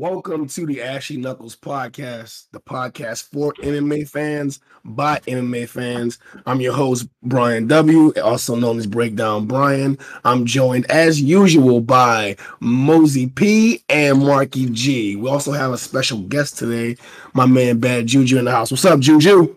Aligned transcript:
Welcome 0.00 0.48
to 0.48 0.64
the 0.64 0.80
Ashy 0.80 1.18
Knuckles 1.18 1.54
podcast, 1.54 2.46
the 2.52 2.58
podcast 2.58 3.24
for 3.24 3.52
MMA 3.62 4.08
fans 4.08 4.60
by 4.82 5.18
MMA 5.26 5.68
fans. 5.68 6.18
I'm 6.46 6.62
your 6.62 6.72
host, 6.72 7.06
Brian 7.22 7.66
W., 7.66 8.10
also 8.14 8.56
known 8.56 8.78
as 8.78 8.86
Breakdown 8.86 9.44
Brian. 9.44 9.98
I'm 10.24 10.46
joined 10.46 10.90
as 10.90 11.20
usual 11.20 11.82
by 11.82 12.36
Mosey 12.60 13.26
P 13.26 13.84
and 13.90 14.20
Marky 14.24 14.70
G. 14.70 15.16
We 15.16 15.28
also 15.28 15.52
have 15.52 15.70
a 15.70 15.76
special 15.76 16.20
guest 16.20 16.56
today, 16.56 16.96
my 17.34 17.44
man 17.44 17.78
Bad 17.78 18.06
Juju 18.06 18.38
in 18.38 18.46
the 18.46 18.52
house. 18.52 18.70
What's 18.70 18.86
up, 18.86 19.00
Juju? 19.00 19.54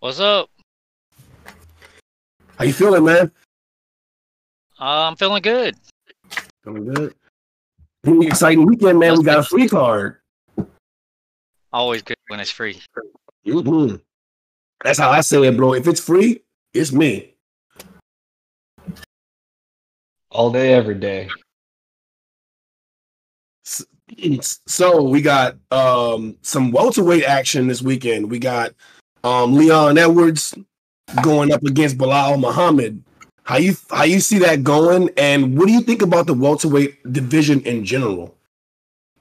What's 0.00 0.20
up? 0.20 0.50
How 2.58 2.66
you 2.66 2.74
feeling, 2.74 3.04
man? 3.06 3.32
Uh, 4.78 5.08
I'm 5.08 5.16
feeling 5.16 5.40
good. 5.40 5.74
Feeling 6.62 6.92
good. 6.92 7.14
Pretty 8.08 8.26
exciting 8.26 8.64
weekend, 8.64 8.98
man. 8.98 9.18
We 9.18 9.24
got 9.24 9.40
a 9.40 9.42
free 9.42 9.68
card. 9.68 10.16
Always 11.70 12.00
good 12.00 12.16
when 12.28 12.40
it's 12.40 12.50
free. 12.50 12.80
Mm-hmm. 13.46 13.96
That's 14.82 14.98
how 14.98 15.10
I 15.10 15.20
say 15.20 15.46
it, 15.46 15.56
bro. 15.56 15.74
If 15.74 15.86
it's 15.86 16.00
free, 16.00 16.40
it's 16.72 16.90
me. 16.90 17.34
All 20.30 20.50
day, 20.50 20.72
every 20.72 20.94
day. 20.94 21.28
So 24.66 25.02
we 25.02 25.20
got 25.20 25.56
um 25.70 26.38
some 26.40 26.72
welterweight 26.72 27.24
action 27.24 27.66
this 27.66 27.82
weekend. 27.82 28.30
We 28.30 28.38
got 28.38 28.72
um 29.22 29.54
Leon 29.54 29.98
Edwards 29.98 30.54
going 31.22 31.52
up 31.52 31.62
against 31.62 31.98
Belal 31.98 32.40
Muhammad. 32.40 33.04
How 33.48 33.56
you 33.56 33.76
how 33.88 34.04
you 34.04 34.20
see 34.20 34.40
that 34.40 34.62
going, 34.62 35.08
and 35.16 35.56
what 35.56 35.68
do 35.68 35.72
you 35.72 35.80
think 35.80 36.02
about 36.02 36.26
the 36.26 36.34
welterweight 36.34 37.10
division 37.10 37.62
in 37.62 37.82
general, 37.82 38.36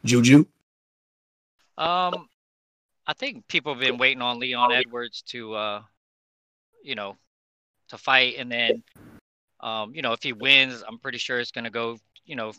Juju? 0.03 0.43
Um, 1.77 2.27
I 3.07 3.13
think 3.13 3.47
people 3.47 3.73
have 3.73 3.79
been 3.79 3.97
waiting 3.97 4.21
on 4.21 4.37
Leon 4.37 4.73
Edwards 4.73 5.21
to, 5.27 5.53
uh, 5.53 5.81
you 6.83 6.93
know, 6.93 7.15
to 7.87 7.97
fight, 7.97 8.35
and 8.37 8.52
then, 8.52 8.83
um, 9.61 9.95
you 9.95 10.02
know, 10.02 10.11
if 10.11 10.21
he 10.21 10.33
wins, 10.33 10.83
I'm 10.85 10.99
pretty 10.99 11.19
sure 11.19 11.39
it's 11.39 11.52
gonna 11.52 11.69
go, 11.69 11.97
you 12.25 12.35
know, 12.35 12.52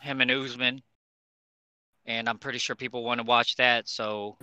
him 0.00 0.22
and 0.22 0.30
Usman, 0.30 0.80
and 2.06 2.26
I'm 2.26 2.38
pretty 2.38 2.58
sure 2.58 2.74
people 2.74 3.04
want 3.04 3.20
to 3.20 3.26
watch 3.26 3.56
that. 3.56 3.86
So, 3.86 4.38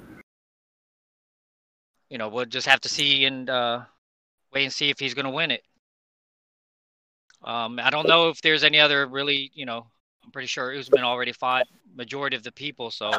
you 2.11 2.19
know, 2.19 2.29
we'll 2.29 2.45
just 2.45 2.67
have 2.67 2.81
to 2.81 2.89
see 2.89 3.25
and 3.25 3.49
uh, 3.49 3.85
wait 4.53 4.65
and 4.65 4.73
see 4.73 4.91
if 4.91 4.99
he's 4.99 5.15
gonna 5.15 5.31
win 5.31 5.49
it. 5.49 5.63
Um, 7.43 7.79
I 7.81 7.89
don't 7.89 8.07
know 8.07 8.29
if 8.29 8.41
there's 8.41 8.63
any 8.63 8.79
other 8.79 9.07
really, 9.07 9.51
you 9.53 9.65
know, 9.65 9.87
I'm 10.23 10.31
pretty 10.31 10.47
sure 10.47 10.77
Usman 10.77 11.03
already 11.03 11.31
fought 11.31 11.67
majority 11.95 12.35
of 12.35 12.43
the 12.43 12.51
people, 12.51 12.91
so 12.91 13.11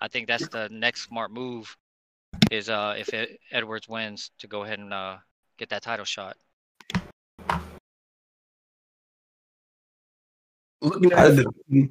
I 0.00 0.08
think 0.08 0.26
that's 0.26 0.48
the 0.48 0.68
next 0.70 1.02
smart 1.02 1.30
move 1.30 1.76
is 2.50 2.68
uh 2.68 2.94
if 2.98 3.08
it, 3.10 3.40
Edwards 3.50 3.88
wins 3.88 4.30
to 4.38 4.46
go 4.46 4.64
ahead 4.64 4.78
and 4.78 4.92
uh 4.92 5.16
get 5.58 5.68
that 5.70 5.82
title 5.82 6.04
shot. 6.04 6.36
Looking 10.80 11.12
at 11.12 11.36
the 11.36 11.90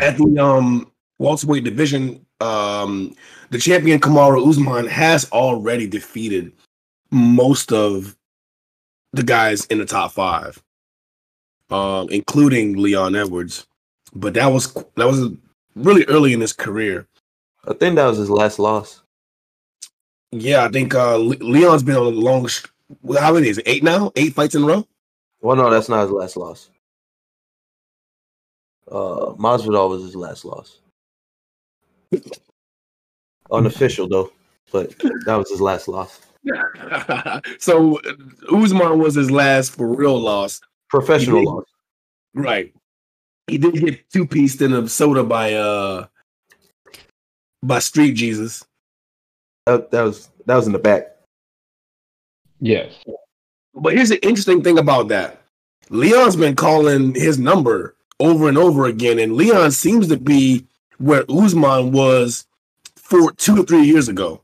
at 0.00 0.16
the 0.18 0.38
um 0.42 0.90
welterweight 1.18 1.64
division, 1.64 2.26
um 2.40 3.14
the 3.50 3.58
champion 3.58 4.00
Kamaru 4.00 4.46
Usman 4.48 4.86
has 4.86 5.30
already 5.32 5.86
defeated 5.86 6.52
most 7.10 7.72
of 7.72 8.16
the 9.12 9.22
guys 9.22 9.64
in 9.66 9.78
the 9.78 9.86
top 9.86 10.12
five 10.12 10.62
um, 11.70 12.08
including 12.10 12.76
Leon 12.76 13.16
Edwards. 13.16 13.66
But 14.14 14.34
that 14.34 14.46
was 14.46 14.72
that 14.72 15.06
was 15.06 15.32
really 15.74 16.04
early 16.06 16.32
in 16.32 16.40
his 16.40 16.52
career. 16.52 17.06
I 17.66 17.74
think 17.74 17.96
that 17.96 18.06
was 18.06 18.18
his 18.18 18.30
last 18.30 18.58
loss. 18.58 19.02
Yeah, 20.32 20.64
I 20.64 20.68
think 20.68 20.94
uh, 20.94 21.16
Leon's 21.18 21.82
been 21.82 21.96
on 21.96 22.14
the 22.14 22.20
longest. 22.20 22.68
How 23.18 23.34
many 23.34 23.48
is 23.48 23.58
it? 23.58 23.68
Eight 23.68 23.82
now? 23.82 24.12
Eight 24.16 24.34
fights 24.34 24.54
in 24.54 24.62
a 24.62 24.66
row? 24.66 24.86
Well, 25.40 25.56
no, 25.56 25.70
that's 25.70 25.88
not 25.88 26.02
his 26.02 26.10
last 26.10 26.36
loss. 26.36 26.70
Uh, 28.90 29.34
Masvidal 29.34 29.90
was 29.90 30.02
his 30.02 30.16
last 30.16 30.44
loss. 30.44 30.80
Unofficial 33.50 34.08
though, 34.08 34.32
but 34.72 34.96
that 35.26 35.36
was 35.36 35.50
his 35.50 35.60
last 35.60 35.88
loss. 35.88 36.20
so 37.58 38.00
Usman 38.52 38.98
was 38.98 39.14
his 39.14 39.30
last 39.30 39.74
for 39.74 39.88
real 39.88 40.18
loss. 40.18 40.60
Professional 40.88 41.44
loss. 41.44 41.64
Right. 42.34 42.74
He 43.46 43.58
did 43.58 43.74
get 43.74 44.10
two 44.10 44.26
pieced 44.26 44.60
in 44.60 44.72
a 44.72 44.88
soda 44.88 45.24
by 45.24 45.54
uh 45.54 46.06
by 47.62 47.78
Street 47.78 48.12
Jesus. 48.12 48.64
That, 49.66 49.90
that 49.90 50.02
was 50.02 50.30
that 50.46 50.56
was 50.56 50.66
in 50.66 50.72
the 50.72 50.78
back. 50.78 51.16
Yes. 52.60 52.92
But 53.74 53.94
here's 53.94 54.08
the 54.08 54.24
interesting 54.24 54.62
thing 54.62 54.78
about 54.78 55.08
that. 55.08 55.42
Leon's 55.90 56.36
been 56.36 56.56
calling 56.56 57.14
his 57.14 57.38
number 57.38 57.94
over 58.18 58.48
and 58.48 58.58
over 58.58 58.86
again, 58.86 59.18
and 59.18 59.36
Leon 59.36 59.70
seems 59.72 60.08
to 60.08 60.16
be 60.16 60.66
where 60.98 61.24
Usman 61.28 61.92
was 61.92 62.46
for 62.96 63.32
two 63.32 63.60
or 63.60 63.64
three 63.64 63.84
years 63.84 64.08
ago. 64.08 64.42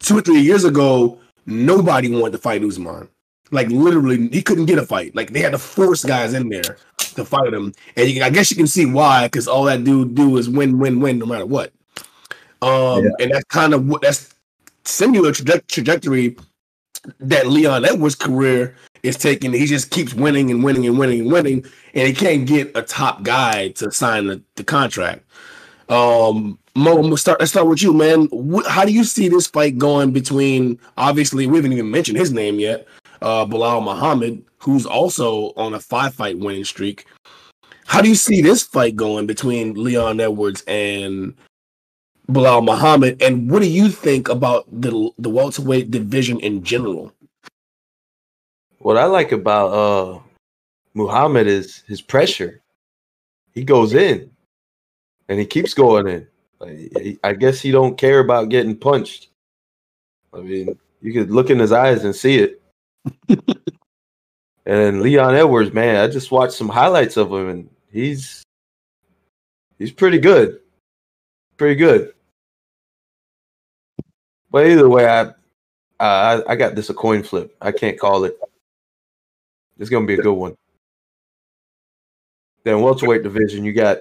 Two 0.00 0.18
or 0.18 0.20
three 0.20 0.40
years 0.40 0.64
ago, 0.64 1.18
nobody 1.46 2.10
wanted 2.10 2.32
to 2.32 2.38
fight 2.38 2.62
Usman. 2.62 3.08
Like 3.50 3.68
literally, 3.68 4.28
he 4.28 4.42
couldn't 4.42 4.66
get 4.66 4.78
a 4.78 4.86
fight. 4.86 5.14
Like 5.14 5.30
they 5.30 5.40
had 5.40 5.52
to 5.52 5.58
force 5.58 6.04
guys 6.04 6.34
in 6.34 6.48
there 6.48 6.76
to 6.98 7.24
fight 7.24 7.52
him, 7.52 7.72
and 7.96 8.08
you, 8.08 8.22
I 8.22 8.30
guess 8.30 8.50
you 8.50 8.56
can 8.56 8.66
see 8.66 8.86
why, 8.86 9.26
because 9.26 9.46
all 9.46 9.64
that 9.64 9.84
dude 9.84 10.14
do 10.14 10.36
is 10.36 10.48
win, 10.48 10.78
win, 10.78 11.00
win, 11.00 11.18
no 11.18 11.26
matter 11.26 11.46
what. 11.46 11.72
Um, 12.62 13.04
yeah. 13.04 13.10
and 13.20 13.30
that's 13.32 13.44
kind 13.44 13.74
of 13.74 13.86
what 13.86 14.02
that's 14.02 14.34
similar 14.84 15.30
traje- 15.30 15.66
trajectory 15.68 16.36
that 17.20 17.46
Leon 17.46 17.84
Edwards' 17.84 18.16
career 18.16 18.74
is 19.02 19.16
taking. 19.16 19.52
He 19.52 19.66
just 19.66 19.90
keeps 19.90 20.12
winning 20.12 20.50
and 20.50 20.64
winning 20.64 20.86
and 20.86 20.98
winning 20.98 21.20
and 21.20 21.32
winning, 21.32 21.64
and 21.94 22.08
he 22.08 22.12
can't 22.12 22.46
get 22.46 22.76
a 22.76 22.82
top 22.82 23.22
guy 23.22 23.68
to 23.68 23.92
sign 23.92 24.26
the, 24.26 24.42
the 24.56 24.64
contract. 24.64 25.22
Um, 25.88 26.58
Mo, 26.74 26.96
we'll 26.96 27.16
start. 27.16 27.38
Let's 27.38 27.52
start 27.52 27.68
with 27.68 27.82
you, 27.82 27.94
man. 27.94 28.28
how 28.68 28.84
do 28.84 28.92
you 28.92 29.04
see 29.04 29.28
this 29.28 29.46
fight 29.46 29.78
going 29.78 30.10
between? 30.10 30.80
Obviously, 30.98 31.46
we 31.46 31.56
haven't 31.56 31.72
even 31.72 31.90
mentioned 31.90 32.18
his 32.18 32.32
name 32.32 32.58
yet 32.58 32.86
uh, 33.22 33.46
Belal 33.46 33.82
Muhammad, 33.82 34.44
who's 34.58 34.86
also 34.86 35.52
on 35.56 35.74
a 35.74 35.80
five 35.80 36.14
fight 36.14 36.38
winning 36.38 36.64
streak. 36.64 37.06
How 37.86 38.02
do 38.02 38.08
you 38.08 38.14
see 38.14 38.42
this 38.42 38.62
fight 38.62 38.96
going 38.96 39.26
between 39.26 39.74
Leon 39.74 40.20
Edwards 40.20 40.62
and 40.66 41.34
Belal 42.28 42.64
Muhammad? 42.64 43.22
And 43.22 43.50
what 43.50 43.62
do 43.62 43.68
you 43.68 43.88
think 43.88 44.28
about 44.28 44.66
the 44.70 45.10
the 45.18 45.30
welterweight 45.30 45.90
division 45.90 46.40
in 46.40 46.62
general? 46.62 47.12
What 48.78 48.96
I 48.96 49.04
like 49.04 49.32
about 49.32 49.68
uh 49.72 50.20
Muhammad 50.94 51.46
is 51.46 51.82
his 51.86 52.00
pressure. 52.00 52.60
He 53.52 53.64
goes 53.64 53.94
in 53.94 54.30
and 55.28 55.38
he 55.38 55.46
keeps 55.46 55.74
going 55.74 56.08
in. 56.08 56.26
I 57.22 57.34
guess 57.34 57.60
he 57.60 57.70
don't 57.70 57.98
care 57.98 58.20
about 58.20 58.48
getting 58.48 58.76
punched. 58.76 59.28
I 60.32 60.38
mean, 60.38 60.78
you 61.02 61.12
could 61.12 61.30
look 61.30 61.50
in 61.50 61.58
his 61.58 61.72
eyes 61.72 62.04
and 62.04 62.14
see 62.14 62.38
it 62.38 62.62
and 64.66 65.00
Leon 65.00 65.34
Edwards, 65.34 65.72
man, 65.72 65.96
I 65.96 66.08
just 66.08 66.30
watched 66.30 66.54
some 66.54 66.68
highlights 66.68 67.16
of 67.16 67.32
him, 67.32 67.48
and 67.48 67.70
he's 67.90 68.42
he's 69.78 69.92
pretty 69.92 70.18
good, 70.18 70.60
pretty 71.56 71.76
good. 71.76 72.12
But 74.50 74.66
either 74.66 74.88
way, 74.88 75.06
I 75.06 75.32
I 76.00 76.42
I 76.48 76.56
got 76.56 76.74
this 76.74 76.90
a 76.90 76.94
coin 76.94 77.22
flip. 77.22 77.54
I 77.60 77.72
can't 77.72 77.98
call 77.98 78.24
it. 78.24 78.38
It's 79.78 79.90
gonna 79.90 80.06
be 80.06 80.14
a 80.14 80.22
good 80.22 80.32
one. 80.32 80.56
Then 82.64 82.80
welterweight 82.80 83.22
division, 83.22 83.64
you 83.64 83.72
got 83.72 83.98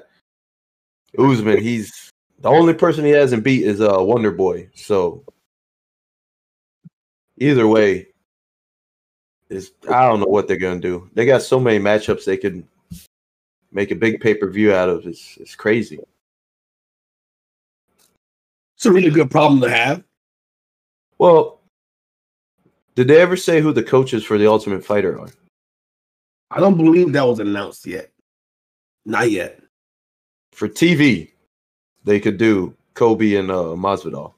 Usman. 1.18 1.62
He's 1.62 2.10
the 2.40 2.50
only 2.50 2.74
person 2.74 3.06
he 3.06 3.12
hasn't 3.12 3.44
beat 3.44 3.64
is 3.64 3.82
uh 3.82 3.98
Wonder 4.00 4.32
Boy. 4.32 4.70
So 4.76 5.24
either 7.38 7.68
way, 7.68 8.08
is 9.50 9.72
I 9.90 10.08
don't 10.08 10.20
know 10.20 10.28
what 10.28 10.48
they're 10.48 10.58
gonna 10.58 10.80
do. 10.80 11.10
They 11.14 11.26
got 11.26 11.42
so 11.42 11.60
many 11.60 11.80
matchups 11.80 12.26
they 12.26 12.38
could 12.38 12.64
make 13.72 13.92
a 13.92 13.96
big 13.96 14.22
pay 14.22 14.34
per 14.34 14.50
view 14.50 14.74
out 14.74 14.90
of. 14.90 15.06
It's 15.06 15.38
it's 15.38 15.56
crazy. 15.56 16.00
It's 18.76 18.86
a 18.86 18.92
really 18.92 19.12
good 19.12 19.32
problem 19.32 19.62
to 19.62 19.70
have. 19.70 20.04
Well, 21.18 21.62
did 22.96 23.08
they 23.08 23.22
ever 23.22 23.38
say 23.38 23.62
who 23.62 23.72
the 23.72 23.84
coaches 23.84 24.24
for 24.24 24.38
the 24.38 24.48
Ultimate 24.48 24.84
Fighter 24.84 25.20
are? 25.20 25.30
I 26.52 26.60
don't 26.60 26.78
believe 26.78 27.14
that 27.14 27.28
was 27.28 27.40
announced 27.40 27.86
yet. 27.86 28.12
Not 29.06 29.32
yet. 29.32 29.60
For 30.52 30.68
TV, 30.68 31.32
they 32.04 32.20
could 32.20 32.38
do 32.38 32.76
Colby 32.94 33.36
and 33.36 33.52
uh, 33.52 33.76
Masvidal. 33.76 34.34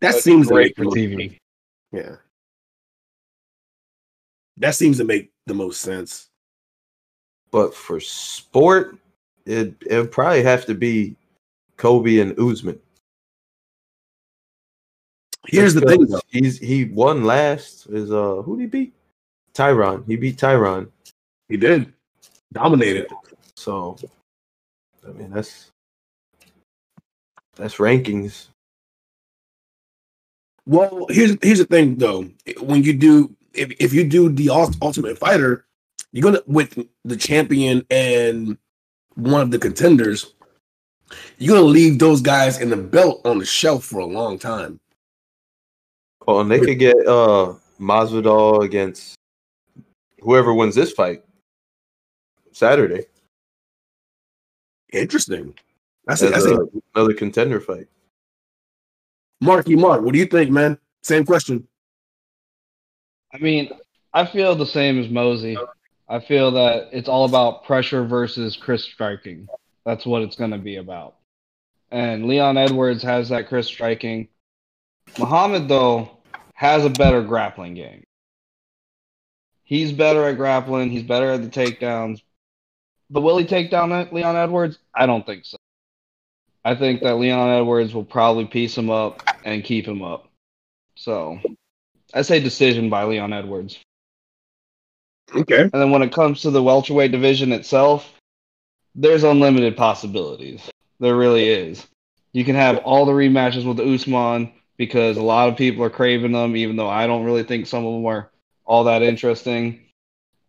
That 0.00 0.08
That'd 0.08 0.22
seems 0.22 0.48
great 0.48 0.76
for 0.76 0.84
TV. 0.84 1.38
Yeah. 1.92 2.16
That 4.58 4.74
seems 4.74 4.98
to 4.98 5.04
make 5.04 5.30
the 5.46 5.54
most 5.54 5.80
sense. 5.80 6.28
But 7.50 7.74
for 7.74 8.00
sport, 8.00 8.98
it 9.46 9.74
it 9.82 10.10
probably 10.10 10.42
have 10.42 10.66
to 10.66 10.74
be 10.74 11.16
Colby 11.76 12.20
and 12.20 12.38
Usman. 12.38 12.78
Here's 15.46 15.74
the 15.74 15.80
thing, 15.80 16.06
though. 16.06 16.20
He's 16.28 16.58
he 16.58 16.84
won 16.84 17.24
last. 17.24 17.86
Is 17.86 18.12
uh 18.12 18.42
who 18.42 18.56
did 18.56 18.62
he 18.64 18.66
beat? 18.66 18.92
Tyron. 19.54 20.06
He 20.06 20.16
beat 20.16 20.36
Tyron. 20.36 20.90
He 21.48 21.56
did 21.56 21.92
dominated. 22.52 23.08
So, 23.54 23.96
I 25.06 25.12
mean 25.12 25.30
that's 25.30 25.70
that's 27.56 27.76
rankings. 27.76 28.48
Well, 30.66 31.06
here's 31.08 31.38
here's 31.42 31.60
the 31.60 31.64
thing 31.64 31.96
though. 31.96 32.28
When 32.60 32.82
you 32.82 32.92
do 32.92 33.34
if, 33.54 33.72
if 33.80 33.92
you 33.92 34.04
do 34.04 34.28
the 34.28 34.50
Ultimate 34.50 35.18
Fighter, 35.18 35.66
you're 36.12 36.22
gonna 36.22 36.42
with 36.46 36.78
the 37.04 37.16
champion 37.16 37.84
and 37.90 38.56
one 39.14 39.40
of 39.40 39.50
the 39.50 39.58
contenders. 39.58 40.34
You're 41.38 41.56
gonna 41.56 41.66
leave 41.66 41.98
those 41.98 42.20
guys 42.20 42.60
in 42.60 42.70
the 42.70 42.76
belt 42.76 43.20
on 43.24 43.38
the 43.38 43.44
shelf 43.44 43.84
for 43.84 43.98
a 44.00 44.06
long 44.06 44.38
time. 44.38 44.80
Oh, 46.26 46.40
and 46.40 46.50
they 46.50 46.60
could 46.60 46.78
get 46.78 46.96
uh 47.06 47.54
Masvidal 47.80 48.64
against 48.64 49.14
whoever 50.20 50.52
wins 50.52 50.74
this 50.74 50.92
fight 50.92 51.22
Saturday. 52.52 53.06
Interesting. 54.92 55.54
That's, 56.06 56.22
a, 56.22 56.30
that's 56.30 56.46
a- 56.46 56.66
another 56.94 57.12
contender 57.12 57.60
fight. 57.60 57.86
Marky 59.40 59.76
Mark. 59.76 60.02
What 60.02 60.12
do 60.12 60.18
you 60.18 60.26
think, 60.26 60.50
man? 60.50 60.78
Same 61.02 61.24
question. 61.24 61.68
I 63.32 63.38
mean, 63.38 63.70
I 64.12 64.26
feel 64.26 64.54
the 64.54 64.66
same 64.66 64.98
as 64.98 65.08
Mosey. 65.08 65.56
I 66.08 66.20
feel 66.20 66.52
that 66.52 66.88
it's 66.92 67.08
all 67.08 67.24
about 67.24 67.64
pressure 67.64 68.04
versus 68.04 68.56
Chris 68.56 68.84
striking. 68.84 69.48
That's 69.84 70.06
what 70.06 70.22
it's 70.22 70.36
going 70.36 70.52
to 70.52 70.58
be 70.58 70.76
about. 70.76 71.16
And 71.90 72.26
Leon 72.26 72.56
Edwards 72.56 73.02
has 73.02 73.28
that 73.28 73.48
Chris 73.48 73.66
striking. 73.66 74.28
Muhammad, 75.18 75.68
though, 75.68 76.10
has 76.54 76.84
a 76.84 76.90
better 76.90 77.22
grappling 77.22 77.74
game. 77.74 78.04
He's 79.64 79.92
better 79.92 80.24
at 80.24 80.36
grappling. 80.36 80.90
He's 80.90 81.02
better 81.02 81.30
at 81.30 81.42
the 81.42 81.48
takedowns. 81.48 82.22
But 83.10 83.20
will 83.20 83.38
he 83.38 83.46
take 83.46 83.70
down 83.70 83.90
Leon 84.12 84.36
Edwards? 84.36 84.78
I 84.94 85.06
don't 85.06 85.24
think 85.24 85.44
so. 85.44 85.58
I 86.64 86.74
think 86.74 87.02
that 87.02 87.16
Leon 87.16 87.50
Edwards 87.50 87.94
will 87.94 88.04
probably 88.04 88.46
piece 88.46 88.76
him 88.76 88.90
up 88.90 89.22
and 89.44 89.64
keep 89.64 89.86
him 89.86 90.02
up. 90.02 90.30
So 90.94 91.38
I 92.14 92.22
say 92.22 92.40
decision 92.40 92.90
by 92.90 93.04
Leon 93.04 93.32
Edwards. 93.32 93.78
Okay. 95.34 95.62
And 95.62 95.72
then 95.72 95.90
when 95.90 96.02
it 96.02 96.12
comes 96.12 96.42
to 96.42 96.50
the 96.50 96.62
welterweight 96.62 97.12
division 97.12 97.52
itself, 97.52 98.10
there's 98.94 99.24
unlimited 99.24 99.76
possibilities. 99.76 100.68
There 101.00 101.16
really 101.16 101.48
is. 101.48 101.86
You 102.32 102.44
can 102.44 102.54
have 102.54 102.78
all 102.78 103.04
the 103.04 103.12
rematches 103.12 103.64
with 103.66 103.80
Usman 103.80 104.52
because 104.76 105.16
a 105.16 105.22
lot 105.22 105.48
of 105.48 105.56
people 105.56 105.84
are 105.84 105.90
craving 105.90 106.32
them, 106.32 106.56
even 106.56 106.76
though 106.76 106.88
I 106.88 107.06
don't 107.06 107.24
really 107.24 107.42
think 107.42 107.66
some 107.66 107.84
of 107.84 107.92
them 107.92 108.06
are 108.06 108.30
all 108.64 108.84
that 108.84 109.02
interesting. 109.02 109.80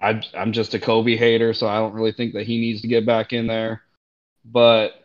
I, 0.01 0.21
I'm 0.33 0.53
just 0.53 0.73
a 0.73 0.79
Colby 0.79 1.17
hater, 1.17 1.53
so 1.53 1.67
I 1.67 1.77
don't 1.79 1.93
really 1.93 2.11
think 2.11 2.33
that 2.33 2.47
he 2.47 2.59
needs 2.59 2.81
to 2.81 2.87
get 2.87 3.05
back 3.05 3.33
in 3.33 3.47
there. 3.47 3.83
But 4.45 5.03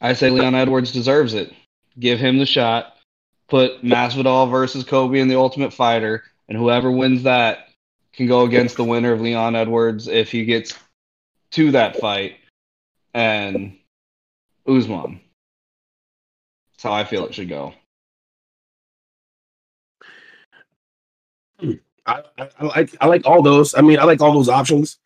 I 0.00 0.14
say 0.14 0.30
Leon 0.30 0.54
Edwards 0.54 0.92
deserves 0.92 1.34
it. 1.34 1.52
Give 1.98 2.18
him 2.18 2.38
the 2.38 2.46
shot. 2.46 2.93
Put 3.48 3.82
Masvidal 3.82 4.50
versus 4.50 4.84
Colby 4.84 5.20
in 5.20 5.28
the 5.28 5.36
Ultimate 5.36 5.72
Fighter, 5.72 6.24
and 6.48 6.56
whoever 6.56 6.90
wins 6.90 7.24
that 7.24 7.68
can 8.12 8.26
go 8.26 8.42
against 8.42 8.76
the 8.76 8.84
winner 8.84 9.12
of 9.12 9.20
Leon 9.20 9.54
Edwards 9.56 10.08
if 10.08 10.30
he 10.30 10.44
gets 10.44 10.74
to 11.52 11.70
that 11.72 11.96
fight, 11.96 12.36
and 13.12 13.76
Usman. 14.66 15.20
That's 16.72 16.82
how 16.82 16.92
I 16.92 17.04
feel 17.04 17.26
it 17.26 17.34
should 17.34 17.48
go. 17.48 17.74
I, 22.06 22.22
I, 22.38 22.48
I 22.58 22.64
like 22.64 22.96
I 23.00 23.06
like 23.06 23.26
all 23.26 23.42
those. 23.42 23.74
I 23.74 23.80
mean, 23.80 23.98
I 23.98 24.04
like 24.04 24.20
all 24.20 24.32
those 24.32 24.48
options. 24.48 24.98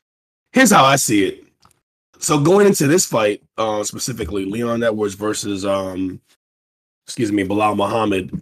Here's 0.53 0.71
how 0.71 0.85
I 0.85 0.97
see 0.97 1.25
it. 1.27 1.45
So 2.19 2.41
going 2.41 2.67
into 2.67 2.89
this 2.89 3.07
fight, 3.07 3.43
uh, 3.57 3.85
specifically 3.85 4.45
Leon 4.45 4.83
Edwards 4.83 5.15
versus 5.15 5.65
um, 5.65 6.21
excuse 7.09 7.33
me, 7.33 7.43
Belal 7.43 7.75
Muhammad. 7.75 8.39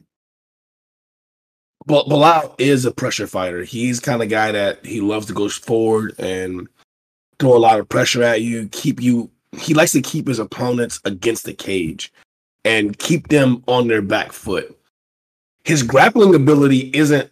But 1.87 2.07
Belal 2.07 2.53
is 2.59 2.85
a 2.85 2.91
pressure 2.91 3.29
fighter. 3.29 3.63
He's 3.63 4.01
kind 4.01 4.21
of 4.21 4.29
guy 4.29 4.51
that 4.51 4.85
he 4.85 5.01
loves 5.01 5.27
to 5.27 5.33
go 5.33 5.49
forward 5.49 6.17
and 6.19 6.67
throw 7.39 7.57
a 7.57 7.59
lot 7.59 7.79
of 7.79 7.89
pressure 7.89 8.25
at 8.25 8.43
you, 8.43 8.69
keep 8.73 9.01
you. 9.01 9.31
He 9.57 9.73
likes 9.73 9.93
to 9.93 10.03
keep 10.03 10.27
his 10.27 10.41
opponents 10.41 11.01
against 11.05 11.45
the 11.45 11.55
cage 11.55 12.13
and 12.65 12.99
keep 12.99 13.29
them 13.29 13.63
on 13.69 13.87
their 13.87 14.03
back 14.03 14.33
foot. 14.33 14.77
His 15.63 15.85
grappling 15.85 16.35
ability 16.35 16.91
isn't 16.93 17.31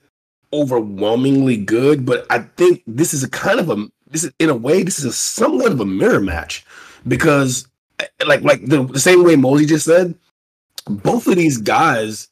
overwhelmingly 0.52 1.56
good, 1.56 2.06
but 2.06 2.26
I 2.30 2.40
think 2.56 2.84
this 2.86 3.12
is 3.12 3.24
a 3.24 3.30
kind 3.30 3.58
of 3.58 3.70
a 3.70 3.88
this 4.06 4.22
is 4.22 4.32
in 4.38 4.50
a 4.50 4.54
way 4.54 4.84
this 4.84 5.00
is 5.00 5.04
a 5.04 5.12
somewhat 5.12 5.72
of 5.72 5.80
a 5.80 5.84
mirror 5.84 6.20
match 6.20 6.64
because 7.08 7.66
eh, 7.98 8.06
like 8.24 8.42
like 8.42 8.64
the, 8.66 8.84
the 8.84 9.00
same 9.00 9.24
way 9.24 9.34
Mosey 9.34 9.66
just 9.66 9.84
said, 9.84 10.14
both 10.86 11.26
of 11.26 11.36
these 11.36 11.58
guys, 11.58 12.28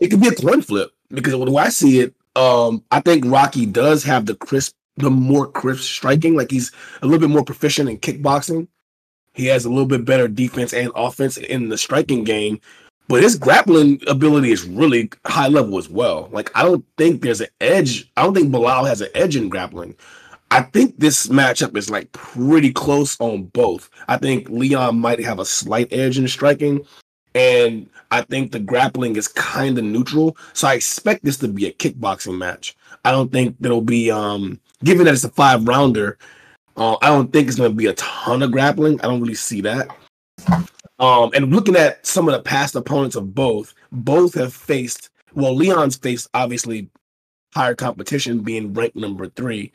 it 0.00 0.08
could 0.08 0.20
be 0.20 0.28
a 0.28 0.34
coin 0.34 0.62
flip 0.62 0.92
because 1.08 1.32
the 1.32 1.38
way 1.50 1.64
I 1.64 1.68
see 1.68 2.00
it, 2.00 2.14
um, 2.34 2.84
I 2.90 3.00
think 3.00 3.24
Rocky 3.26 3.66
does 3.66 4.04
have 4.04 4.26
the 4.26 4.34
crisp, 4.34 4.74
the 4.96 5.10
more 5.10 5.46
crisp 5.46 5.82
striking, 5.82 6.36
like 6.36 6.50
he's 6.50 6.72
a 7.02 7.06
little 7.06 7.20
bit 7.20 7.30
more 7.30 7.44
proficient 7.44 7.88
in 7.88 7.98
kickboxing. 7.98 8.68
He 9.34 9.46
has 9.46 9.64
a 9.64 9.68
little 9.68 9.86
bit 9.86 10.04
better 10.04 10.28
defense 10.28 10.72
and 10.72 10.90
offense 10.94 11.36
in 11.36 11.68
the 11.68 11.76
striking 11.76 12.24
game, 12.24 12.60
but 13.08 13.22
his 13.22 13.36
grappling 13.36 14.00
ability 14.06 14.50
is 14.50 14.66
really 14.66 15.10
high 15.26 15.48
level 15.48 15.78
as 15.78 15.88
well. 15.88 16.28
Like 16.32 16.50
I 16.54 16.62
don't 16.62 16.84
think 16.96 17.22
there's 17.22 17.40
an 17.40 17.48
edge. 17.60 18.10
I 18.16 18.22
don't 18.22 18.34
think 18.34 18.52
Belal 18.52 18.88
has 18.88 19.00
an 19.00 19.08
edge 19.14 19.36
in 19.36 19.48
grappling. 19.48 19.94
I 20.50 20.62
think 20.62 20.98
this 20.98 21.26
matchup 21.26 21.76
is 21.76 21.90
like 21.90 22.12
pretty 22.12 22.72
close 22.72 23.16
on 23.20 23.44
both. 23.44 23.90
I 24.08 24.16
think 24.16 24.48
Leon 24.48 24.98
might 24.98 25.22
have 25.24 25.38
a 25.38 25.44
slight 25.44 25.92
edge 25.92 26.18
in 26.18 26.28
striking, 26.28 26.86
and 27.36 27.88
I 28.10 28.22
think 28.22 28.50
the 28.50 28.58
grappling 28.58 29.16
is 29.16 29.28
kind 29.28 29.76
of 29.78 29.84
neutral. 29.84 30.36
So 30.54 30.66
I 30.66 30.74
expect 30.74 31.22
this 31.22 31.36
to 31.38 31.48
be 31.48 31.66
a 31.66 31.72
kickboxing 31.72 32.38
match. 32.38 32.74
I 33.04 33.12
don't 33.12 33.30
think 33.30 33.56
there'll 33.60 33.82
be 33.82 34.10
um 34.10 34.58
given 34.82 35.04
that 35.04 35.14
it's 35.14 35.24
a 35.24 35.28
five 35.28 35.68
rounder, 35.68 36.18
uh, 36.76 36.96
I 37.02 37.08
don't 37.08 37.32
think 37.32 37.46
it's 37.46 37.58
gonna 37.58 37.70
be 37.70 37.86
a 37.86 37.94
ton 37.94 38.42
of 38.42 38.52
grappling. 38.52 39.00
I 39.00 39.04
don't 39.04 39.20
really 39.20 39.34
see 39.34 39.60
that. 39.60 39.88
Um, 40.98 41.30
and 41.34 41.54
looking 41.54 41.76
at 41.76 42.06
some 42.06 42.26
of 42.26 42.32
the 42.32 42.40
past 42.40 42.74
opponents 42.74 43.16
of 43.16 43.34
both, 43.34 43.74
both 43.92 44.34
have 44.34 44.54
faced 44.54 45.10
well, 45.34 45.54
Leon's 45.54 45.96
faced 45.96 46.28
obviously 46.32 46.88
higher 47.54 47.74
competition 47.74 48.40
being 48.40 48.72
ranked 48.72 48.96
number 48.96 49.28
three. 49.28 49.72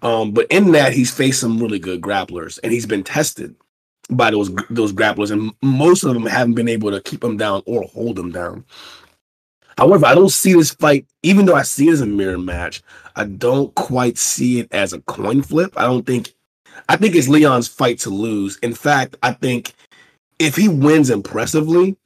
Um, 0.00 0.32
but 0.32 0.46
in 0.50 0.72
that 0.72 0.94
he's 0.94 1.10
faced 1.10 1.40
some 1.40 1.58
really 1.58 1.78
good 1.78 2.00
grapplers 2.00 2.58
and 2.62 2.72
he's 2.72 2.86
been 2.86 3.04
tested 3.04 3.54
by 4.10 4.30
those 4.30 4.54
those 4.70 4.92
grapplers, 4.92 5.30
and 5.30 5.52
most 5.62 6.04
of 6.04 6.14
them 6.14 6.26
haven't 6.26 6.54
been 6.54 6.68
able 6.68 6.90
to 6.90 7.00
keep 7.00 7.22
him 7.22 7.36
down 7.36 7.62
or 7.66 7.82
hold 7.82 8.18
him 8.18 8.30
down. 8.30 8.64
However, 9.76 10.06
I 10.06 10.14
don't 10.14 10.30
see 10.30 10.52
this 10.54 10.72
fight, 10.72 11.06
even 11.22 11.46
though 11.46 11.56
I 11.56 11.62
see 11.62 11.88
it 11.88 11.94
as 11.94 12.00
a 12.00 12.06
mirror 12.06 12.38
match, 12.38 12.82
I 13.16 13.24
don't 13.24 13.74
quite 13.74 14.18
see 14.18 14.60
it 14.60 14.68
as 14.72 14.92
a 14.92 15.00
coin 15.02 15.42
flip. 15.42 15.72
I 15.76 15.84
don't 15.84 16.06
think 16.06 16.32
I 16.88 16.96
think 16.96 17.14
it's 17.14 17.28
Leon's 17.28 17.68
fight 17.68 17.98
to 18.00 18.10
lose. 18.10 18.56
In 18.58 18.74
fact, 18.74 19.16
I 19.22 19.32
think 19.32 19.74
if 20.38 20.56
he 20.56 20.68
wins 20.68 21.10
impressively, 21.10 21.96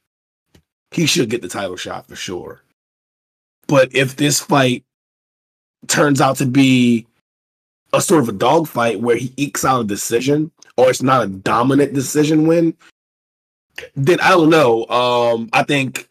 he 0.91 1.05
should 1.05 1.29
get 1.29 1.41
the 1.41 1.47
title 1.47 1.75
shot 1.75 2.07
for 2.07 2.15
sure. 2.15 2.61
But 3.67 3.93
if 3.95 4.15
this 4.15 4.39
fight 4.39 4.83
turns 5.87 6.21
out 6.21 6.37
to 6.37 6.45
be 6.45 7.05
a 7.93 8.01
sort 8.01 8.23
of 8.23 8.29
a 8.29 8.33
dogfight 8.33 8.99
where 8.99 9.15
he 9.15 9.33
ekes 9.37 9.65
out 9.65 9.81
a 9.81 9.83
decision, 9.83 10.51
or 10.79 10.89
it's 10.89 11.01
not 11.01 11.23
a 11.23 11.27
dominant 11.27 11.93
decision 11.93 12.47
win, 12.47 12.73
then 13.95 14.19
I 14.21 14.29
don't 14.29 14.49
know. 14.49 14.85
Um, 14.87 15.49
I 15.53 15.63
think 15.63 16.09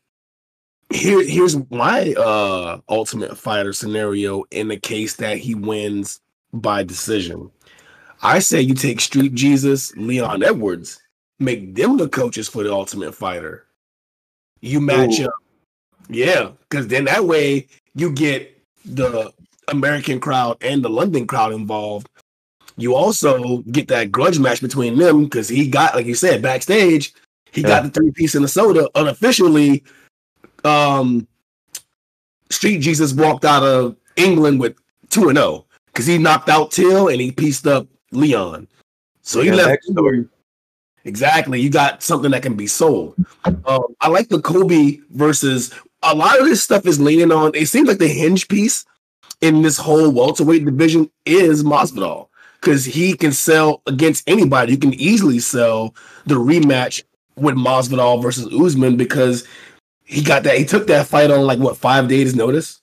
here 0.91 1.23
here's 1.23 1.57
my 1.71 2.15
uh 2.15 2.81
ultimate 2.89 3.37
fighter 3.37 3.73
scenario 3.73 4.45
in 4.51 4.69
the 4.69 4.79
case 4.79 5.17
that 5.17 5.39
he 5.39 5.55
wins 5.55 6.21
by 6.53 6.83
decision. 6.83 7.51
I 8.23 8.41
say 8.41 8.61
you 8.61 8.75
take 8.75 9.01
Street 9.01 9.35
Jesus, 9.35 9.95
Leon 9.97 10.43
Edwards, 10.43 11.01
make 11.39 11.75
them 11.75 11.97
the 11.97 12.09
coaches 12.09 12.49
for 12.49 12.63
the 12.63 12.73
ultimate 12.73 13.15
fighter. 13.15 13.67
You 14.61 14.81
match 14.81 15.21
Ooh. 15.21 15.27
up. 15.27 15.35
Yeah, 16.09 16.51
because 16.69 16.89
then 16.89 17.05
that 17.05 17.25
way 17.25 17.69
you 17.95 18.11
get 18.11 18.59
the 18.85 19.33
American 19.69 20.21
crowd 20.21 20.57
and 20.63 20.83
the 20.83 20.91
London 20.91 21.27
crowd 21.27 21.53
involved. 21.53 22.09
You 22.79 22.95
also 22.95 23.59
get 23.73 23.89
that 23.89 24.13
grudge 24.13 24.39
match 24.39 24.61
between 24.61 24.97
them 24.97 25.25
because 25.25 25.49
he 25.49 25.69
got, 25.69 25.97
like 25.97 26.07
you 26.07 26.15
said, 26.15 26.41
backstage, 26.41 27.13
he 27.51 27.63
got 27.63 27.83
the 27.83 27.91
three 27.91 28.13
piece 28.13 28.37
in 28.37 28.43
the 28.43 28.49
soda 28.49 28.89
unofficially. 28.95 29.83
Um, 30.65 31.27
Street 32.51 32.79
Jesus 32.79 33.13
walked 33.13 33.45
out 33.45 33.65
of 33.65 33.97
England 34.15 34.61
with 34.61 34.77
two 35.11 35.29
and 35.29 35.37
zero 35.37 35.67
because 35.87 36.07
he 36.07 36.19
knocked 36.19 36.49
out 36.49 36.71
Till 36.71 37.09
and 37.09 37.21
he 37.21 37.33
pieced 37.33 37.67
up 37.67 37.89
Leon. 38.13 38.69
So 39.23 39.41
he 39.41 39.49
Yeah, 39.49 39.57
left. 39.57 39.83
Exactly. 41.05 41.61
You 41.61 41.71
got 41.71 42.03
something 42.03 42.31
that 42.31 42.43
can 42.43 42.55
be 42.55 42.67
sold. 42.69 43.17
Um, 43.45 43.83
I 44.01 44.09
like 44.09 44.29
the 44.29 44.41
Colby 44.41 45.03
versus 45.11 45.75
a 46.03 46.15
lot 46.15 46.39
of 46.39 46.47
this 46.47 46.63
stuff 46.63 46.87
is 46.87 47.01
leaning 47.01 47.33
on. 47.33 47.53
It 47.55 47.67
seems 47.67 47.89
like 47.89 47.99
the 47.99 48.09
hinge 48.09 48.47
piece 48.47 48.85
in 49.41 49.63
this 49.63 49.79
whole 49.79 50.11
welterweight 50.11 50.65
division 50.65 51.11
is 51.25 51.65
Masvidal 51.65 52.28
because 52.61 52.85
he 52.85 53.15
can 53.15 53.33
sell 53.33 53.83
against 53.87 54.29
anybody. 54.29 54.73
You 54.73 54.79
can 54.79 54.95
easily 54.95 55.39
sell 55.39 55.95
the 56.27 56.35
rematch 56.35 57.03
with 57.37 57.55
Masvidal 57.55 58.23
versus 58.23 58.53
Usman 58.53 58.97
because 58.97 59.47
he 60.05 60.23
got 60.23 60.43
that. 60.45 60.59
He 60.59 60.65
took 60.65 60.87
that 60.89 61.07
fight 61.07 61.31
on 61.31 61.43
like 61.43 61.59
what 61.59 61.77
five 61.77 62.09
days 62.09 62.35
notice. 62.35 62.81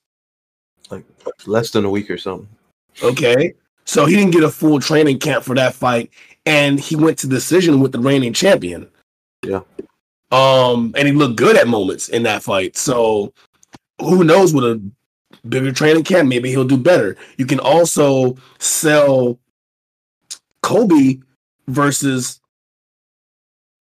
Like 0.90 1.04
less 1.46 1.72
than 1.72 1.86
a 1.86 1.90
week 1.90 2.10
or 2.10 2.18
something. 2.18 2.48
Okay, 3.04 3.54
so 3.86 4.06
he 4.06 4.16
didn't 4.16 4.32
get 4.32 4.44
a 4.44 4.50
full 4.50 4.80
training 4.80 5.20
camp 5.20 5.44
for 5.44 5.56
that 5.56 5.74
fight, 5.74 6.12
and 6.46 6.80
he 6.80 6.96
went 6.96 7.18
to 7.20 7.28
decision 7.28 7.80
with 7.80 7.92
the 7.92 8.00
reigning 8.00 8.34
champion. 8.34 8.90
Yeah. 9.44 9.62
Um, 10.32 10.94
and 10.98 11.08
he 11.08 11.14
looked 11.14 11.36
good 11.36 11.56
at 11.56 11.68
moments 11.68 12.10
in 12.10 12.24
that 12.24 12.44
fight. 12.44 12.78
So 12.78 13.34
who 14.00 14.24
knows 14.24 14.54
with 14.54 14.64
a 14.64 14.82
bigger 15.48 15.72
training 15.72 16.04
camp, 16.04 16.28
maybe 16.28 16.50
he'll 16.50 16.66
do 16.66 16.78
better. 16.78 17.16
You 17.38 17.46
can 17.46 17.60
also 17.60 18.36
sell 18.60 19.40
Colby 20.66 21.22
versus 21.68 22.42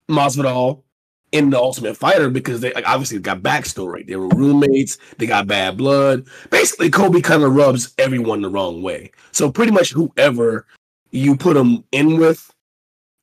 Masvidal 0.07 0.83
in 1.31 1.49
the 1.49 1.57
Ultimate 1.57 1.97
Fighter 1.97 2.29
because 2.29 2.61
they 2.61 2.71
like 2.73 2.87
obviously 2.87 3.17
got 3.17 3.41
backstory. 3.41 4.05
They 4.05 4.15
were 4.15 4.27
roommates. 4.27 4.99
They 5.17 5.25
got 5.25 5.47
bad 5.47 5.77
blood. 5.77 6.27
Basically, 6.51 6.91
Colby 6.91 7.23
kind 7.23 7.41
of 7.41 7.55
rubs 7.55 7.95
everyone 7.97 8.43
the 8.43 8.49
wrong 8.49 8.83
way. 8.83 9.09
So 9.31 9.51
pretty 9.51 9.71
much 9.71 9.93
whoever 9.93 10.67
you 11.09 11.35
put 11.35 11.57
him 11.57 11.83
in 11.91 12.19
with, 12.19 12.53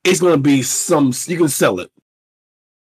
it's 0.03 0.19
going 0.19 0.33
to 0.33 0.41
be 0.41 0.61
some. 0.61 1.13
You 1.27 1.37
can 1.37 1.47
sell 1.47 1.79
it. 1.79 1.89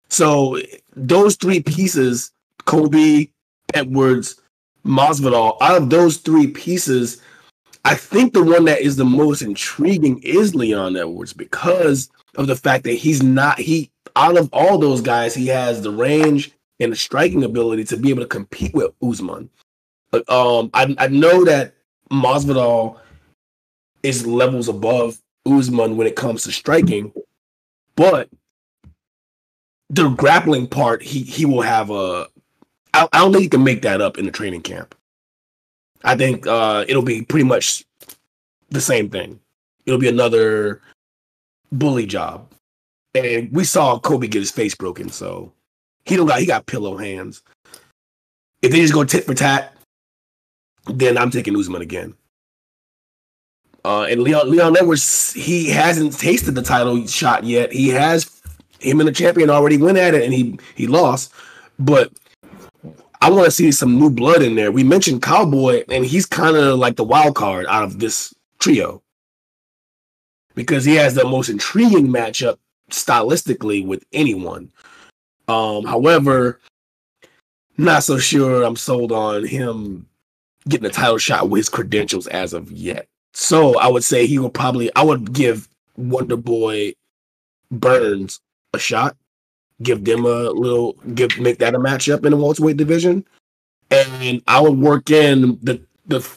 So 0.07 0.59
those 0.95 1.35
three 1.35 1.61
pieces, 1.61 2.31
Colby, 2.63 3.33
Edwards, 3.73 4.39
Masvidal, 4.85 5.57
out 5.59 5.81
of 5.81 5.89
those 5.89 6.17
three 6.17 6.47
pieces, 6.47 7.21
I 7.93 7.95
think 7.95 8.33
the 8.33 8.43
one 8.43 8.65
that 8.65 8.81
is 8.81 8.95
the 8.95 9.05
most 9.05 9.43
intriguing 9.43 10.19
is 10.23 10.55
Leon 10.55 10.97
Edwards 10.97 11.31
because 11.31 12.09
of 12.33 12.47
the 12.47 12.55
fact 12.55 12.85
that 12.85 12.93
he's 12.93 13.21
not 13.21 13.59
he 13.59 13.91
out 14.15 14.35
of 14.35 14.49
all 14.51 14.79
those 14.79 14.99
guys, 14.99 15.35
he 15.35 15.45
has 15.45 15.83
the 15.83 15.91
range 15.91 16.53
and 16.79 16.91
the 16.91 16.95
striking 16.95 17.43
ability 17.43 17.83
to 17.83 17.97
be 17.97 18.09
able 18.09 18.23
to 18.23 18.27
compete 18.27 18.73
with 18.73 18.95
Usman. 19.03 19.47
But, 20.09 20.27
um, 20.27 20.71
I, 20.73 20.95
I 20.97 21.07
know 21.09 21.45
that 21.45 21.75
Masvidal 22.11 22.97
is 24.01 24.25
levels 24.25 24.69
above 24.69 25.21
Usman 25.45 25.95
when 25.95 26.07
it 26.07 26.15
comes 26.15 26.41
to 26.45 26.51
striking, 26.51 27.13
but 27.95 28.27
the 29.91 30.09
grappling 30.09 30.65
part, 30.65 31.03
he 31.03 31.21
he 31.21 31.45
will 31.45 31.61
have 31.61 31.91
a. 31.91 32.27
I, 32.95 33.07
I 33.13 33.19
don't 33.19 33.33
think 33.33 33.43
he 33.43 33.49
can 33.49 33.63
make 33.63 33.83
that 33.83 34.01
up 34.01 34.17
in 34.17 34.25
the 34.25 34.31
training 34.31 34.63
camp. 34.63 34.95
I 36.03 36.15
think 36.15 36.45
uh, 36.47 36.85
it'll 36.87 37.01
be 37.01 37.23
pretty 37.23 37.45
much 37.45 37.85
the 38.69 38.81
same 38.81 39.09
thing. 39.09 39.39
It'll 39.85 39.99
be 39.99 40.09
another 40.09 40.81
bully 41.71 42.05
job. 42.05 42.47
And 43.15 43.51
we 43.51 43.63
saw 43.63 43.99
Colby 43.99 44.27
get 44.27 44.39
his 44.39 44.51
face 44.51 44.75
broken, 44.75 45.09
so 45.09 45.51
he 46.05 46.15
don't 46.15 46.27
got 46.27 46.39
he 46.39 46.45
got 46.45 46.65
pillow 46.65 46.97
hands. 46.97 47.43
If 48.61 48.71
they 48.71 48.79
just 48.79 48.93
go 48.93 49.03
tit 49.03 49.25
for 49.25 49.33
tat, 49.33 49.75
then 50.87 51.17
I'm 51.17 51.29
taking 51.29 51.55
Usman 51.55 51.81
again. 51.81 52.15
Uh, 53.85 54.07
and 54.09 54.23
Leon 54.23 54.49
Leon 54.49 54.77
Edwards, 54.77 55.33
he 55.33 55.69
hasn't 55.69 56.17
tasted 56.17 56.55
the 56.55 56.61
title 56.61 57.05
shot 57.05 57.43
yet. 57.43 57.71
He 57.71 57.89
has 57.89 58.41
him 58.79 58.99
and 58.99 59.07
the 59.07 59.13
champion 59.13 59.49
already 59.49 59.77
went 59.77 59.97
at 59.97 60.15
it, 60.15 60.23
and 60.23 60.33
he 60.33 60.57
he 60.75 60.87
lost. 60.87 61.31
But 61.77 62.11
I 63.23 63.29
want 63.29 63.45
to 63.45 63.51
see 63.51 63.71
some 63.71 63.97
new 63.97 64.09
blood 64.09 64.41
in 64.41 64.55
there. 64.55 64.69
We 64.69 64.83
mentioned 64.83 65.21
Cowboy, 65.21 65.85
and 65.87 66.05
he's 66.05 66.25
kind 66.25 66.57
of 66.57 66.77
like 66.77 66.97
the 66.97 67.05
wild 67.05 67.35
card 67.35 67.65
out 67.69 67.85
of 67.85 67.99
this 67.99 68.33
trio 68.59 69.01
because 70.55 70.83
he 70.83 70.95
has 70.95 71.15
the 71.15 71.23
most 71.23 71.47
intriguing 71.47 72.09
matchup 72.09 72.57
stylistically 72.91 73.87
with 73.87 74.03
anyone. 74.11 74.73
Um, 75.47 75.85
however, 75.85 76.59
not 77.77 78.03
so 78.03 78.17
sure 78.17 78.61
I'm 78.61 78.75
sold 78.75 79.13
on 79.13 79.45
him 79.45 80.05
getting 80.67 80.85
a 80.85 80.89
title 80.89 81.17
shot 81.17 81.47
with 81.47 81.59
his 81.59 81.69
credentials 81.69 82.27
as 82.27 82.51
of 82.51 82.73
yet. 82.73 83.07
So 83.33 83.79
I 83.79 83.87
would 83.87 84.03
say 84.03 84.27
he 84.27 84.37
will 84.37 84.49
probably 84.49 84.93
I 84.97 85.03
would 85.03 85.31
give 85.31 85.69
Wonder 85.95 86.35
Boy 86.35 86.95
Burns 87.71 88.41
a 88.73 88.79
shot, 88.79 89.15
give 89.81 90.05
them 90.05 90.25
a 90.25 90.49
little 90.51 90.93
give 91.13 91.39
make 91.39 91.57
that 91.59 91.75
a 91.75 91.79
matchup 91.79 92.25
in 92.25 92.31
the 92.31 92.37
welterweight 92.37 92.77
division. 92.77 93.25
And 93.91 94.41
I 94.47 94.59
would 94.61 94.77
work 94.77 95.09
in 95.09 95.59
the 95.61 95.81
the 96.07 96.27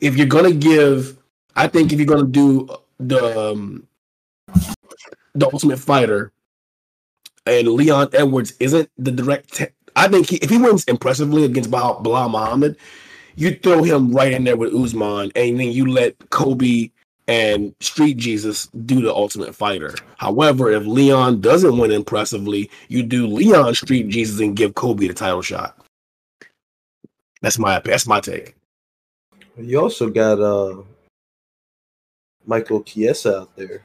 if 0.00 0.16
you're 0.16 0.26
gonna 0.26 0.52
give 0.52 1.16
I 1.56 1.68
think 1.68 1.92
if 1.92 1.98
you're 1.98 2.06
gonna 2.06 2.26
do 2.26 2.68
the 2.98 3.50
um, 3.50 3.86
the 5.34 5.46
Ultimate 5.46 5.78
Fighter, 5.78 6.32
and 7.46 7.68
Leon 7.68 8.10
Edwards 8.12 8.54
isn't 8.60 8.90
the 8.98 9.10
direct. 9.10 9.54
Te- 9.54 9.66
I 9.94 10.08
think 10.08 10.28
he, 10.28 10.36
if 10.36 10.50
he 10.50 10.58
wins 10.58 10.84
impressively 10.84 11.44
against 11.44 11.70
Belal, 11.70 12.30
Muhammad, 12.30 12.76
you 13.36 13.54
throw 13.54 13.82
him 13.82 14.12
right 14.12 14.32
in 14.32 14.44
there 14.44 14.56
with 14.56 14.74
Usman, 14.74 15.32
and 15.34 15.60
then 15.60 15.72
you 15.72 15.86
let 15.86 16.14
Colby 16.30 16.92
and 17.28 17.74
Street 17.80 18.16
Jesus 18.16 18.66
do 18.86 19.00
the 19.00 19.12
Ultimate 19.12 19.54
Fighter. 19.54 19.94
However, 20.16 20.70
if 20.70 20.84
Leon 20.86 21.40
doesn't 21.40 21.76
win 21.78 21.90
impressively, 21.90 22.70
you 22.88 23.02
do 23.02 23.26
Leon 23.26 23.74
Street 23.74 24.08
Jesus 24.08 24.40
and 24.40 24.56
give 24.56 24.74
Colby 24.74 25.08
the 25.08 25.14
title 25.14 25.42
shot. 25.42 25.76
That's 27.42 27.58
my 27.58 27.80
that's 27.80 28.06
my 28.06 28.20
take. 28.20 28.54
You 29.56 29.80
also 29.80 30.08
got 30.10 30.40
uh 30.40 30.82
Michael 32.46 32.82
Chiesa 32.82 33.40
out 33.40 33.56
there 33.56 33.82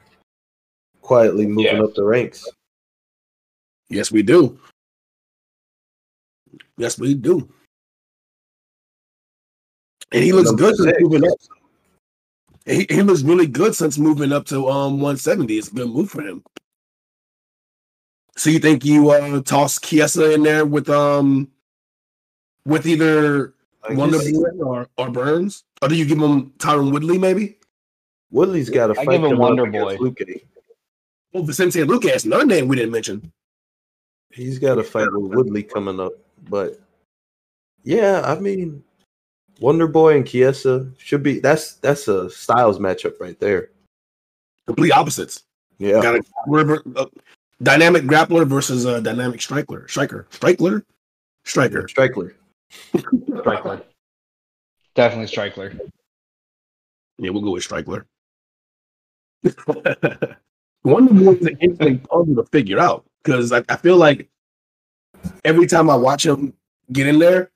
quietly 1.00 1.46
moving 1.46 1.76
Yeah. 1.76 1.82
up 1.82 1.94
the 1.94 2.04
ranks. 2.04 2.48
Yes, 3.88 4.10
we 4.12 4.22
do. 4.22 4.58
Yes, 6.76 6.98
we 6.98 7.14
do. 7.14 7.48
And 10.12 10.22
he 10.22 10.32
looks 10.32 10.50
Number 10.50 10.62
good 10.72 10.76
six. 10.76 10.98
moving 11.00 11.28
up. 11.28 11.36
He, 12.64 12.86
he 12.88 13.02
looks 13.02 13.22
really 13.22 13.46
good 13.46 13.74
since 13.74 13.98
moving 13.98 14.32
up 14.32 14.46
to 14.46 14.68
um 14.68 14.94
170. 14.94 15.58
It's 15.58 15.68
a 15.68 15.74
good 15.74 15.88
move 15.88 16.10
for 16.10 16.22
him. 16.22 16.44
So 18.36 18.50
you 18.50 18.58
think 18.58 18.84
you 18.84 19.10
uh 19.10 19.42
toss 19.42 19.80
Chiesa 19.80 20.32
in 20.32 20.42
there 20.42 20.64
with 20.64 20.88
um 20.88 21.50
with 22.64 22.86
either 22.86 23.54
I 23.82 23.94
Wonder 23.94 24.18
Boy 24.18 24.64
or, 24.64 24.88
or 24.96 25.10
Burns? 25.10 25.64
Or 25.80 25.88
do 25.88 25.96
you 25.96 26.04
give 26.04 26.18
him 26.18 26.50
Tyron 26.58 26.92
Woodley 26.92 27.18
maybe? 27.18 27.58
Woodley's 28.30 28.70
got 28.70 28.90
a 28.90 29.00
I 29.00 29.04
fight 29.04 29.12
give 29.12 29.24
him 29.24 29.30
coming 29.30 29.38
Wonder 29.38 29.62
up 29.62 29.68
against 29.68 29.98
Boy. 29.98 30.08
Luque. 30.08 30.42
Oh, 31.34 31.42
Vicente 31.42 31.80
Luque, 31.80 32.24
another 32.24 32.46
name 32.46 32.68
we 32.68 32.76
didn't 32.76 32.92
mention. 32.92 33.32
He's 34.30 34.58
got 34.58 34.78
a 34.78 34.84
fight 34.84 35.08
with 35.12 35.34
Woodley 35.34 35.62
coming 35.62 36.00
up, 36.00 36.12
but 36.48 36.80
yeah, 37.84 38.22
I 38.24 38.38
mean, 38.38 38.82
Wonder 39.62 39.86
Boy 39.86 40.16
and 40.16 40.26
Chiesa 40.26 40.90
should 40.98 41.22
be 41.22 41.38
that's 41.38 41.74
that's 41.74 42.08
a 42.08 42.28
styles 42.28 42.80
matchup 42.80 43.20
right 43.20 43.38
there. 43.38 43.70
Complete 44.66 44.90
opposites. 44.90 45.44
Yeah, 45.78 46.02
Got 46.02 46.16
a 46.16 46.22
river, 46.48 46.82
uh, 46.96 47.06
dynamic 47.62 48.02
grappler 48.02 48.46
versus 48.46 48.84
a 48.84 49.00
dynamic 49.00 49.40
striker. 49.40 49.86
Striker. 49.88 50.26
Striker? 50.30 50.84
Striker. 51.44 51.84
Strickler. 51.84 52.34
Strickler. 52.92 53.82
Definitely 54.94 55.28
Striker. 55.28 55.72
Yeah, 57.18 57.30
we'll 57.30 57.42
go 57.42 57.52
with 57.52 57.66
Strikler. 57.66 58.04
Wonder 60.84 61.14
Boy 61.14 61.32
is 61.34 61.46
an 61.46 61.56
interesting 61.60 62.00
puzzle 62.00 62.34
to 62.34 62.44
figure 62.50 62.80
out 62.80 63.04
because 63.22 63.52
I, 63.52 63.62
I 63.68 63.76
feel 63.76 63.96
like 63.96 64.28
every 65.44 65.68
time 65.68 65.88
I 65.88 65.94
watch 65.94 66.26
him 66.26 66.52
get 66.90 67.06
in 67.06 67.20
there, 67.20 67.52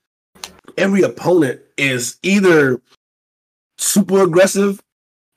every 0.77 1.01
opponent 1.01 1.61
is 1.77 2.17
either 2.23 2.81
super 3.77 4.23
aggressive 4.23 4.81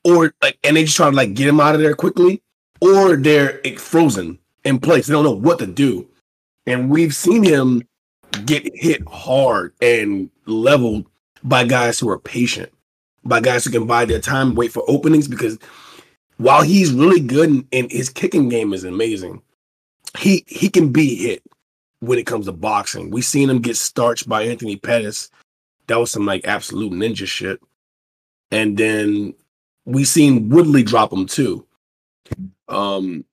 or 0.03 0.33
like, 0.41 0.57
and 0.63 0.77
they 0.77 0.83
just 0.83 0.95
try 0.95 1.09
to 1.09 1.15
like 1.15 1.33
get 1.33 1.47
him 1.47 1.59
out 1.59 1.75
of 1.75 1.81
there 1.81 1.95
quickly, 1.95 2.41
or 2.79 3.15
they're 3.15 3.61
frozen 3.77 4.39
in 4.63 4.79
place. 4.79 5.07
They 5.07 5.13
don't 5.13 5.23
know 5.23 5.31
what 5.31 5.59
to 5.59 5.67
do. 5.67 6.07
And 6.65 6.89
we've 6.89 7.15
seen 7.15 7.43
him 7.43 7.83
get 8.45 8.69
hit 8.75 9.07
hard 9.07 9.73
and 9.81 10.29
leveled 10.45 11.05
by 11.43 11.65
guys 11.65 11.99
who 11.99 12.09
are 12.09 12.19
patient 12.19 12.71
by 13.23 13.39
guys 13.39 13.65
who 13.65 13.71
can 13.71 13.85
buy 13.85 14.05
their 14.05 14.19
time, 14.19 14.55
wait 14.55 14.71
for 14.71 14.83
openings. 14.87 15.27
Because 15.27 15.57
while 16.37 16.63
he's 16.63 16.91
really 16.91 17.19
good 17.19 17.49
and, 17.49 17.67
and 17.71 17.91
his 17.91 18.09
kicking 18.09 18.49
game 18.49 18.73
is 18.73 18.83
amazing, 18.83 19.41
he 20.17 20.43
he 20.47 20.69
can 20.69 20.91
be 20.91 21.15
hit 21.15 21.43
when 22.01 22.19
it 22.19 22.25
comes 22.25 22.47
to 22.47 22.51
boxing. 22.51 23.09
We've 23.11 23.23
seen 23.23 23.49
him 23.49 23.59
get 23.59 23.77
starched 23.77 24.27
by 24.27 24.43
Anthony 24.43 24.75
Pettis. 24.75 25.29
That 25.87 25.99
was 25.99 26.11
some 26.11 26.25
like 26.25 26.45
absolute 26.45 26.91
ninja 26.91 27.27
shit. 27.27 27.61
And 28.51 28.75
then 28.75 29.33
we 29.85 30.03
seen 30.03 30.49
Woodley 30.49 30.83
drop 30.83 31.13
him 31.13 31.25
too. 31.25 31.65
Um, 32.67 33.23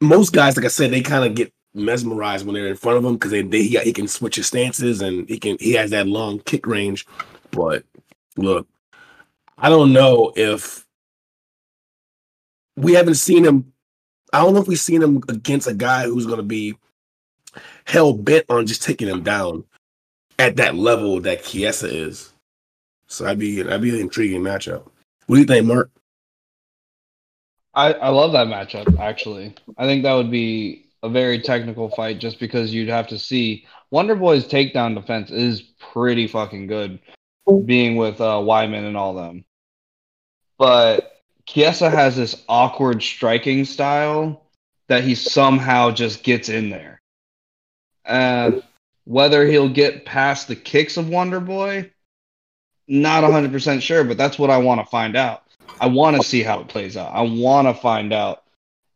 most 0.00 0.32
guys, 0.32 0.56
like 0.56 0.64
I 0.64 0.68
said, 0.68 0.90
they 0.90 1.02
kind 1.02 1.24
of 1.24 1.34
get 1.34 1.52
mesmerized 1.74 2.46
when 2.46 2.54
they're 2.54 2.66
in 2.68 2.76
front 2.76 2.98
of 2.98 3.04
him 3.04 3.14
because 3.14 3.30
they, 3.30 3.42
they 3.42 3.62
he, 3.62 3.78
he 3.78 3.92
can 3.92 4.08
switch 4.08 4.36
his 4.36 4.46
stances 4.46 5.00
and 5.00 5.28
he 5.28 5.38
can 5.38 5.56
he 5.58 5.72
has 5.72 5.90
that 5.90 6.06
long 6.06 6.38
kick 6.40 6.66
range. 6.66 7.06
But 7.50 7.84
look, 8.36 8.68
I 9.58 9.68
don't 9.68 9.92
know 9.92 10.32
if 10.36 10.86
we 12.76 12.92
haven't 12.92 13.16
seen 13.16 13.44
him. 13.44 13.72
I 14.32 14.42
don't 14.42 14.54
know 14.54 14.60
if 14.60 14.68
we've 14.68 14.78
seen 14.78 15.02
him 15.02 15.22
against 15.28 15.66
a 15.66 15.74
guy 15.74 16.04
who's 16.04 16.26
going 16.26 16.38
to 16.38 16.42
be 16.42 16.74
hell 17.84 18.12
bent 18.12 18.46
on 18.48 18.66
just 18.66 18.82
taking 18.82 19.08
him 19.08 19.22
down 19.22 19.64
at 20.38 20.56
that 20.56 20.74
level 20.74 21.20
that 21.20 21.44
Chiesa 21.44 21.86
is. 21.86 22.32
So 23.06 23.24
that'd 23.24 23.38
be 23.38 23.62
that'd 23.62 23.82
be 23.82 23.90
an 23.90 24.00
intriguing 24.00 24.42
matchup. 24.42 24.84
What 25.26 25.36
do 25.36 25.40
you 25.40 25.46
think, 25.46 25.66
Mark? 25.66 25.90
I, 27.74 27.92
I 27.94 28.08
love 28.08 28.32
that 28.32 28.46
matchup, 28.46 28.98
actually. 28.98 29.54
I 29.78 29.84
think 29.84 30.02
that 30.02 30.14
would 30.14 30.30
be 30.30 30.86
a 31.02 31.08
very 31.08 31.40
technical 31.40 31.88
fight 31.90 32.20
just 32.20 32.38
because 32.38 32.72
you'd 32.72 32.88
have 32.88 33.08
to 33.08 33.18
see 33.18 33.66
Wonder 33.90 34.14
Boy's 34.14 34.46
takedown 34.46 34.94
defense 34.94 35.30
is 35.30 35.60
pretty 35.92 36.26
fucking 36.26 36.66
good, 36.66 36.98
being 37.66 37.96
with 37.96 38.20
uh, 38.20 38.36
Weidman 38.36 38.86
and 38.86 38.96
all 38.96 39.14
them. 39.14 39.44
But 40.56 41.20
Chiesa 41.46 41.90
has 41.90 42.16
this 42.16 42.42
awkward 42.48 43.02
striking 43.02 43.66
style 43.66 44.46
that 44.88 45.04
he 45.04 45.14
somehow 45.14 45.90
just 45.90 46.22
gets 46.22 46.48
in 46.48 46.70
there. 46.70 47.01
Uh, 48.04 48.52
whether 49.04 49.46
he'll 49.46 49.68
get 49.68 50.04
past 50.04 50.48
the 50.48 50.56
kicks 50.56 50.96
of 50.96 51.08
Wonder 51.08 51.40
Boy, 51.40 51.90
not 52.88 53.24
100% 53.24 53.80
sure, 53.80 54.04
but 54.04 54.16
that's 54.16 54.38
what 54.38 54.50
I 54.50 54.58
want 54.58 54.80
to 54.80 54.86
find 54.90 55.16
out. 55.16 55.42
I 55.80 55.86
want 55.86 56.16
to 56.16 56.22
see 56.22 56.42
how 56.42 56.60
it 56.60 56.68
plays 56.68 56.96
out. 56.96 57.12
I 57.12 57.22
want 57.22 57.66
to 57.68 57.74
find 57.74 58.12
out 58.12 58.44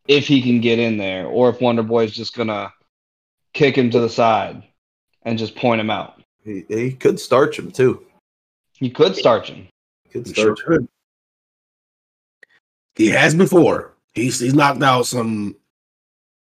if 0.07 0.27
he 0.27 0.41
can 0.41 0.61
get 0.61 0.79
in 0.79 0.97
there 0.97 1.27
or 1.27 1.49
if 1.49 1.59
Wonder 1.59 1.83
Boy 1.83 2.05
is 2.05 2.15
just 2.15 2.35
going 2.35 2.47
to 2.47 2.71
kick 3.53 3.77
him 3.77 3.89
to 3.91 3.99
the 3.99 4.09
side 4.09 4.63
and 5.23 5.37
just 5.37 5.55
point 5.55 5.81
him 5.81 5.89
out. 5.89 6.21
He, 6.43 6.63
he 6.69 6.91
could 6.91 7.19
starch 7.19 7.59
him 7.59 7.71
too. 7.71 8.05
He 8.73 8.89
could 8.89 9.15
starch 9.15 9.49
him. 9.49 9.67
He 10.03 10.09
could 10.11 10.27
He 10.27 10.33
sure 10.33 10.55
starch 10.55 10.59
him. 10.61 10.65
could. 10.67 10.87
He 12.95 13.07
has 13.09 13.35
before. 13.35 13.93
He's 14.13 14.39
he's 14.39 14.53
knocked 14.53 14.81
out 14.81 15.05
some. 15.05 15.55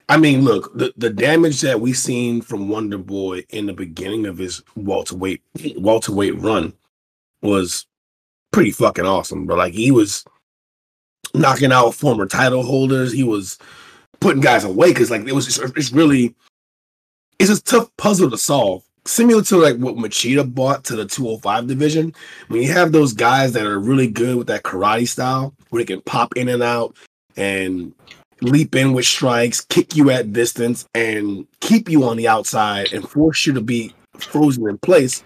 I 0.07 0.17
mean, 0.17 0.41
look, 0.41 0.75
the, 0.77 0.93
the 0.97 1.09
damage 1.09 1.61
that 1.61 1.81
we 1.81 1.93
seen 1.93 2.41
from 2.41 2.69
Wonder 2.69 2.97
Boy 2.97 3.43
in 3.49 3.65
the 3.65 3.73
beginning 3.73 4.25
of 4.27 4.37
his 4.37 4.61
welterweight 4.75 5.41
welterweight 5.77 6.39
run 6.39 6.73
was 7.41 7.87
pretty 8.51 8.71
fucking 8.71 9.05
awesome. 9.05 9.45
But 9.45 9.57
like 9.57 9.73
he 9.73 9.91
was 9.91 10.23
knocking 11.33 11.71
out 11.71 11.95
former 11.95 12.25
title 12.25 12.63
holders. 12.63 13.11
He 13.11 13.23
was 13.23 13.57
putting 14.19 14.41
guys 14.41 14.63
away 14.63 14.89
because 14.89 15.11
like 15.11 15.27
it 15.27 15.33
was 15.33 15.45
just, 15.45 15.77
it's 15.77 15.91
really 15.91 16.35
it's 17.39 17.49
a 17.49 17.61
tough 17.61 17.89
puzzle 17.97 18.29
to 18.29 18.37
solve. 18.37 18.83
Similar 19.07 19.43
to 19.43 19.57
like 19.57 19.77
what 19.77 19.95
Machida 19.95 20.51
bought 20.51 20.83
to 20.85 20.95
the 20.95 21.05
205 21.05 21.67
division. 21.67 22.13
When 22.47 22.61
you 22.61 22.71
have 22.71 22.91
those 22.91 23.13
guys 23.13 23.53
that 23.53 23.65
are 23.65 23.79
really 23.79 24.07
good 24.07 24.35
with 24.35 24.47
that 24.47 24.63
karate 24.63 25.07
style, 25.07 25.53
where 25.69 25.81
they 25.83 25.85
can 25.85 26.01
pop 26.01 26.35
in 26.35 26.49
and 26.49 26.63
out 26.63 26.95
and 27.37 27.93
leap 28.41 28.75
in 28.75 28.93
with 28.93 29.05
strikes, 29.05 29.61
kick 29.61 29.95
you 29.95 30.09
at 30.09 30.33
distance, 30.33 30.87
and 30.93 31.47
keep 31.59 31.89
you 31.89 32.03
on 32.03 32.17
the 32.17 32.27
outside 32.27 32.91
and 32.93 33.09
force 33.09 33.45
you 33.45 33.53
to 33.53 33.61
be 33.61 33.93
frozen 34.17 34.67
in 34.67 34.77
place. 34.77 35.23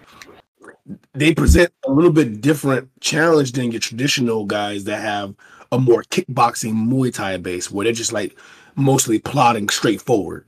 They 1.14 1.34
present 1.34 1.72
a 1.86 1.90
little 1.90 2.12
bit 2.12 2.40
different 2.40 2.88
challenge 3.00 3.52
than 3.52 3.70
your 3.70 3.80
traditional 3.80 4.44
guys 4.44 4.84
that 4.84 5.00
have 5.00 5.34
a 5.72 5.78
more 5.78 6.02
kickboxing 6.04 6.72
Muay 6.74 7.14
Thai 7.14 7.36
base, 7.36 7.70
where 7.70 7.84
they're 7.84 7.92
just 7.92 8.12
like 8.12 8.36
mostly 8.76 9.18
plotting 9.18 9.68
straight 9.68 10.00
forward. 10.00 10.46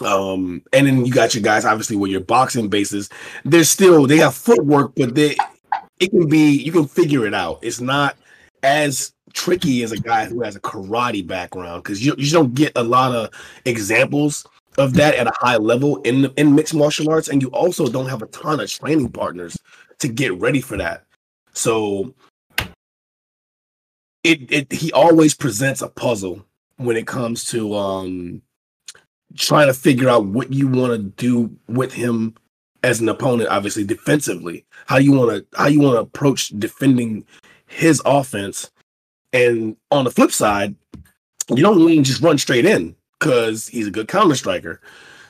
Um, 0.00 0.62
and 0.72 0.86
then 0.86 1.04
you 1.04 1.12
got 1.12 1.34
your 1.34 1.42
guys 1.42 1.64
obviously 1.64 1.96
with 1.96 2.10
your 2.10 2.20
boxing 2.20 2.68
bases. 2.68 3.08
They're 3.44 3.64
still 3.64 4.06
they 4.06 4.16
have 4.18 4.34
footwork, 4.34 4.94
but 4.96 5.14
they 5.14 5.36
it 6.00 6.10
can 6.10 6.28
be 6.28 6.50
you 6.50 6.72
can 6.72 6.86
figure 6.86 7.26
it 7.26 7.34
out. 7.34 7.60
It's 7.62 7.80
not 7.80 8.16
as 8.62 9.12
tricky 9.32 9.82
as 9.82 9.92
a 9.92 9.98
guy 9.98 10.24
who 10.24 10.42
has 10.42 10.56
a 10.56 10.60
karate 10.60 11.26
background 11.26 11.82
because 11.82 12.04
you, 12.04 12.14
you 12.18 12.30
don't 12.30 12.54
get 12.54 12.72
a 12.76 12.82
lot 12.82 13.14
of 13.14 13.30
examples 13.64 14.46
of 14.78 14.94
that 14.94 15.14
at 15.14 15.26
a 15.26 15.32
high 15.36 15.56
level 15.56 15.98
in 16.02 16.26
in 16.36 16.54
mixed 16.54 16.74
martial 16.74 17.10
arts, 17.10 17.28
and 17.28 17.42
you 17.42 17.48
also 17.48 17.88
don't 17.88 18.08
have 18.08 18.22
a 18.22 18.26
ton 18.26 18.60
of 18.60 18.70
training 18.70 19.10
partners 19.10 19.56
to 19.98 20.08
get 20.08 20.38
ready 20.40 20.60
for 20.60 20.76
that. 20.76 21.04
So 21.52 22.14
it 24.24 24.50
it 24.50 24.72
he 24.72 24.92
always 24.92 25.34
presents 25.34 25.82
a 25.82 25.88
puzzle 25.88 26.44
when 26.76 26.96
it 26.96 27.06
comes 27.06 27.44
to 27.46 27.74
um 27.74 28.42
trying 29.36 29.66
to 29.66 29.74
figure 29.74 30.08
out 30.08 30.26
what 30.26 30.52
you 30.52 30.68
want 30.68 30.92
to 30.92 30.98
do 30.98 31.50
with 31.66 31.92
him 31.92 32.34
as 32.82 33.00
an 33.00 33.08
opponent 33.08 33.48
obviously 33.48 33.84
defensively 33.84 34.64
how 34.86 34.98
you 34.98 35.12
want 35.12 35.30
to 35.30 35.58
how 35.58 35.66
you 35.66 35.80
want 35.80 35.94
to 35.94 36.00
approach 36.00 36.48
defending 36.50 37.24
his 37.66 38.02
offense 38.04 38.70
and 39.32 39.76
on 39.90 40.04
the 40.04 40.10
flip 40.10 40.32
side 40.32 40.74
you 41.48 41.62
don't 41.62 41.86
to 41.86 42.02
just 42.02 42.22
run 42.22 42.38
straight 42.38 42.64
in 42.64 42.94
because 43.18 43.66
he's 43.68 43.86
a 43.86 43.90
good 43.90 44.08
counter 44.08 44.34
striker 44.34 44.80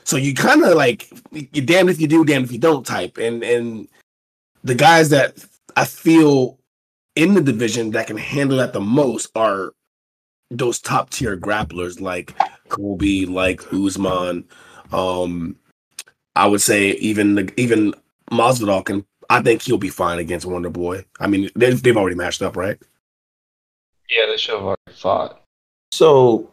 so 0.05 0.17
you 0.17 0.35
kind 0.35 0.65
of 0.65 0.75
like 0.77 1.11
you 1.31 1.63
damned 1.63 1.91
if 1.91 2.01
you 2.01 2.07
do 2.07 2.25
damned 2.25 2.45
if 2.45 2.53
you 2.53 2.59
don't 2.59 2.87
type 2.87 3.19
and 3.19 3.43
and 3.43 3.89
the 4.65 4.75
guys 4.75 5.09
that 5.09 5.45
i 5.77 5.85
feel 5.85 6.59
in 7.17 7.35
the 7.35 7.41
division 7.41 7.91
that 7.91 8.07
can 8.07 8.17
handle 8.17 8.59
that 8.59 8.73
the 8.73 8.81
most 8.81 9.31
are 9.35 9.73
those 10.51 10.79
top 10.81 11.11
tier 11.11 11.37
grapplers 11.37 12.01
like 12.01 12.35
Colby, 12.73 13.27
like 13.27 13.73
Usman. 13.73 14.45
Um, 14.93 15.57
I 16.35 16.47
would 16.47 16.63
say 16.63 16.93
even 16.93 17.35
the 17.35 17.53
even 17.61 17.95
Masvidal 18.31 18.85
can. 18.85 19.05
I 19.31 19.41
think 19.41 19.63
he'll 19.63 19.79
be 19.79 19.89
fine 19.89 20.19
against 20.19 20.47
Wonder 20.47 20.71
Boy. 20.71 21.05
I 21.21 21.27
mean, 21.27 21.51
they've 21.55 21.81
they've 21.83 21.97
already 21.97 22.17
matched 22.17 22.43
up, 22.43 22.57
right? 22.57 22.79
Yeah, 24.15 24.27
they 24.27 24.37
should 24.37 24.55
have 24.55 24.63
already 24.65 24.93
fought. 24.93 25.41
So 25.93 26.51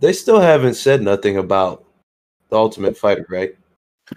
they 0.00 0.12
still 0.12 0.40
haven't 0.40 0.74
said 0.74 1.02
nothing 1.02 1.38
about 1.38 1.84
the 2.50 2.56
Ultimate 2.56 2.96
Fighter, 2.96 3.26
right? 3.28 3.56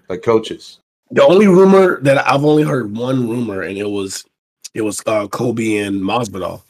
Like 0.09 0.21
coaches. 0.21 0.79
The 1.11 1.25
only 1.25 1.47
rumor 1.47 2.01
that 2.01 2.27
I've 2.27 2.43
only 2.43 2.63
heard 2.63 2.95
one 2.95 3.27
rumor, 3.29 3.61
and 3.61 3.77
it 3.77 3.89
was 3.89 4.25
it 4.73 4.81
was 4.81 5.01
uh, 5.07 5.27
Colby 5.27 5.77
and 5.77 6.01
Masvidal. 6.01 6.61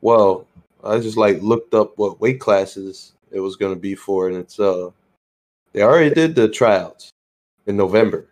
Well, 0.00 0.46
I 0.82 0.98
just 0.98 1.16
like 1.18 1.42
looked 1.42 1.74
up 1.74 1.96
what 1.98 2.20
weight 2.20 2.40
classes 2.40 3.12
it 3.30 3.40
was 3.40 3.56
going 3.56 3.74
to 3.74 3.80
be 3.80 3.94
for, 3.94 4.28
and 4.28 4.36
it's 4.36 4.58
uh, 4.58 4.90
they 5.72 5.82
already 5.82 6.12
did 6.14 6.34
the 6.34 6.48
tryouts 6.48 7.10
in 7.66 7.76
November, 7.76 8.26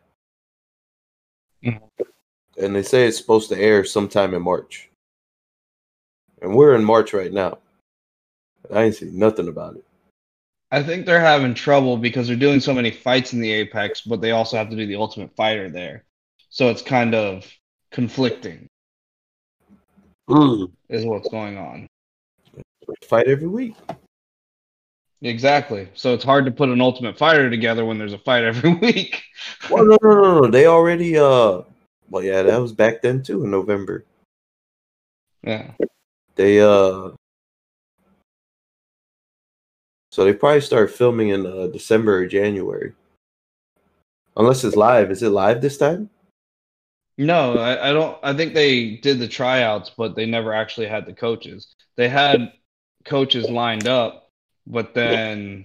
Mhm. 1.62 1.80
and 2.56 2.74
they 2.74 2.82
say 2.82 3.06
it's 3.06 3.18
supposed 3.18 3.50
to 3.50 3.58
air 3.58 3.84
sometime 3.84 4.32
in 4.32 4.40
March, 4.42 4.88
and 6.42 6.54
we're 6.54 6.74
in 6.74 6.84
March 6.84 7.12
right 7.12 7.32
now. 7.32 7.58
I 8.72 8.84
ain't 8.84 8.94
seen 8.96 9.18
nothing 9.18 9.48
about 9.48 9.76
it. 9.76 9.84
I 10.70 10.82
think 10.82 11.06
they're 11.06 11.20
having 11.20 11.54
trouble 11.54 11.96
because 11.96 12.26
they're 12.26 12.36
doing 12.36 12.60
so 12.60 12.74
many 12.74 12.90
fights 12.90 13.32
in 13.32 13.40
the 13.40 13.50
Apex, 13.50 14.02
but 14.02 14.20
they 14.20 14.32
also 14.32 14.56
have 14.58 14.68
to 14.70 14.76
do 14.76 14.86
the 14.86 14.96
Ultimate 14.96 15.34
Fighter 15.34 15.70
there. 15.70 16.04
So 16.50 16.68
it's 16.68 16.82
kind 16.82 17.14
of 17.14 17.46
conflicting, 17.90 18.66
Mm. 20.28 20.70
is 20.90 21.06
what's 21.06 21.28
going 21.30 21.56
on. 21.56 21.86
Fight 23.04 23.28
every 23.28 23.48
week. 23.48 23.74
Exactly. 25.22 25.88
So 25.94 26.12
it's 26.14 26.22
hard 26.24 26.44
to 26.44 26.50
put 26.50 26.68
an 26.68 26.80
Ultimate 26.82 27.16
Fighter 27.18 27.48
together 27.50 27.84
when 27.86 27.98
there's 27.98 28.12
a 28.12 28.18
fight 28.18 28.44
every 28.44 28.74
week. 28.82 29.22
Well, 29.70 29.84
no, 29.86 29.96
no, 30.02 30.14
no, 30.14 30.40
no. 30.42 30.50
They 30.50 30.66
already 30.66 31.16
uh, 31.16 31.62
well, 32.10 32.22
yeah, 32.22 32.42
that 32.42 32.60
was 32.60 32.72
back 32.72 33.00
then 33.02 33.22
too 33.22 33.42
in 33.44 33.50
November. 33.50 34.04
yeah. 35.42 35.72
They 36.38 36.60
uh, 36.60 37.10
so 40.12 40.24
they 40.24 40.32
probably 40.32 40.60
start 40.60 40.92
filming 40.92 41.30
in 41.30 41.44
uh, 41.44 41.66
December 41.66 42.18
or 42.18 42.26
January, 42.26 42.92
unless 44.36 44.62
it's 44.62 44.76
live. 44.76 45.10
Is 45.10 45.24
it 45.24 45.30
live 45.30 45.60
this 45.60 45.78
time? 45.78 46.10
No, 47.16 47.58
I, 47.58 47.90
I 47.90 47.92
don't. 47.92 48.16
I 48.22 48.34
think 48.34 48.54
they 48.54 48.98
did 48.98 49.18
the 49.18 49.26
tryouts, 49.26 49.90
but 49.90 50.14
they 50.14 50.26
never 50.26 50.54
actually 50.54 50.86
had 50.86 51.06
the 51.06 51.12
coaches. 51.12 51.74
They 51.96 52.08
had 52.08 52.52
coaches 53.04 53.50
lined 53.50 53.88
up, 53.88 54.30
but 54.64 54.94
then 54.94 55.64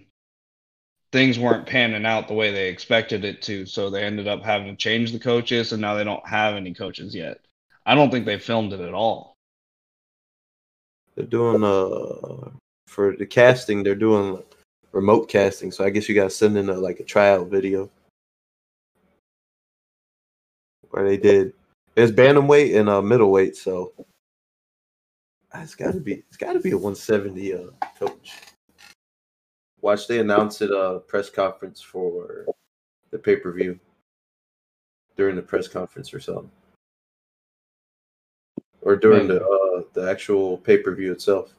things 1.11 1.37
weren't 1.37 1.67
panning 1.67 2.07
out 2.07 2.27
the 2.27 2.33
way 2.33 2.51
they 2.51 2.69
expected 2.69 3.23
it 3.23 3.43
to. 3.43 3.67
So 3.67 3.91
they 3.91 4.03
ended 4.03 4.27
up 4.27 4.41
having 4.41 4.69
to 4.69 4.75
change 4.75 5.11
the 5.11 5.19
coaches, 5.19 5.71
and 5.71 5.81
now 5.81 5.93
they 5.93 6.03
don't 6.03 6.27
have 6.27 6.55
any 6.55 6.73
coaches 6.73 7.13
yet. 7.13 7.41
I 7.85 7.93
don't 7.93 8.09
think 8.09 8.25
they 8.25 8.39
filmed 8.39 8.73
it 8.73 8.79
at 8.79 8.95
all. 8.95 9.32
They're 11.15 11.25
doing 11.25 11.63
uh 11.63 12.49
for 12.87 13.15
the 13.15 13.25
casting. 13.25 13.83
They're 13.83 13.95
doing 13.95 14.41
remote 14.91 15.29
casting. 15.29 15.71
So 15.71 15.83
I 15.83 15.89
guess 15.89 16.07
you 16.09 16.15
guys 16.15 16.35
send 16.35 16.57
in 16.57 16.69
a 16.69 16.73
like 16.73 16.99
a 16.99 17.03
tryout 17.03 17.47
video 17.47 17.89
where 20.89 21.07
they 21.07 21.17
did. 21.17 21.53
It's 21.95 22.11
bantamweight 22.11 22.79
and 22.79 22.89
uh 22.89 23.01
middleweight. 23.01 23.55
So 23.55 23.93
it's 25.55 25.75
got 25.75 25.93
to 25.93 25.99
be 25.99 26.23
it's 26.27 26.37
got 26.37 26.53
to 26.53 26.59
be 26.59 26.71
a 26.71 26.77
170 26.77 27.53
uh 27.53 27.59
coach. 27.99 28.39
Watch 29.81 30.07
they 30.07 30.19
announce 30.19 30.61
it 30.61 30.71
a 30.71 31.01
press 31.07 31.29
conference 31.29 31.81
for 31.81 32.45
the 33.11 33.19
pay 33.19 33.35
per 33.35 33.51
view 33.51 33.79
during 35.15 35.35
the 35.35 35.41
press 35.41 35.67
conference 35.67 36.13
or 36.13 36.19
something, 36.19 36.49
or 38.81 38.95
during 38.95 39.27
the 39.27 39.43
uh, 39.43 39.62
the 39.93 40.09
actual 40.09 40.57
pay 40.57 40.77
per 40.77 40.93
view 40.95 41.11
itself. 41.11 41.53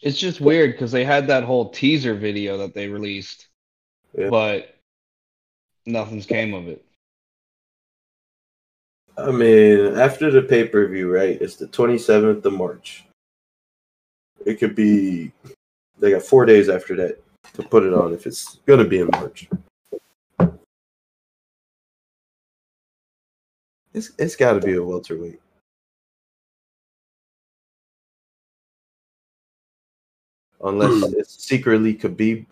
It's 0.00 0.18
just 0.18 0.40
weird 0.40 0.72
because 0.72 0.92
they 0.92 1.04
had 1.04 1.26
that 1.26 1.42
whole 1.42 1.70
teaser 1.70 2.14
video 2.14 2.56
that 2.58 2.72
they 2.74 2.88
released, 2.88 3.48
Yeah. 4.16 4.28
but 4.28 4.76
nothing's 5.86 6.26
came 6.26 6.54
of 6.54 6.68
it. 6.68 6.84
I 9.16 9.32
mean, 9.32 9.98
after 9.98 10.30
the 10.30 10.42
pay 10.42 10.68
per 10.68 10.86
view, 10.86 11.12
right? 11.12 11.40
It's 11.40 11.56
the 11.56 11.66
27th 11.66 12.44
of 12.44 12.52
March. 12.52 13.04
It 14.46 14.60
could 14.60 14.76
be, 14.76 15.32
they 15.98 16.12
got 16.12 16.22
four 16.22 16.46
days 16.46 16.68
after 16.68 16.94
that 16.96 17.20
to 17.54 17.62
put 17.64 17.82
it 17.82 17.92
on 17.92 18.14
if 18.14 18.26
it's 18.26 18.58
going 18.66 18.78
to 18.78 18.88
be 18.88 19.00
in 19.00 19.08
March. 19.12 19.48
It's, 23.92 24.12
it's 24.16 24.36
got 24.36 24.52
to 24.52 24.60
be 24.60 24.74
a 24.74 24.84
welterweight. 24.84 25.40
Unless 30.62 31.10
hmm. 31.10 31.18
it's 31.18 31.44
secretly 31.44 31.94
Khabib. 31.94 32.46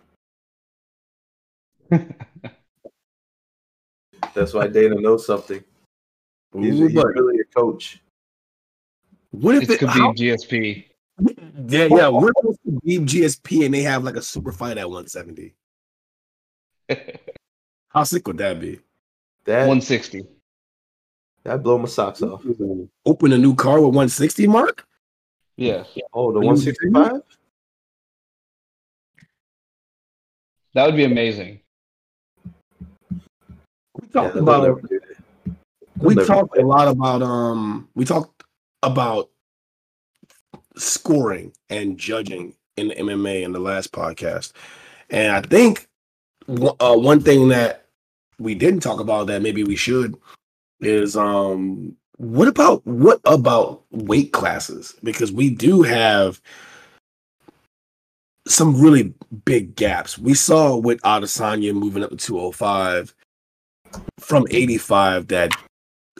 That's 4.33 4.53
why 4.53 4.67
Dana 4.67 4.95
knows 4.95 5.25
something. 5.25 5.63
He's, 6.53 6.79
Ooh, 6.79 6.87
he's 6.87 6.95
really 6.95 7.39
a 7.39 7.45
coach. 7.55 8.01
what 9.31 9.55
if 9.55 9.63
It's 9.63 9.73
it, 9.73 9.79
Khabib 9.81 9.89
how, 9.89 10.13
GSP. 10.13 10.85
yeah, 11.67 11.87
yeah, 11.89 12.07
what 12.07 12.33
if 12.37 12.45
it's 12.45 12.59
Khabib 12.65 13.07
GSP 13.07 13.65
and 13.65 13.73
they 13.73 13.81
have 13.81 14.03
like 14.03 14.15
a 14.15 14.21
super 14.21 14.51
fight 14.51 14.77
at 14.77 14.89
170? 14.89 15.53
How 17.89 18.03
sick 18.03 18.27
would 18.27 18.37
that 18.37 18.59
be? 18.59 18.79
That 19.45 19.61
160. 19.61 20.25
that 21.43 21.63
blow 21.63 21.77
my 21.77 21.87
socks 21.87 22.21
off. 22.21 22.43
Open 23.05 23.33
a 23.33 23.37
new 23.37 23.55
car 23.55 23.75
with 23.75 23.87
160 23.95 24.47
mark? 24.47 24.85
Yeah, 25.55 25.83
Oh, 26.13 26.31
the 26.31 26.39
165? 26.39 27.21
That 30.73 30.85
would 30.85 30.95
be 30.95 31.03
amazing. 31.05 31.61
We 33.99 34.07
talked 34.07 34.33
they'll 34.35 34.43
about 34.43 34.63
never 34.63 34.81
we 35.99 36.15
talked 36.15 36.53
play. 36.53 36.63
a 36.63 36.65
lot 36.65 36.87
about 36.87 37.21
um 37.21 37.89
we 37.95 38.05
talked 38.05 38.43
about 38.83 39.29
scoring 40.77 41.53
and 41.69 41.97
judging 41.97 42.53
in 42.75 42.89
the 42.89 42.95
MMA 42.95 43.43
in 43.43 43.51
the 43.51 43.59
last 43.59 43.91
podcast. 43.91 44.53
And 45.09 45.31
I 45.31 45.41
think 45.41 45.87
one- 46.45 46.75
uh, 46.79 46.95
one 46.95 47.21
thing 47.21 47.47
that 47.49 47.85
we 48.39 48.53
didn't 48.53 48.81
talk 48.81 48.99
about 48.99 49.27
that 49.27 49.41
maybe 49.41 49.63
we 49.63 49.75
should 49.75 50.15
is 50.79 51.17
um 51.17 51.95
what 52.17 52.47
about 52.47 52.85
what 52.85 53.19
about 53.25 53.83
weight 53.91 54.31
classes 54.31 54.95
because 55.03 55.31
we 55.31 55.49
do 55.49 55.81
have 55.81 56.39
some 58.47 58.79
really 58.79 59.13
big 59.45 59.75
gaps. 59.75 60.17
We 60.17 60.33
saw 60.33 60.75
with 60.75 61.01
Adesanya 61.01 61.73
moving 61.73 62.03
up 62.03 62.11
to 62.11 62.17
205 62.17 63.13
from 64.19 64.45
85 64.49 65.27
that 65.27 65.51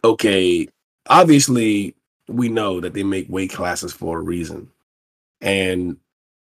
okay, 0.04 0.68
obviously 1.10 1.96
we 2.28 2.50
know 2.50 2.80
that 2.80 2.94
they 2.94 3.04
make 3.04 3.30
weight 3.30 3.52
classes 3.52 3.94
for 3.94 4.20
a 4.20 4.22
reason. 4.22 4.70
And 5.42 5.98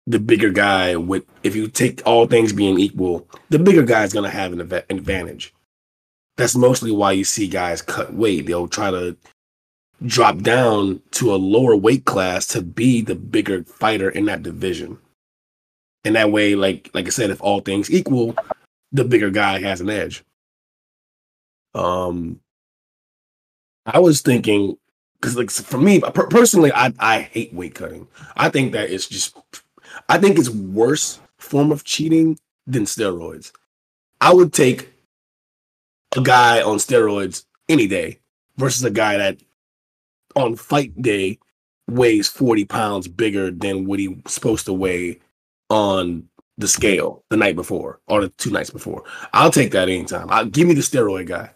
the 0.07 0.19
bigger 0.19 0.51
guy 0.51 0.97
with 0.97 1.25
if 1.43 1.55
you 1.55 1.69
take 1.69 2.03
all 2.05 2.27
things 2.27 2.53
being 2.53 2.79
equal, 2.79 3.29
the 3.51 3.59
bigger 3.59 3.83
guy 3.83 4.05
is 4.05 4.13
going 4.13 4.29
to 4.29 4.37
have 4.37 4.53
an 4.53 4.61
adva- 4.61 4.85
an 4.91 4.99
advantage. 4.99 5.55
That's 6.37 6.57
mostly 6.57 6.91
why 6.91 7.13
you 7.13 7.25
see 7.25 7.49
guys 7.49 7.83
cut 7.83 8.15
weight. 8.15 8.47
They'll 8.47 8.69
try 8.69 8.91
to 8.91 9.17
drop 10.07 10.39
down 10.39 11.03
to 11.13 11.35
a 11.35 11.37
lower 11.37 11.77
weight 11.77 12.07
class 12.07 12.47
to 12.49 12.63
be 12.63 13.03
the 13.03 13.15
bigger 13.15 13.65
fighter 13.65 14.09
in 14.09 14.25
that 14.27 14.43
division. 14.43 14.99
And 16.05 16.17
that 16.17 16.33
way 16.33 16.55
like 16.55 16.91
like 16.95 17.07
I 17.07 17.11
said 17.11 17.31
if 17.31 17.41
all 17.41 17.61
things 17.61 17.91
equal, 17.91 18.35
the 18.93 19.05
bigger 19.05 19.31
guy 19.31 19.61
has 19.61 19.81
an 19.81 19.91
edge. 19.91 20.25
Um 21.75 22.41
I 23.87 23.99
was 23.99 24.21
thinking 24.21 24.77
because 25.21 25.37
like 25.37 25.51
for 25.51 25.79
me 25.79 26.01
personally, 26.01 26.73
I 26.73 26.93
I 26.99 27.21
hate 27.21 27.53
weight 27.53 27.75
cutting. 27.75 28.09
I 28.37 28.49
think 28.49 28.73
that 28.73 28.91
it's 28.91 29.07
just 29.07 29.37
I 30.09 30.19
think 30.19 30.39
it's 30.39 30.51
worse 30.51 31.21
form 31.39 31.73
of 31.73 31.85
cheating 31.85 32.39
than 32.67 32.85
steroids. 32.85 33.53
I 34.21 34.33
would 34.33 34.53
take 34.53 34.91
a 36.17 36.21
guy 36.21 36.63
on 36.63 36.77
steroids 36.79 37.45
any 37.69 37.87
day 37.87 38.19
versus 38.57 38.85
a 38.85 38.91
guy 38.91 39.17
that 39.17 39.39
on 40.37 40.57
fight 40.57 41.01
day 41.01 41.39
weighs 41.89 42.29
40 42.29 42.65
pounds 42.67 43.09
bigger 43.09 43.51
than 43.51 43.87
what 43.87 43.99
he's 43.99 44.17
supposed 44.27 44.67
to 44.67 44.73
weigh 44.73 45.19
on 45.71 46.29
the 46.59 46.69
scale 46.69 47.25
the 47.31 47.37
night 47.37 47.57
before 47.57 48.01
or 48.07 48.21
the 48.21 48.29
two 48.31 48.51
nights 48.51 48.71
before. 48.71 49.05
I'll 49.33 49.51
take 49.51 49.73
that 49.73 49.89
anytime. 49.89 50.27
I'll 50.31 50.45
give 50.45 50.69
me 50.69 50.75
the 50.75 50.83
steroid 50.83 51.27
guy. 51.27 51.51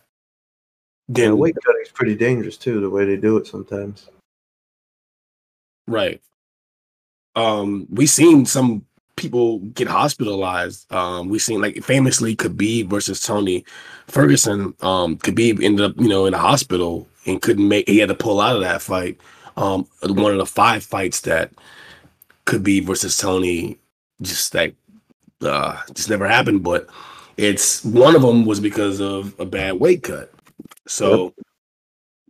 Yeah, 1.08 1.26
Then 1.26 1.38
weight 1.38 1.56
cutting 1.62 1.82
is 1.82 1.90
pretty 1.90 2.14
dangerous 2.14 2.56
too, 2.56 2.80
the 2.80 2.88
way 2.88 3.04
they 3.04 3.16
do 3.16 3.36
it 3.36 3.46
sometimes. 3.46 4.08
Right. 5.86 6.22
Um, 7.36 7.86
we 7.90 8.06
seen 8.06 8.46
some 8.46 8.86
people 9.16 9.58
get 9.58 9.88
hospitalized. 9.88 10.90
Um, 10.92 11.28
we 11.28 11.38
seen 11.38 11.60
like 11.60 11.82
famously 11.82 12.34
Khabib 12.34 12.88
versus 12.88 13.20
Tony 13.20 13.64
Ferguson. 14.06 14.74
Um, 14.80 15.18
Khabib 15.18 15.62
ended 15.62 15.84
up, 15.84 15.96
you 15.98 16.08
know, 16.08 16.26
in 16.26 16.32
the 16.32 16.38
hospital 16.38 17.06
and 17.26 17.42
couldn't 17.42 17.68
make. 17.68 17.88
He 17.88 17.98
had 17.98 18.08
to 18.08 18.14
pull 18.14 18.40
out 18.40 18.56
of 18.56 18.62
that 18.62 18.80
fight. 18.80 19.20
Um, 19.56 19.86
one 20.02 20.32
of 20.32 20.38
the 20.38 20.46
five 20.46 20.82
fights 20.82 21.20
that 21.22 21.52
Khabib 22.46 22.86
versus 22.86 23.16
Tony 23.16 23.78
just 24.22 24.54
like 24.54 24.74
uh, 25.42 25.80
just 25.92 26.10
never 26.10 26.28
happened. 26.28 26.62
But 26.62 26.88
it's 27.36 27.84
one 27.84 28.14
of 28.14 28.22
them 28.22 28.44
was 28.44 28.60
because 28.60 29.00
of 29.00 29.38
a 29.38 29.44
bad 29.44 29.74
weight 29.74 30.02
cut. 30.02 30.32
So 30.86 31.34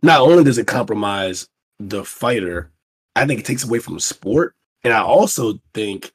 not 0.01 0.21
only 0.21 0.43
does 0.43 0.57
it 0.57 0.67
compromise 0.67 1.47
the 1.79 2.03
fighter, 2.03 2.71
I 3.15 3.25
think 3.25 3.39
it 3.39 3.45
takes 3.45 3.63
away 3.63 3.79
from 3.79 3.95
the 3.95 4.01
sport. 4.01 4.55
And 4.83 4.93
I 4.93 5.01
also 5.01 5.59
think 5.73 6.11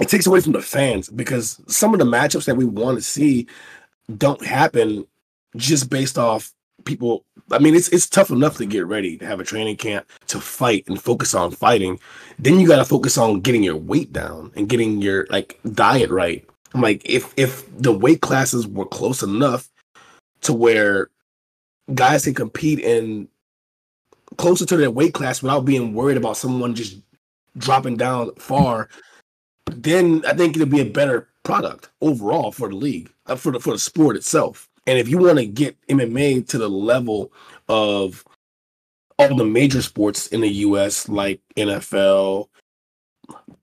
it 0.00 0.08
takes 0.08 0.26
away 0.26 0.40
from 0.40 0.52
the 0.52 0.62
fans 0.62 1.08
because 1.08 1.60
some 1.66 1.92
of 1.92 1.98
the 1.98 2.06
matchups 2.06 2.44
that 2.46 2.56
we 2.56 2.64
want 2.64 2.98
to 2.98 3.02
see 3.02 3.46
don't 4.16 4.44
happen 4.44 5.06
just 5.56 5.90
based 5.90 6.18
off 6.18 6.52
people. 6.84 7.24
I 7.50 7.58
mean, 7.58 7.74
it's 7.74 7.88
it's 7.88 8.08
tough 8.08 8.30
enough 8.30 8.56
to 8.56 8.66
get 8.66 8.86
ready 8.86 9.16
to 9.18 9.26
have 9.26 9.38
a 9.40 9.44
training 9.44 9.76
camp 9.76 10.10
to 10.28 10.40
fight 10.40 10.84
and 10.88 11.00
focus 11.00 11.34
on 11.34 11.52
fighting. 11.52 12.00
Then 12.38 12.58
you 12.58 12.66
got 12.66 12.76
to 12.76 12.84
focus 12.84 13.16
on 13.16 13.40
getting 13.40 13.62
your 13.62 13.76
weight 13.76 14.12
down 14.12 14.52
and 14.56 14.68
getting 14.68 15.00
your 15.00 15.26
like 15.30 15.60
diet 15.72 16.10
right. 16.10 16.44
I'm 16.74 16.80
like, 16.80 17.02
if 17.04 17.32
if 17.36 17.64
the 17.78 17.92
weight 17.92 18.20
classes 18.20 18.66
were 18.66 18.86
close 18.86 19.22
enough 19.22 19.68
to 20.42 20.52
where 20.52 21.08
guys 21.94 22.24
can 22.24 22.34
compete 22.34 22.80
in 22.80 23.28
closer 24.36 24.66
to 24.66 24.76
their 24.76 24.90
weight 24.90 25.14
class 25.14 25.40
without 25.40 25.64
being 25.64 25.94
worried 25.94 26.16
about 26.16 26.36
someone 26.36 26.74
just 26.74 27.00
dropping 27.56 27.96
down 27.96 28.34
far, 28.34 28.88
then 29.66 30.24
I 30.26 30.34
think 30.34 30.56
it'll 30.56 30.68
be 30.68 30.80
a 30.80 30.84
better 30.84 31.28
product 31.44 31.90
overall 32.00 32.50
for 32.50 32.68
the 32.68 32.74
league, 32.74 33.10
uh, 33.26 33.36
for 33.36 33.52
the 33.52 33.60
for 33.60 33.72
the 33.72 33.78
sport 33.78 34.16
itself. 34.16 34.68
And 34.86 34.98
if 34.98 35.08
you 35.08 35.18
want 35.18 35.38
to 35.38 35.46
get 35.46 35.76
MMA 35.88 36.46
to 36.48 36.58
the 36.58 36.68
level 36.68 37.32
of 37.68 38.24
all 39.18 39.34
the 39.36 39.44
major 39.44 39.82
sports 39.82 40.28
in 40.28 40.40
the 40.40 40.48
U.S., 40.48 41.08
like 41.08 41.40
NFL, 41.56 42.48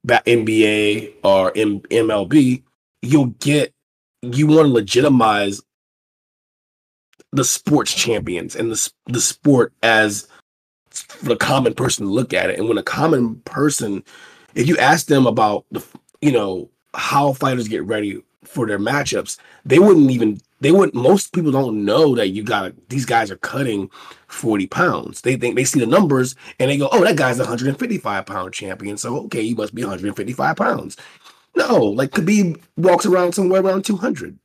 NBA, 0.06 1.14
or 1.24 1.52
M- 1.56 1.82
MLB, 1.82 2.64
you'll 3.02 3.28
get 3.40 3.74
you 4.22 4.48
want 4.48 4.68
to 4.68 4.74
legitimize 4.74 5.62
the 7.34 7.44
sports 7.44 7.94
champions 7.94 8.56
and 8.56 8.72
the 8.72 8.92
the 9.08 9.20
sport 9.20 9.74
as 9.84 10.28
for 10.94 11.26
the 11.26 11.36
common 11.36 11.74
person 11.74 12.06
to 12.06 12.12
look 12.12 12.34
at 12.34 12.50
it. 12.50 12.60
And 12.60 12.68
when 12.68 12.78
a 12.78 12.84
common 12.84 13.36
person, 13.42 14.04
if 14.56 14.68
you 14.68 14.78
ask 14.78 15.08
them 15.08 15.26
about 15.26 15.66
the, 15.72 15.84
you 16.22 16.32
know, 16.32 16.70
how 16.94 17.34
fighters 17.34 17.68
get 17.68 17.84
ready 17.84 18.22
for 18.44 18.68
their 18.68 18.80
matchups, 18.80 19.38
they 19.66 19.80
wouldn't 19.80 20.12
even, 20.12 20.40
they 20.64 20.72
wouldn't, 20.72 20.96
most 20.96 21.34
people 21.34 21.52
don't 21.52 21.86
know 21.86 22.16
that 22.16 22.30
you 22.30 22.44
got, 22.44 22.74
these 22.90 23.06
guys 23.06 23.32
are 23.32 23.38
cutting 23.38 23.92
40 24.28 24.68
pounds. 24.68 25.22
They 25.22 25.38
think 25.38 25.56
they 25.56 25.66
see 25.66 25.80
the 25.82 25.88
numbers 25.88 26.36
and 26.60 26.72
they 26.72 26.78
go, 26.78 26.90
oh, 26.92 27.04
that 27.04 27.18
guy's 27.18 27.40
a 27.40 27.44
155 27.44 28.26
pound 28.26 28.54
champion. 28.54 28.98
So, 28.98 29.26
okay, 29.26 29.44
he 29.44 29.56
must 29.56 29.76
be 29.76 29.84
155 29.84 30.58
pounds. 30.58 30.98
No, 31.56 31.78
like 31.86 32.12
Khabib 32.12 32.62
walks 32.78 33.06
around 33.06 33.34
somewhere 33.34 33.62
around 33.62 33.86
200. 33.86 34.40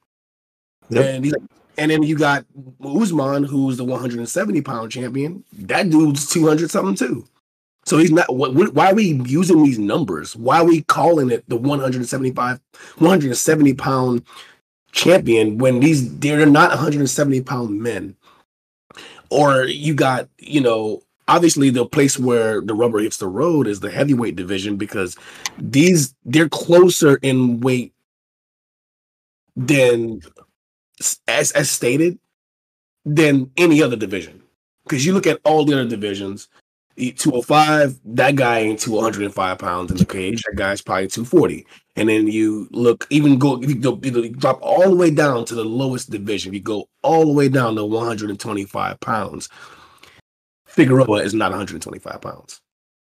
Yep. 0.91 1.05
And 1.05 1.25
he's 1.25 1.35
and 1.79 1.91
then 1.91 2.03
you 2.03 2.19
got 2.19 2.45
Usman, 2.85 3.45
who's 3.45 3.77
the 3.77 3.85
170 3.85 4.63
pound 4.63 4.93
champion. 4.93 5.45
That 5.53 5.91
dude's 5.91 6.29
200 6.29 6.71
something 6.71 6.97
too. 6.97 7.27
So 7.87 7.99
he's 7.99 8.13
not. 8.13 8.27
wh- 8.27 8.53
wh- 8.53 8.75
Why 8.75 8.91
are 8.91 8.95
we 8.95 9.23
using 9.27 9.63
these 9.65 9.79
numbers? 9.79 10.37
Why 10.37 10.59
are 10.61 10.65
we 10.65 10.83
calling 10.83 11.31
it 11.31 11.45
the 11.49 11.57
175, 11.57 12.61
170 12.99 13.75
pound 13.75 14.23
champion 14.93 15.59
when 15.59 15.81
these 15.81 16.19
they're 16.19 16.47
not 16.47 16.71
170 16.71 17.41
pound 17.43 17.81
men? 17.81 18.17
Or 19.31 19.65
you 19.65 19.95
got, 19.95 20.29
you 20.39 20.61
know, 20.61 21.03
obviously 21.29 21.71
the 21.71 21.87
place 21.87 22.19
where 22.19 22.61
the 22.61 22.75
rubber 22.75 22.99
hits 22.99 23.19
the 23.19 23.29
road 23.29 23.67
is 23.67 23.81
the 23.81 23.91
heavyweight 23.91 24.37
division 24.37 24.77
because 24.77 25.17
these 25.59 26.15
they're 26.25 26.49
closer 26.49 27.17
in 27.23 27.61
weight 27.61 27.93
than 29.55 30.21
as 31.27 31.53
as 31.53 31.71
stated 31.71 32.19
than 33.05 33.51
any 33.57 33.83
other 33.83 33.97
division. 33.97 34.43
Because 34.85 35.05
you 35.05 35.13
look 35.13 35.27
at 35.27 35.41
all 35.45 35.65
the 35.65 35.75
other 35.75 35.89
divisions, 35.89 36.49
205, 36.99 38.01
that 38.05 38.37
guy 38.37 38.61
ain't 38.61 38.81
205 38.81 39.59
pounds 39.59 39.91
in 39.91 39.97
the 39.97 40.05
cage. 40.05 40.43
That 40.43 40.57
guy's 40.57 40.83
probably 40.83 41.09
240. 41.09 41.67
And 41.97 42.09
then 42.09 42.29
you 42.29 42.69
look, 42.71 43.07
even 43.11 43.39
go, 43.39 43.61
you, 43.61 43.75
go, 43.75 43.99
you 44.03 44.31
drop 44.31 44.59
all 44.63 44.89
the 44.89 44.97
way 44.97 45.11
down 45.11 45.45
to 45.47 45.55
the 45.55 45.65
lowest 45.65 46.11
division. 46.11 46.53
You 46.53 46.61
go 46.61 46.89
all 47.03 47.25
the 47.27 47.33
way 47.33 47.49
down 47.49 47.77
to 47.77 47.85
125 47.85 49.01
pounds. 49.01 49.49
Figueroa 50.67 51.23
is 51.23 51.35
not 51.35 51.51
125 51.51 52.21
pounds. 52.21 52.61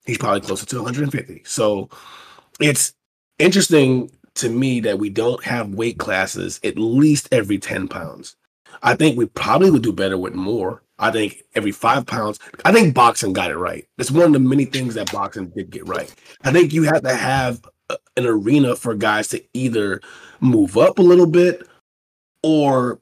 He's 0.07 0.19
probably 0.19 0.40
closer 0.40 0.66
to 0.66 0.77
150. 0.77 1.43
So 1.45 1.90
it's 2.59 2.95
interesting 3.38 4.11
to 4.35 4.49
me 4.49 4.81
that 4.81 4.99
we 4.99 5.11
don't 5.11 5.43
have 5.45 5.75
weight 5.75 5.99
classes 5.99 6.61
at 6.64 6.79
least 6.79 7.29
every 7.33 7.59
10 7.59 7.88
pounds. 7.88 8.37
I 8.83 8.94
think 8.94 9.16
we 9.16 9.26
probably 9.26 9.70
would 9.70 9.83
do 9.83 9.92
better 9.92 10.18
with 10.18 10.35
more. 10.35 10.83
I 10.98 11.11
think 11.11 11.42
every 11.54 11.72
five 11.72 12.06
pounds. 12.06 12.38
I 12.64 12.72
think 12.72 12.94
boxing 12.94 13.33
got 13.33 13.50
it 13.50 13.56
right. 13.56 13.87
It's 13.98 14.11
one 14.11 14.26
of 14.26 14.33
the 14.33 14.40
many 14.40 14.66
things 14.66 14.94
that 14.94 15.12
boxing 15.12 15.48
did 15.48 15.70
get 15.70 15.88
right. 15.88 16.14
I 16.42 16.52
think 16.52 16.72
you 16.72 16.83
have 16.85 17.02
to 17.02 17.14
have 17.14 17.62
an 18.16 18.26
arena 18.26 18.76
for 18.76 18.94
guys 18.94 19.28
to 19.28 19.42
either 19.54 20.00
move 20.40 20.76
up 20.76 20.98
a 20.98 21.02
little 21.02 21.26
bit 21.26 21.66
or 22.42 23.00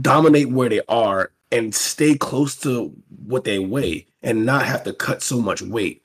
dominate 0.00 0.50
where 0.50 0.68
they 0.68 0.80
are 0.88 1.32
and 1.52 1.74
stay 1.74 2.16
close 2.16 2.56
to 2.56 2.92
what 3.24 3.44
they 3.44 3.58
weigh 3.58 4.06
and 4.22 4.44
not 4.44 4.66
have 4.66 4.82
to 4.84 4.92
cut 4.92 5.22
so 5.22 5.40
much 5.40 5.62
weight. 5.62 6.02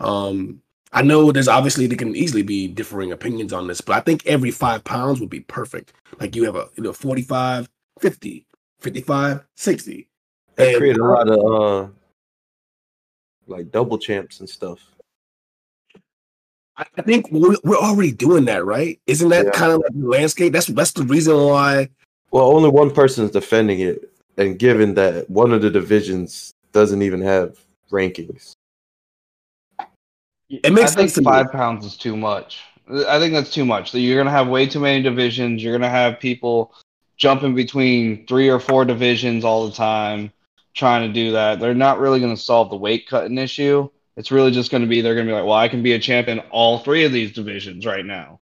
Um, 0.00 0.62
I 0.92 1.02
know 1.02 1.30
there's 1.32 1.48
obviously 1.48 1.86
there 1.86 1.98
can 1.98 2.16
easily 2.16 2.42
be 2.42 2.66
differing 2.66 3.12
opinions 3.12 3.52
on 3.52 3.66
this, 3.66 3.80
but 3.80 3.96
I 3.96 4.00
think 4.00 4.24
every 4.26 4.50
five 4.50 4.84
pounds 4.84 5.20
would 5.20 5.28
be 5.28 5.40
perfect. 5.40 5.92
Like 6.18 6.34
you 6.34 6.44
have 6.44 6.56
a 6.56 6.68
you 6.76 6.82
know 6.82 6.92
45, 6.92 7.68
50, 8.00 8.46
55, 8.80 9.44
60. 9.56 10.08
They 10.56 10.68
And- 10.70 10.78
create 10.78 10.96
a 10.98 11.04
lot 11.04 11.28
of 11.28 11.38
uh 11.38 11.88
like 13.46 13.70
double 13.70 13.98
champs 13.98 14.40
and 14.40 14.48
stuff. 14.48 14.80
I 16.76 16.84
I 16.96 17.02
think 17.02 17.30
we're, 17.32 17.56
we're 17.64 17.76
already 17.76 18.12
doing 18.12 18.44
that, 18.46 18.64
right? 18.64 19.00
Isn't 19.06 19.30
that 19.30 19.46
Yeah. 19.46 19.50
kind 19.52 19.72
of 19.72 19.78
like 19.80 19.92
the 19.94 20.06
landscape? 20.06 20.52
That's 20.52 20.66
that's 20.66 20.92
the 20.92 21.02
reason 21.04 21.36
why. 21.36 21.88
Well, 22.30 22.44
only 22.52 22.68
one 22.68 22.90
person 22.90 23.24
is 23.24 23.30
defending 23.30 23.80
it, 23.80 24.12
and 24.36 24.58
given 24.58 24.94
that 24.94 25.28
one 25.30 25.52
of 25.52 25.62
the 25.62 25.70
divisions 25.70 26.52
doesn't 26.72 27.00
even 27.02 27.22
have 27.22 27.58
rankings. 27.90 28.52
It 30.50 30.72
makes 30.72 30.92
I 30.92 30.96
think 30.96 31.10
sense 31.10 31.14
to 31.14 31.20
me. 31.20 31.24
five 31.24 31.52
pounds 31.52 31.84
is 31.84 31.96
too 31.96 32.16
much. 32.16 32.60
I 33.06 33.18
think 33.18 33.34
that's 33.34 33.52
too 33.52 33.64
much. 33.66 33.90
So 33.90 33.98
you're 33.98 34.18
gonna 34.18 34.30
have 34.30 34.48
way 34.48 34.66
too 34.66 34.80
many 34.80 35.02
divisions. 35.02 35.62
You're 35.62 35.72
gonna 35.74 35.90
have 35.90 36.18
people 36.20 36.74
jumping 37.18 37.54
between 37.54 38.26
three 38.26 38.48
or 38.48 38.60
four 38.60 38.84
divisions 38.84 39.44
all 39.44 39.66
the 39.66 39.74
time, 39.74 40.32
trying 40.74 41.06
to 41.06 41.12
do 41.12 41.32
that. 41.32 41.60
They're 41.60 41.74
not 41.74 41.98
really 41.98 42.20
gonna 42.20 42.36
solve 42.36 42.70
the 42.70 42.76
weight 42.76 43.08
cutting 43.08 43.36
issue. 43.36 43.90
It's 44.16 44.30
really 44.30 44.52
just 44.52 44.70
gonna 44.70 44.86
be 44.86 45.00
they're 45.00 45.14
gonna 45.14 45.26
be 45.26 45.32
like, 45.32 45.44
well, 45.44 45.52
I 45.52 45.68
can 45.68 45.82
be 45.82 45.92
a 45.92 45.98
champion 45.98 46.38
all 46.50 46.78
three 46.78 47.04
of 47.04 47.12
these 47.12 47.32
divisions 47.32 47.84
right 47.84 48.06
now. 48.06 48.40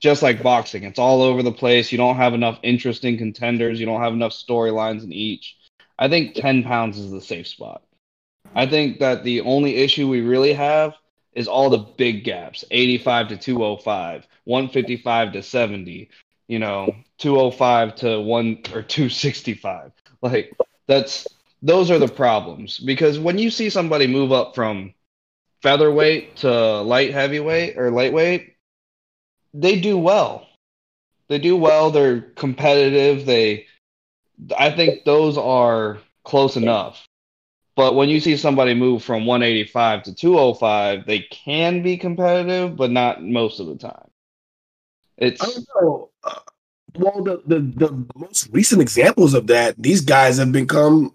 Just 0.00 0.22
like 0.22 0.42
boxing, 0.42 0.84
it's 0.84 0.98
all 0.98 1.22
over 1.22 1.42
the 1.42 1.52
place. 1.52 1.92
You 1.92 1.98
don't 1.98 2.16
have 2.16 2.34
enough 2.34 2.58
interesting 2.62 3.18
contenders. 3.18 3.78
You 3.78 3.86
don't 3.86 4.00
have 4.00 4.14
enough 4.14 4.32
storylines 4.32 5.04
in 5.04 5.12
each. 5.12 5.56
I 5.98 6.08
think 6.08 6.34
10 6.34 6.64
pounds 6.64 6.98
is 6.98 7.10
the 7.10 7.20
safe 7.20 7.46
spot. 7.46 7.82
I 8.54 8.66
think 8.66 8.98
that 8.98 9.22
the 9.22 9.42
only 9.42 9.76
issue 9.76 10.08
we 10.08 10.20
really 10.20 10.52
have 10.52 10.94
is 11.34 11.48
all 11.48 11.70
the 11.70 11.78
big 11.78 12.24
gaps 12.24 12.64
85 12.70 13.28
to 13.28 13.36
205 13.36 14.26
155 14.44 15.32
to 15.32 15.42
70 15.42 16.10
you 16.48 16.58
know 16.58 16.94
205 17.22 17.94
to 17.96 18.20
1 18.20 18.46
or 18.74 18.82
265 18.82 19.92
like 20.22 20.52
that's 20.86 21.26
those 21.62 21.90
are 21.90 21.98
the 21.98 22.08
problems. 22.08 22.78
Because 22.78 23.18
when 23.18 23.38
you 23.38 23.50
see 23.50 23.70
somebody 23.70 24.06
move 24.06 24.32
up 24.32 24.54
from 24.54 24.94
featherweight 25.62 26.36
to 26.36 26.80
light 26.80 27.12
heavyweight 27.12 27.78
or 27.78 27.90
lightweight 27.90 28.56
they 29.54 29.80
do 29.80 29.98
well. 29.98 30.48
They 31.28 31.38
do 31.38 31.56
well. 31.56 31.90
They're 31.90 32.20
competitive. 32.20 33.26
They 33.26 33.66
i 34.58 34.70
think 34.70 35.04
those 35.04 35.38
are 35.38 35.98
close 36.24 36.56
enough. 36.56 37.06
But 37.76 37.94
when 37.94 38.08
you 38.08 38.20
see 38.20 38.36
somebody 38.36 38.74
move 38.74 39.02
from 39.02 39.24
185 39.24 40.04
to 40.04 40.14
205, 40.14 41.06
they 41.06 41.20
can 41.20 41.82
be 41.82 41.96
competitive, 41.96 42.76
but 42.76 42.90
not 42.90 43.22
most 43.22 43.60
of 43.60 43.66
the 43.66 43.76
time. 43.76 44.10
I 45.20 45.24
It's 45.26 45.40
don't 45.40 45.66
know. 45.80 46.10
Well, 46.96 47.22
the, 47.22 47.42
the 47.46 47.60
the 47.60 48.06
most 48.14 48.48
recent 48.52 48.82
examples 48.82 49.34
of 49.34 49.46
that, 49.46 49.74
these 49.78 50.02
guys 50.02 50.38
have 50.38 50.52
become 50.52 51.14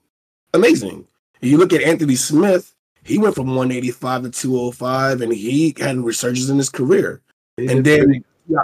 amazing. 0.53 1.07
You 1.41 1.57
look 1.57 1.71
at 1.73 1.81
Anthony 1.83 2.15
Smith; 2.15 2.73
he 3.03 3.17
went 3.19 3.35
from 3.35 3.47
185 3.47 4.23
to 4.23 4.31
205, 4.31 5.21
and 5.21 5.33
he 5.33 5.75
had 5.77 5.97
a 5.97 6.01
resurgence 6.01 6.49
in 6.49 6.57
his 6.57 6.69
career. 6.69 7.21
He 7.57 7.67
And 7.67 7.85
then 7.85 8.05
pretty- 8.05 8.23
yeah, 8.47 8.63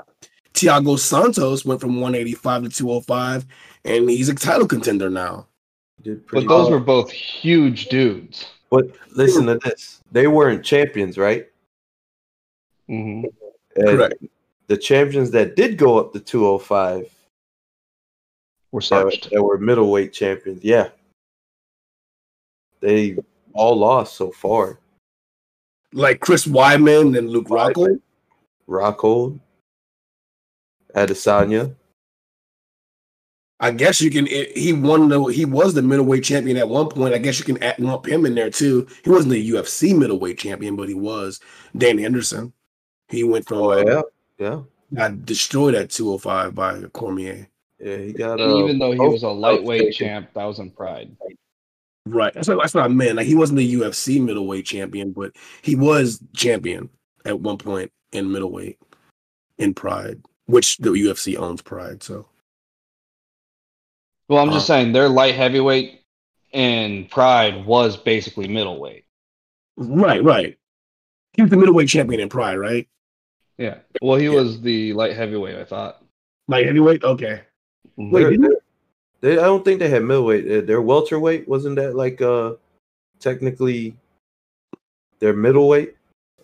Thiago 0.53 0.97
Santos 0.97 1.65
went 1.65 1.81
from 1.81 1.99
185 2.01 2.63
to 2.63 2.69
205, 2.69 3.45
and 3.85 4.09
he's 4.09 4.29
a 4.29 4.33
title 4.35 4.67
contender 4.67 5.09
now. 5.09 5.47
but 6.03 6.17
those 6.31 6.45
well. 6.47 6.71
were 6.71 6.79
both 6.79 7.11
huge 7.11 7.87
dudes. 7.87 8.45
But 8.71 8.87
listen 9.11 9.45
to 9.45 9.59
this: 9.59 10.01
they 10.11 10.25
weren't 10.25 10.63
champions, 10.65 11.17
right? 11.19 11.47
Mhm. 12.89 13.25
Correct. 13.79 14.15
The 14.67 14.77
champions 14.77 15.31
that 15.31 15.55
did 15.55 15.77
go 15.77 15.99
up 15.99 16.13
to 16.13 16.19
205 16.19 17.09
Were 18.71 18.79
that, 18.79 18.85
searched. 18.85 19.29
that 19.31 19.43
were 19.43 19.57
middleweight 19.57 20.13
champions, 20.13 20.63
yeah, 20.63 20.89
they 22.79 23.17
all 23.53 23.75
lost 23.77 24.15
so 24.15 24.31
far. 24.31 24.79
Like 25.91 26.19
Chris 26.19 26.47
Weidman 26.47 27.17
and 27.17 27.29
Luke 27.29 27.49
Rocco. 27.49 27.99
Rockhold, 28.67 29.39
Adesanya, 30.95 31.75
I 33.63 33.71
guess 33.71 34.01
you 34.01 34.11
can. 34.11 34.25
He 34.25 34.73
won 34.73 35.07
the. 35.07 35.23
He 35.27 35.45
was 35.45 35.73
the 35.73 35.81
middleweight 35.81 36.25
champion 36.25 36.57
at 36.57 36.67
one 36.67 36.89
point. 36.89 37.13
I 37.13 37.17
guess 37.17 37.39
you 37.39 37.45
can 37.45 37.63
add, 37.63 37.79
lump 37.79 38.05
him 38.05 38.25
in 38.25 38.35
there 38.35 38.49
too. 38.49 38.87
He 39.05 39.09
wasn't 39.09 39.31
the 39.31 39.51
UFC 39.51 39.97
middleweight 39.97 40.37
champion, 40.37 40.75
but 40.75 40.89
he 40.89 40.95
was. 40.95 41.39
Dan 41.77 41.97
Henderson. 41.97 42.51
He 43.07 43.23
went 43.23 43.47
from. 43.47 43.59
Oh 43.59 43.77
yeah, 43.77 44.01
yeah, 44.37 44.61
got 44.93 45.25
destroyed 45.25 45.75
at 45.75 45.89
205 45.89 46.53
by 46.55 46.81
Cormier. 46.93 47.47
yeah. 47.79 47.97
He 47.97 48.13
got. 48.13 48.39
And 48.39 48.51
uh, 48.51 48.57
even 48.57 48.79
though 48.79 48.91
he 48.91 48.97
both 48.97 49.13
was 49.13 49.23
a 49.23 49.29
lightweight 49.29 49.81
taken. 49.81 49.93
champ, 49.93 50.29
that 50.33 50.45
was 50.45 50.59
in 50.59 50.71
pride. 50.71 51.15
Right. 52.05 52.33
That's 52.33 52.47
what, 52.49 52.57
that's 52.59 52.73
what 52.73 52.83
I 52.83 52.87
meant. 52.89 53.15
Like 53.15 53.27
he 53.27 53.35
wasn't 53.35 53.57
the 53.59 53.73
UFC 53.75 54.21
middleweight 54.21 54.65
champion, 54.65 55.11
but 55.13 55.31
he 55.61 55.75
was 55.75 56.19
champion 56.35 56.89
at 57.25 57.39
one 57.39 57.57
point 57.57 57.91
in 58.11 58.31
middleweight 58.31 58.77
in 59.57 59.73
Pride, 59.73 60.21
which 60.47 60.77
the 60.79 60.89
UFC 60.89 61.37
owns 61.37 61.61
Pride. 61.61 62.03
So 62.03 62.27
Well, 64.27 64.39
I'm 64.43 64.51
just 64.51 64.69
Uh. 64.69 64.73
saying 64.75 64.91
their 64.93 65.07
light 65.09 65.35
heavyweight 65.35 66.01
in 66.51 67.05
pride 67.09 67.65
was 67.65 67.95
basically 67.97 68.47
middleweight. 68.47 69.05
right, 69.77 70.23
right. 70.23 70.57
He 71.33 71.41
was 71.41 71.49
the 71.51 71.57
middleweight 71.57 71.89
champion 71.89 72.19
in 72.21 72.29
Pride, 72.29 72.57
right? 72.57 72.87
Yeah. 73.57 73.79
Well, 74.01 74.17
he 74.17 74.25
Yeah. 74.25 74.35
was 74.35 74.61
the 74.61 74.93
light 74.93 75.13
heavyweight, 75.15 75.55
I 75.55 75.63
thought. 75.63 76.03
Like 76.47 76.65
heavyweight. 76.65 77.03
Okay. 77.03 77.41
Wait, 77.97 78.11
They're- 78.21 78.31
didn't 78.31 78.45
he? 78.51 78.57
They, 79.21 79.33
I 79.37 79.43
don't 79.43 79.63
think 79.63 79.79
they 79.79 79.87
had 79.89 80.03
middleweight. 80.03 80.51
Uh, 80.51 80.65
Their 80.65 80.81
welterweight 80.81 81.47
wasn't 81.47 81.77
that 81.77 81.95
like 81.95 82.21
uh 82.21 82.55
technically 83.19 83.95
their 85.19 85.33
middleweight, 85.33 85.95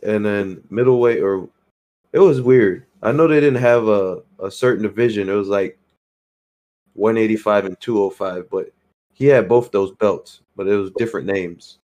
and 0.04 0.26
then 0.26 0.64
middleweight 0.70 1.22
or 1.22 1.50
it 2.14 2.20
was 2.20 2.42
weird. 2.42 2.86
I 3.04 3.12
know 3.12 3.28
they 3.28 3.42
didn't 3.42 3.62
have 3.62 3.88
a 3.90 4.24
a 4.42 4.50
certain 4.50 4.84
division. 4.84 5.28
It 5.28 5.34
was 5.34 5.50
like 5.50 5.78
185 6.94 7.66
and 7.66 7.80
205, 7.82 8.50
but 8.50 8.72
he 9.14 9.26
had 9.26 9.50
both 9.50 9.72
those 9.72 9.92
belts, 9.92 10.42
but 10.56 10.68
it 10.68 10.76
was 10.76 10.92
different 10.98 11.28
names. 11.28 11.80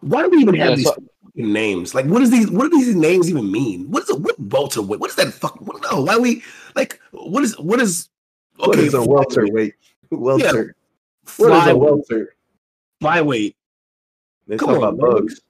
Why 0.00 0.22
do 0.22 0.30
we 0.30 0.38
even 0.38 0.54
have 0.54 0.70
Yeah, 0.70 0.76
these 0.76 0.86
so- 0.86 0.92
fucking 0.92 1.08
names? 1.38 1.94
Like, 1.94 2.06
what 2.06 2.20
does 2.20 2.30
these? 2.30 2.50
What 2.50 2.70
do 2.70 2.78
these 2.78 2.94
names 2.94 3.30
even 3.30 3.50
mean? 3.50 3.90
What 3.90 4.04
is 4.04 4.10
a 4.10 4.16
what 4.16 4.38
welterweight? 4.38 5.00
What 5.00 5.10
is 5.10 5.16
that 5.16 5.32
fucking? 5.32 5.66
What, 5.66 5.82
no, 5.90 6.02
why 6.02 6.18
we 6.18 6.42
like? 6.74 7.00
What 7.12 7.44
is 7.44 7.58
what 7.58 7.80
is? 7.80 8.08
What 8.56 8.78
is 8.78 8.94
a 8.94 9.04
welterweight? 9.04 9.74
Welter. 10.10 10.74
What 11.36 11.52
is 11.52 11.62
Fly, 11.62 11.70
a 11.70 11.76
welter? 11.76 12.34
flyweight. 13.02 13.54
They 14.46 14.56
Come 14.56 14.68
talk 14.68 14.76
on, 14.82 14.94
about 14.94 14.96
man. 14.98 15.10
bugs. 15.10 15.40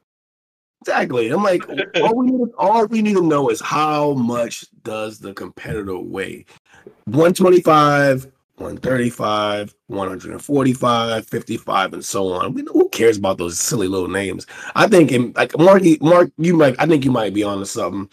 Exactly. 0.83 1.29
I'm 1.31 1.43
like, 1.43 1.63
all 2.03 2.17
we 2.17 2.31
need, 2.31 2.49
all 2.59 2.87
we 2.87 3.03
need 3.03 3.15
to 3.15 3.23
know 3.23 3.49
is 3.51 3.61
how 3.61 4.15
much 4.15 4.65
does 4.83 5.19
the 5.19 5.33
competitor 5.35 5.99
weigh? 5.99 6.45
125, 7.07 8.27
135, 8.59 9.75
145, 9.87 11.27
55, 11.27 11.93
and 11.93 12.05
so 12.05 12.33
on. 12.33 12.55
We, 12.55 12.65
who 12.73 12.89
cares 12.89 13.17
about 13.17 13.39
those 13.39 13.59
silly 13.59 13.87
little 13.87 14.09
names? 14.09 14.47
I 14.75 14.89
think, 14.89 15.13
in, 15.13 15.33
like 15.37 15.57
Marky, 15.59 15.99
Mark, 16.01 16.33
you 16.39 16.57
might, 16.57 16.75
I 16.79 16.87
think 16.87 17.05
you 17.05 17.13
might 17.13 17.35
be 17.35 17.45
onto 17.45 17.65
something. 17.65 18.11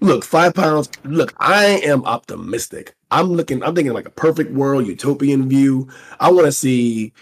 Look, 0.00 0.24
five 0.24 0.54
pounds. 0.54 0.88
Look, 1.04 1.34
I 1.38 1.80
am 1.84 2.04
optimistic. 2.04 2.94
I'm 3.10 3.32
looking. 3.32 3.62
I'm 3.62 3.74
thinking 3.74 3.92
like 3.92 4.06
a 4.06 4.10
perfect 4.10 4.52
world, 4.52 4.86
utopian 4.86 5.48
view. 5.48 5.88
I 6.18 6.30
want 6.30 6.46
to 6.46 6.52
see 6.52 7.12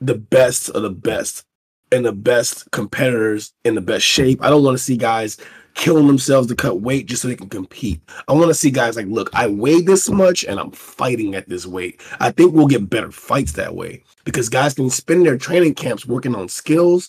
the 0.00 0.14
best 0.14 0.70
of 0.70 0.82
the 0.82 0.90
best 0.90 1.44
and 1.92 2.04
the 2.04 2.12
best 2.12 2.70
competitors 2.70 3.52
in 3.64 3.74
the 3.74 3.80
best 3.80 4.04
shape. 4.04 4.42
I 4.42 4.50
don't 4.50 4.62
want 4.62 4.78
to 4.78 4.82
see 4.82 4.96
guys 4.96 5.38
killing 5.80 6.06
themselves 6.06 6.46
to 6.46 6.54
cut 6.54 6.82
weight 6.82 7.06
just 7.06 7.22
so 7.22 7.28
they 7.28 7.34
can 7.34 7.48
compete. 7.48 8.02
I 8.28 8.34
want 8.34 8.48
to 8.48 8.54
see 8.54 8.70
guys 8.70 8.96
like, 8.96 9.06
look, 9.06 9.30
I 9.32 9.46
weigh 9.46 9.80
this 9.80 10.10
much 10.10 10.44
and 10.44 10.60
I'm 10.60 10.72
fighting 10.72 11.34
at 11.34 11.48
this 11.48 11.64
weight. 11.64 12.02
I 12.20 12.30
think 12.30 12.52
we'll 12.52 12.66
get 12.66 12.90
better 12.90 13.10
fights 13.10 13.52
that 13.52 13.74
way 13.74 14.04
because 14.24 14.50
guys 14.50 14.74
can 14.74 14.90
spend 14.90 15.24
their 15.24 15.38
training 15.38 15.74
camps 15.74 16.04
working 16.04 16.34
on 16.34 16.50
skills 16.50 17.08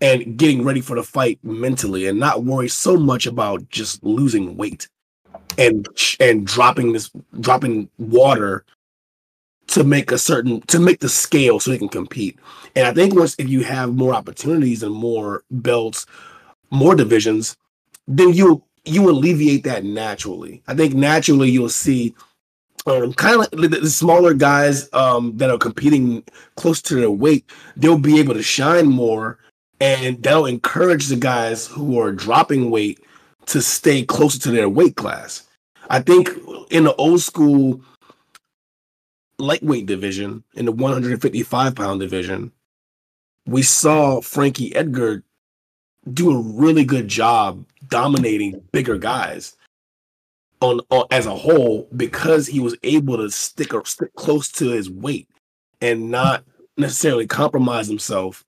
and 0.00 0.36
getting 0.36 0.62
ready 0.62 0.80
for 0.80 0.94
the 0.94 1.02
fight 1.02 1.40
mentally 1.42 2.06
and 2.06 2.20
not 2.20 2.44
worry 2.44 2.68
so 2.68 2.96
much 2.96 3.26
about 3.26 3.68
just 3.68 4.04
losing 4.04 4.56
weight 4.56 4.86
and 5.58 5.88
and 6.20 6.46
dropping 6.46 6.92
this 6.92 7.10
dropping 7.40 7.88
water 7.98 8.64
to 9.66 9.82
make 9.82 10.12
a 10.12 10.18
certain 10.18 10.60
to 10.68 10.78
make 10.78 11.00
the 11.00 11.08
scale 11.08 11.58
so 11.58 11.72
they 11.72 11.78
can 11.78 11.88
compete. 11.88 12.38
And 12.76 12.86
I 12.86 12.92
think 12.94 13.16
once 13.16 13.34
if 13.40 13.48
you 13.48 13.64
have 13.64 13.96
more 13.96 14.14
opportunities 14.14 14.84
and 14.84 14.94
more 14.94 15.42
belts, 15.50 16.06
more 16.70 16.94
divisions, 16.94 17.56
then 18.06 18.32
you 18.32 18.62
you 18.84 19.08
alleviate 19.08 19.64
that 19.64 19.84
naturally. 19.84 20.62
I 20.66 20.74
think 20.74 20.94
naturally 20.94 21.50
you'll 21.50 21.70
see 21.70 22.14
um, 22.86 23.14
kind 23.14 23.34
of 23.34 23.40
like 23.58 23.70
the, 23.70 23.88
smaller 23.88 24.34
guys 24.34 24.92
um, 24.92 25.36
that 25.38 25.50
are 25.50 25.58
competing 25.58 26.22
close 26.56 26.82
to 26.82 26.96
their 26.96 27.10
weight, 27.10 27.50
they'll 27.76 27.98
be 27.98 28.18
able 28.18 28.34
to 28.34 28.42
shine 28.42 28.86
more, 28.86 29.38
and 29.80 30.22
that'll 30.22 30.46
encourage 30.46 31.06
the 31.06 31.16
guys 31.16 31.66
who 31.66 31.98
are 31.98 32.12
dropping 32.12 32.70
weight 32.70 33.00
to 33.46 33.62
stay 33.62 34.02
closer 34.02 34.38
to 34.38 34.50
their 34.50 34.68
weight 34.68 34.96
class. 34.96 35.46
I 35.88 36.00
think 36.00 36.30
in 36.70 36.84
the 36.84 36.94
old 36.96 37.20
school 37.20 37.80
lightweight 39.38 39.86
division, 39.86 40.44
in 40.54 40.66
the 40.66 40.72
155 40.72 41.74
pound 41.74 42.00
division, 42.00 42.52
we 43.46 43.62
saw 43.62 44.20
Frankie 44.20 44.74
Edgar 44.74 45.22
do 46.12 46.30
a 46.30 46.40
really 46.40 46.84
good 46.84 47.08
job 47.08 47.64
dominating 47.88 48.62
bigger 48.72 48.98
guys 48.98 49.56
on, 50.60 50.80
on 50.90 51.06
as 51.10 51.26
a 51.26 51.34
whole 51.34 51.88
because 51.96 52.46
he 52.46 52.60
was 52.60 52.76
able 52.82 53.16
to 53.16 53.30
stick 53.30 53.74
or 53.74 53.84
stick 53.84 54.14
close 54.14 54.50
to 54.52 54.70
his 54.70 54.90
weight 54.90 55.28
and 55.80 56.10
not 56.10 56.44
necessarily 56.76 57.26
compromise 57.26 57.86
himself 57.86 58.44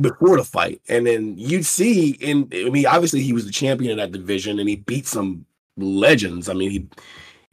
before 0.00 0.36
the 0.36 0.44
fight. 0.44 0.80
And 0.88 1.06
then 1.06 1.34
you'd 1.36 1.66
see 1.66 2.10
in 2.20 2.48
I 2.52 2.70
mean 2.70 2.86
obviously 2.86 3.22
he 3.22 3.32
was 3.32 3.46
the 3.46 3.52
champion 3.52 3.92
in 3.92 3.98
that 3.98 4.12
division 4.12 4.58
and 4.58 4.68
he 4.68 4.76
beat 4.76 5.06
some 5.06 5.46
legends. 5.76 6.48
I 6.48 6.54
mean 6.54 6.70
he 6.70 6.88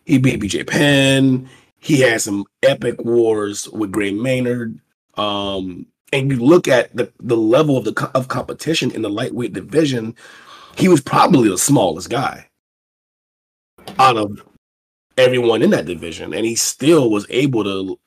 he 0.06 0.18
beat 0.18 0.42
BJ 0.42 0.68
Penn, 0.68 1.50
he 1.80 2.02
had 2.02 2.22
some 2.22 2.46
epic 2.64 3.04
wars 3.04 3.68
with 3.70 3.92
Gray 3.92 4.12
Maynard. 4.12 4.80
Um 5.18 5.88
and 6.14 6.30
you 6.30 6.38
look 6.38 6.68
at 6.68 6.96
the, 6.96 7.12
the 7.22 7.38
level 7.38 7.78
of 7.78 7.86
the 7.86 8.12
of 8.14 8.28
competition 8.28 8.92
in 8.92 9.02
the 9.02 9.10
lightweight 9.10 9.54
division, 9.54 10.16
he 10.76 10.88
was 10.88 11.02
probably 11.02 11.50
the 11.50 11.58
smallest 11.58 12.10
guy 12.10 12.48
out 14.00 14.18
of 14.18 14.44
everyone 15.18 15.62
in 15.62 15.70
that 15.72 15.86
division, 15.86 16.34
and 16.34 16.46
he 16.46 16.56
still 16.56 17.10
was 17.10 17.26
able 17.30 17.64
to 17.64 18.00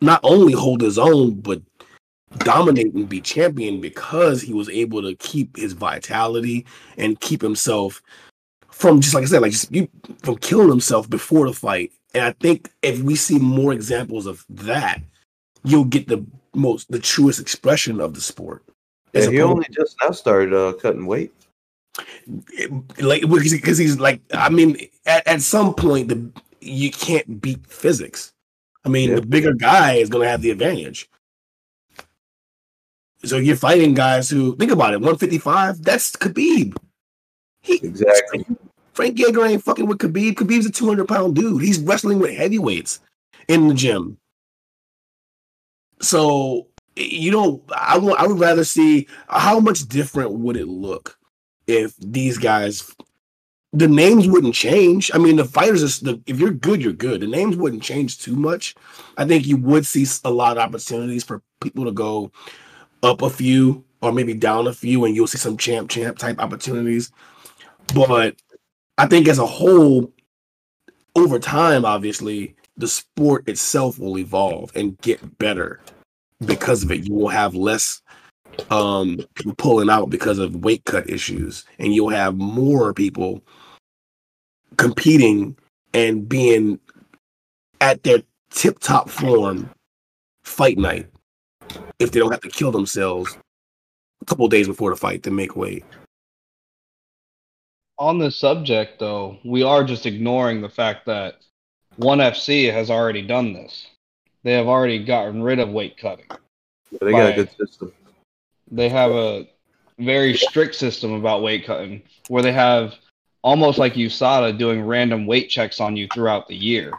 not 0.00 0.20
only 0.22 0.52
hold 0.52 0.80
his 0.80 0.98
own 0.98 1.40
but 1.40 1.60
dominate 2.38 2.92
and 2.94 3.08
be 3.08 3.20
champion 3.20 3.80
because 3.80 4.42
he 4.42 4.52
was 4.52 4.68
able 4.68 5.00
to 5.02 5.14
keep 5.16 5.56
his 5.56 5.72
vitality 5.72 6.66
and 6.96 7.20
keep 7.20 7.40
himself 7.40 8.02
from 8.70 9.00
just 9.00 9.14
like 9.14 9.22
I 9.22 9.26
said, 9.26 9.42
like 9.42 9.52
just 9.52 9.72
you, 9.72 9.88
from 10.22 10.36
killing 10.36 10.68
himself 10.68 11.08
before 11.08 11.46
the 11.46 11.54
fight. 11.54 11.92
And 12.14 12.24
I 12.24 12.32
think 12.32 12.70
if 12.82 13.00
we 13.00 13.16
see 13.16 13.38
more 13.38 13.72
examples 13.72 14.26
of 14.26 14.44
that, 14.50 15.00
you'll 15.64 15.84
get 15.84 16.08
the 16.08 16.24
most 16.54 16.90
the 16.90 16.98
truest 16.98 17.40
expression 17.40 18.00
of 18.00 18.14
the 18.14 18.20
sport. 18.20 18.62
Yeah, 19.12 19.30
he 19.30 19.40
only 19.40 19.66
just 19.70 19.96
now 20.02 20.10
started 20.10 20.52
uh, 20.52 20.74
cutting 20.74 21.06
weight. 21.06 21.32
Like 22.98 23.22
because 23.22 23.78
he's 23.78 23.98
like, 23.98 24.20
I 24.32 24.48
mean, 24.48 24.76
at, 25.06 25.26
at 25.26 25.42
some 25.42 25.74
point 25.74 26.08
the 26.08 26.32
you 26.60 26.90
can't 26.90 27.40
beat 27.40 27.66
physics. 27.66 28.32
I 28.84 28.88
mean, 28.88 29.10
yeah. 29.10 29.16
the 29.16 29.26
bigger 29.26 29.52
guy 29.52 29.94
is 29.94 30.08
going 30.08 30.24
to 30.24 30.30
have 30.30 30.42
the 30.42 30.50
advantage. 30.50 31.08
So 33.24 33.38
you're 33.38 33.56
fighting 33.56 33.94
guys 33.94 34.30
who 34.30 34.54
think 34.56 34.70
about 34.70 34.92
it, 34.92 34.98
155. 34.98 35.82
That's 35.82 36.12
Khabib. 36.12 36.76
He, 37.62 37.74
exactly. 37.82 38.46
Frank 38.92 39.20
Edgar 39.20 39.44
ain't 39.44 39.64
fucking 39.64 39.86
with 39.86 39.98
Khabib. 39.98 40.34
Khabib's 40.34 40.66
a 40.66 40.70
200 40.70 41.08
pound 41.08 41.34
dude. 41.34 41.62
He's 41.62 41.80
wrestling 41.80 42.18
with 42.18 42.36
heavyweights 42.36 43.00
in 43.48 43.68
the 43.68 43.74
gym. 43.74 44.18
So 46.00 46.68
you 46.96 47.30
know, 47.30 47.62
I 47.74 47.98
would 47.98 48.16
I 48.16 48.26
would 48.26 48.38
rather 48.38 48.64
see 48.64 49.06
how 49.28 49.60
much 49.60 49.86
different 49.88 50.32
would 50.32 50.56
it 50.56 50.68
look 50.68 51.18
if 51.66 51.96
these 51.96 52.38
guys 52.38 52.94
the 53.72 53.88
names 53.88 54.26
wouldn't 54.26 54.54
change. 54.54 55.10
I 55.12 55.18
mean, 55.18 55.36
the 55.36 55.44
fighters 55.44 56.00
the, 56.00 56.20
if 56.26 56.40
you're 56.40 56.50
good, 56.52 56.82
you're 56.82 56.94
good. 56.94 57.20
The 57.20 57.26
names 57.26 57.56
wouldn't 57.56 57.82
change 57.82 58.18
too 58.18 58.34
much. 58.34 58.74
I 59.18 59.26
think 59.26 59.46
you 59.46 59.58
would 59.58 59.84
see 59.84 60.06
a 60.24 60.30
lot 60.30 60.56
of 60.56 60.62
opportunities 60.62 61.24
for 61.24 61.42
people 61.60 61.84
to 61.84 61.92
go 61.92 62.30
up 63.02 63.20
a 63.20 63.28
few 63.28 63.84
or 64.00 64.12
maybe 64.12 64.32
down 64.32 64.66
a 64.66 64.72
few, 64.72 65.04
and 65.04 65.14
you'll 65.14 65.26
see 65.26 65.38
some 65.38 65.58
champ 65.58 65.90
champ 65.90 66.16
type 66.16 66.38
opportunities. 66.38 67.12
But 67.94 68.36
I 68.96 69.06
think 69.06 69.28
as 69.28 69.38
a 69.38 69.46
whole, 69.46 70.10
over 71.14 71.38
time, 71.38 71.84
obviously, 71.84 72.54
the 72.76 72.88
sport 72.88 73.48
itself 73.48 73.98
will 73.98 74.18
evolve 74.18 74.70
and 74.74 74.98
get 74.98 75.38
better 75.38 75.80
because 76.44 76.82
of 76.82 76.90
it. 76.92 77.06
You 77.06 77.14
will 77.14 77.28
have 77.28 77.54
less 77.54 78.00
um 78.70 79.18
pulling 79.58 79.90
out 79.90 80.10
because 80.10 80.38
of 80.38 80.56
weight 80.56 80.84
cut 80.84 81.08
issues, 81.08 81.64
and 81.78 81.94
you'll 81.94 82.08
have 82.10 82.36
more 82.36 82.92
people 82.92 83.42
competing 84.76 85.56
and 85.94 86.28
being 86.28 86.78
at 87.80 88.02
their 88.02 88.22
tip 88.50 88.78
top 88.78 89.08
form 89.08 89.70
fight 90.44 90.78
night 90.78 91.06
if 91.98 92.10
they 92.10 92.20
don't 92.20 92.30
have 92.30 92.40
to 92.40 92.48
kill 92.48 92.70
themselves 92.70 93.36
a 94.22 94.24
couple 94.24 94.46
days 94.48 94.66
before 94.66 94.90
the 94.90 94.96
fight 94.96 95.22
to 95.22 95.30
make 95.30 95.56
weight. 95.56 95.84
On 97.98 98.18
this 98.18 98.36
subject, 98.36 98.98
though, 98.98 99.38
we 99.44 99.62
are 99.62 99.82
just 99.82 100.04
ignoring 100.04 100.60
the 100.60 100.68
fact 100.68 101.06
that 101.06 101.36
ONE 101.96 102.18
FC 102.18 102.70
has 102.70 102.90
already 102.90 103.22
done 103.22 103.54
this. 103.54 103.86
They 104.42 104.52
have 104.52 104.66
already 104.66 105.02
gotten 105.02 105.42
rid 105.42 105.58
of 105.58 105.70
weight 105.70 105.96
cutting. 105.96 106.26
They 107.00 107.10
got 107.10 107.32
a 107.32 107.34
good 107.34 107.50
system. 107.56 107.92
They 108.70 108.88
have 108.88 109.10
a 109.10 109.48
very 109.98 110.36
strict 110.36 110.74
system 110.74 111.12
about 111.12 111.42
weight 111.42 111.64
cutting 111.66 112.02
where 112.28 112.42
they 112.42 112.52
have 112.52 112.94
almost 113.42 113.78
like 113.78 113.94
USADA 113.94 114.58
doing 114.58 114.82
random 114.82 115.26
weight 115.26 115.48
checks 115.48 115.80
on 115.80 115.96
you 115.96 116.08
throughout 116.12 116.48
the 116.48 116.56
year. 116.56 116.92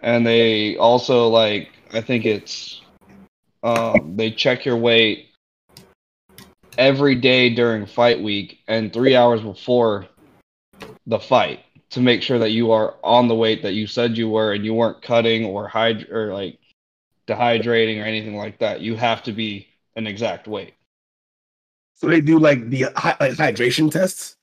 And 0.00 0.26
they 0.26 0.76
also 0.76 1.28
like 1.28 1.70
I 1.92 2.00
think 2.00 2.24
it's 2.24 2.80
um, 3.62 4.16
they 4.16 4.30
check 4.30 4.64
your 4.64 4.76
weight 4.76 5.28
every 6.78 7.14
day 7.14 7.54
during 7.54 7.86
fight 7.86 8.20
week 8.20 8.60
and 8.66 8.92
three 8.92 9.14
hours 9.14 9.40
before 9.42 10.06
the 11.06 11.18
fight 11.18 11.60
to 11.90 12.00
make 12.00 12.22
sure 12.22 12.38
that 12.38 12.52
you 12.52 12.72
are 12.72 12.96
on 13.04 13.28
the 13.28 13.34
weight 13.34 13.62
that 13.62 13.74
you 13.74 13.86
said 13.86 14.16
you 14.16 14.30
were 14.30 14.52
and 14.52 14.64
you 14.64 14.72
weren't 14.72 15.02
cutting 15.02 15.44
or 15.44 15.68
hyd- 15.68 16.10
or 16.10 16.32
like 16.32 16.58
dehydrating 17.28 18.00
or 18.00 18.06
anything 18.06 18.36
like 18.36 18.58
that. 18.58 18.80
You 18.80 18.96
have 18.96 19.22
to 19.24 19.32
be 19.32 19.68
an 19.96 20.06
exact 20.06 20.48
weight. 20.48 20.74
So 21.94 22.08
they 22.08 22.20
do 22.20 22.38
like 22.38 22.68
the 22.68 22.86
hy- 22.96 23.16
like 23.20 23.32
hydration 23.32 23.90
tests. 23.90 24.36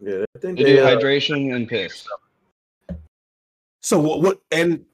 Yeah, 0.00 0.24
I 0.36 0.38
think 0.38 0.58
they, 0.58 0.64
they 0.64 0.76
do 0.76 0.84
uh, 0.84 0.96
hydration 0.96 1.54
and 1.54 1.68
piss. 1.68 2.06
So 3.82 3.98
what, 3.98 4.22
what? 4.22 4.40
And 4.50 4.84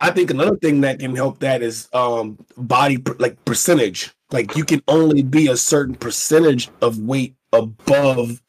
I 0.00 0.10
think 0.10 0.30
another 0.30 0.56
thing 0.56 0.80
that 0.82 0.98
can 0.98 1.14
help 1.14 1.38
that 1.40 1.62
is 1.62 1.88
um 1.92 2.38
body 2.56 3.02
like 3.18 3.42
percentage. 3.44 4.12
Like 4.30 4.56
you 4.56 4.64
can 4.64 4.82
only 4.88 5.22
be 5.22 5.48
a 5.48 5.56
certain 5.56 5.94
percentage 5.94 6.70
of 6.82 6.98
weight 6.98 7.34
above 7.52 8.42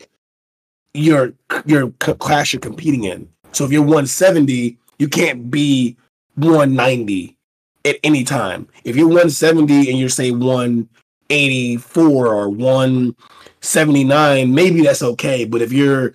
your 0.94 1.34
your 1.66 1.92
class 1.92 2.54
you're 2.54 2.60
competing 2.60 3.04
in. 3.04 3.30
So 3.52 3.66
if 3.66 3.72
you're 3.72 3.82
170, 3.82 4.78
you 4.98 5.08
can't 5.10 5.52
be 5.52 5.98
190 6.36 7.38
at 7.86 7.98
any 8.04 8.24
time. 8.24 8.68
If 8.84 8.96
you're 8.96 9.08
170 9.08 9.90
and 9.90 10.00
you're 10.00 10.10
say 10.10 10.32
184 10.32 12.28
or 12.28 12.50
179, 12.50 14.54
maybe 14.54 14.82
that's 14.82 15.04
okay. 15.04 15.46
But 15.46 15.62
if 15.62 15.72
you're 15.72 16.14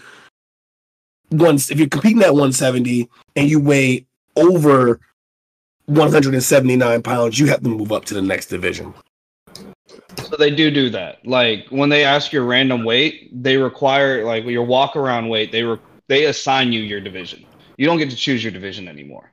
once 1.30 1.70
if 1.70 1.78
you're 1.78 1.88
competing 1.88 2.22
at 2.22 2.32
170 2.32 3.08
and 3.34 3.50
you 3.50 3.60
weigh 3.60 4.06
over 4.36 5.00
179 5.86 7.02
pounds, 7.02 7.38
you 7.38 7.46
have 7.46 7.62
to 7.62 7.68
move 7.68 7.92
up 7.92 8.04
to 8.06 8.14
the 8.14 8.22
next 8.22 8.46
division. 8.46 8.94
So 10.24 10.36
they 10.36 10.50
do 10.50 10.70
do 10.70 10.90
that. 10.90 11.26
Like 11.26 11.66
when 11.70 11.88
they 11.88 12.04
ask 12.04 12.32
your 12.32 12.44
random 12.44 12.84
weight, 12.84 13.30
they 13.32 13.56
require 13.56 14.24
like 14.24 14.44
your 14.44 14.64
walk 14.64 14.96
around 14.96 15.28
weight. 15.28 15.52
They 15.52 15.62
re- 15.62 15.78
they 16.08 16.26
assign 16.26 16.72
you 16.72 16.80
your 16.80 17.00
division. 17.00 17.44
You 17.76 17.86
don't 17.86 17.98
get 17.98 18.10
to 18.10 18.16
choose 18.16 18.42
your 18.42 18.52
division 18.52 18.88
anymore. 18.88 19.32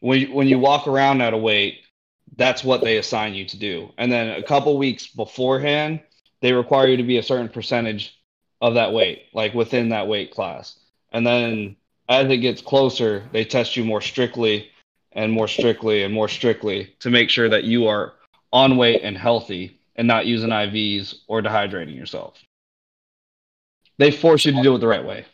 When 0.00 0.20
you, 0.20 0.32
when 0.32 0.48
you 0.48 0.58
walk 0.58 0.86
around 0.86 1.20
at 1.20 1.34
a 1.34 1.38
weight, 1.38 1.80
that's 2.36 2.62
what 2.62 2.82
they 2.82 2.98
assign 2.98 3.34
you 3.34 3.44
to 3.46 3.58
do. 3.58 3.90
And 3.98 4.12
then 4.12 4.30
a 4.30 4.42
couple 4.42 4.76
weeks 4.78 5.06
beforehand, 5.06 6.00
they 6.40 6.52
require 6.52 6.88
you 6.88 6.96
to 6.96 7.02
be 7.02 7.18
a 7.18 7.22
certain 7.22 7.48
percentage 7.48 8.16
of 8.60 8.74
that 8.74 8.92
weight, 8.92 9.24
like 9.32 9.54
within 9.54 9.88
that 9.90 10.08
weight 10.08 10.30
class. 10.30 10.78
And 11.12 11.26
then 11.26 11.76
as 12.08 12.30
it 12.30 12.38
gets 12.38 12.60
closer, 12.62 13.28
they 13.32 13.44
test 13.44 13.76
you 13.76 13.84
more 13.84 14.00
strictly 14.00 14.70
and 15.12 15.32
more 15.32 15.48
strictly 15.48 16.02
and 16.04 16.14
more 16.14 16.28
strictly 16.28 16.94
to 17.00 17.10
make 17.10 17.30
sure 17.30 17.48
that 17.48 17.64
you 17.64 17.86
are 17.86 18.14
on 18.52 18.76
weight 18.76 19.00
and 19.02 19.16
healthy 19.16 19.80
and 19.96 20.06
not 20.06 20.26
using 20.26 20.50
IVs 20.50 21.16
or 21.26 21.42
dehydrating 21.42 21.96
yourself. 21.96 22.38
They 23.98 24.10
force 24.10 24.44
you 24.44 24.52
to 24.52 24.62
do 24.62 24.76
it 24.76 24.78
the 24.78 24.86
right 24.86 25.04
way. 25.04 25.26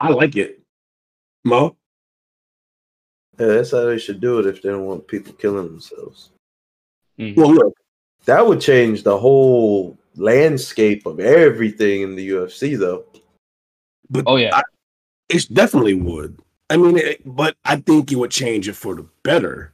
I 0.00 0.08
like 0.08 0.36
it. 0.36 0.62
Mo? 1.44 1.76
Yeah, 3.40 3.46
that's 3.46 3.70
how 3.70 3.86
they 3.86 3.98
should 3.98 4.20
do 4.20 4.38
it 4.38 4.46
if 4.46 4.60
they 4.60 4.68
don't 4.68 4.84
want 4.84 5.06
people 5.08 5.32
killing 5.34 5.64
themselves. 5.66 6.30
Mhm. 7.18 7.36
Well, 7.36 7.54
look, 7.54 7.74
That 8.26 8.46
would 8.46 8.60
change 8.60 9.02
the 9.02 9.16
whole 9.16 9.96
landscape 10.16 11.06
of 11.06 11.20
everything 11.20 12.02
in 12.02 12.14
the 12.16 12.28
UFC, 12.28 12.76
though. 12.76 13.04
but 14.10 14.24
Oh 14.26 14.36
yeah. 14.36 14.54
I- 14.54 14.62
it 15.30 15.46
definitely 15.52 15.94
would. 15.94 16.38
I 16.68 16.76
mean, 16.76 16.98
it, 16.98 17.22
but 17.24 17.56
I 17.64 17.76
think 17.76 18.12
it 18.12 18.16
would 18.16 18.30
change 18.30 18.68
it 18.68 18.74
for 18.76 18.94
the 18.94 19.06
better. 19.22 19.72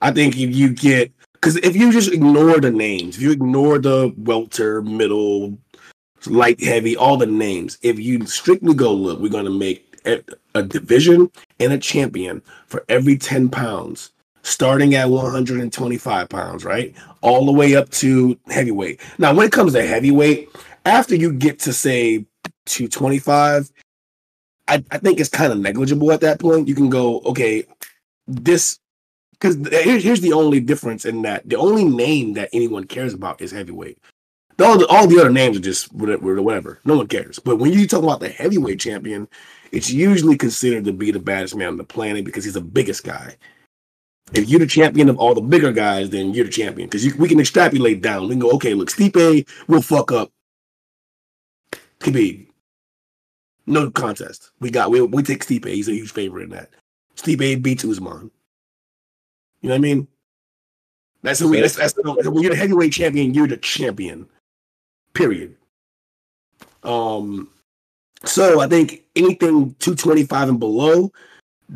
I 0.00 0.12
think 0.12 0.38
if 0.38 0.54
you 0.54 0.68
get 0.70 1.10
because 1.32 1.56
if 1.56 1.74
you 1.74 1.90
just 1.90 2.12
ignore 2.12 2.60
the 2.60 2.70
names, 2.70 3.16
if 3.16 3.22
you 3.22 3.32
ignore 3.32 3.78
the 3.80 4.14
welter, 4.16 4.80
middle, 4.82 5.58
light, 6.26 6.62
heavy, 6.62 6.96
all 6.96 7.16
the 7.16 7.26
names, 7.26 7.78
if 7.82 7.98
you 7.98 8.26
strictly 8.26 8.74
go, 8.74 8.92
look, 8.92 9.18
we're 9.18 9.28
going 9.28 9.44
to 9.44 9.50
make 9.50 9.96
a, 10.58 10.62
division 10.62 11.30
and 11.60 11.72
a 11.72 11.78
champion 11.78 12.42
for 12.66 12.84
every 12.88 13.16
10 13.16 13.48
pounds, 13.48 14.12
starting 14.42 14.94
at 14.94 15.08
125 15.08 16.28
pounds, 16.28 16.64
right? 16.64 16.94
All 17.20 17.46
the 17.46 17.52
way 17.52 17.76
up 17.76 17.90
to 17.90 18.38
heavyweight. 18.48 19.00
Now, 19.18 19.34
when 19.34 19.46
it 19.46 19.52
comes 19.52 19.72
to 19.72 19.86
heavyweight, 19.86 20.50
after 20.84 21.14
you 21.14 21.32
get 21.32 21.58
to 21.60 21.72
say 21.72 22.26
225, 22.66 23.70
I, 24.68 24.84
I 24.90 24.98
think 24.98 25.18
it's 25.18 25.30
kind 25.30 25.52
of 25.52 25.58
negligible 25.58 26.12
at 26.12 26.20
that 26.20 26.40
point. 26.40 26.68
You 26.68 26.74
can 26.74 26.90
go, 26.90 27.20
okay, 27.20 27.64
this 28.26 28.78
because 29.40 29.56
here's 29.84 30.20
the 30.20 30.32
only 30.32 30.60
difference 30.60 31.04
in 31.04 31.22
that 31.22 31.48
the 31.48 31.56
only 31.56 31.84
name 31.84 32.34
that 32.34 32.50
anyone 32.52 32.84
cares 32.84 33.14
about 33.14 33.40
is 33.40 33.52
heavyweight. 33.52 33.98
All 34.60 34.76
the, 34.76 34.86
all 34.88 35.06
the 35.06 35.20
other 35.20 35.30
names 35.30 35.56
are 35.56 35.60
just 35.60 35.92
whatever, 35.92 36.42
whatever. 36.42 36.80
No 36.84 36.96
one 36.96 37.06
cares. 37.06 37.38
But 37.38 37.58
when 37.58 37.72
you 37.72 37.86
talk 37.86 38.02
about 38.02 38.18
the 38.18 38.28
heavyweight 38.28 38.80
champion, 38.80 39.28
it's 39.72 39.90
usually 39.90 40.36
considered 40.36 40.84
to 40.84 40.92
be 40.92 41.10
the 41.10 41.18
baddest 41.18 41.56
man 41.56 41.68
on 41.68 41.76
the 41.76 41.84
planet 41.84 42.24
because 42.24 42.44
he's 42.44 42.54
the 42.54 42.60
biggest 42.60 43.04
guy. 43.04 43.36
If 44.34 44.48
you're 44.48 44.60
the 44.60 44.66
champion 44.66 45.08
of 45.08 45.18
all 45.18 45.34
the 45.34 45.40
bigger 45.40 45.72
guys, 45.72 46.10
then 46.10 46.34
you're 46.34 46.44
the 46.44 46.50
champion 46.50 46.88
because 46.88 47.14
we 47.16 47.28
can 47.28 47.40
extrapolate 47.40 48.02
down. 48.02 48.24
We 48.24 48.30
can 48.30 48.40
go, 48.40 48.50
okay, 48.52 48.74
look, 48.74 48.90
Stipe 48.90 49.48
will 49.68 49.82
fuck 49.82 50.12
up 50.12 50.30
Khabib. 52.00 52.46
No 53.66 53.90
contest. 53.90 54.50
We 54.60 54.70
got 54.70 54.90
we 54.90 55.00
we 55.02 55.22
take 55.22 55.44
Stipe. 55.44 55.66
He's 55.66 55.88
a 55.88 55.92
huge 55.92 56.12
favorite 56.12 56.44
in 56.44 56.50
that. 56.50 56.70
Stipe 57.16 57.62
beats 57.62 57.84
Usman. 57.84 58.30
You 59.60 59.68
know 59.68 59.74
what 59.74 59.78
I 59.78 59.78
mean? 59.78 60.08
That's 61.22 61.40
who 61.40 61.48
we. 61.48 61.60
That's, 61.60 61.76
that's 61.76 61.94
when 61.96 62.42
you're 62.42 62.52
the 62.52 62.56
heavyweight 62.56 62.92
champion. 62.92 63.34
You're 63.34 63.48
the 63.48 63.56
champion. 63.56 64.28
Period. 65.14 65.56
Um. 66.82 67.50
So 68.24 68.60
I 68.60 68.66
think 68.66 69.04
anything 69.16 69.74
225 69.78 70.48
and 70.48 70.58
below 70.58 71.12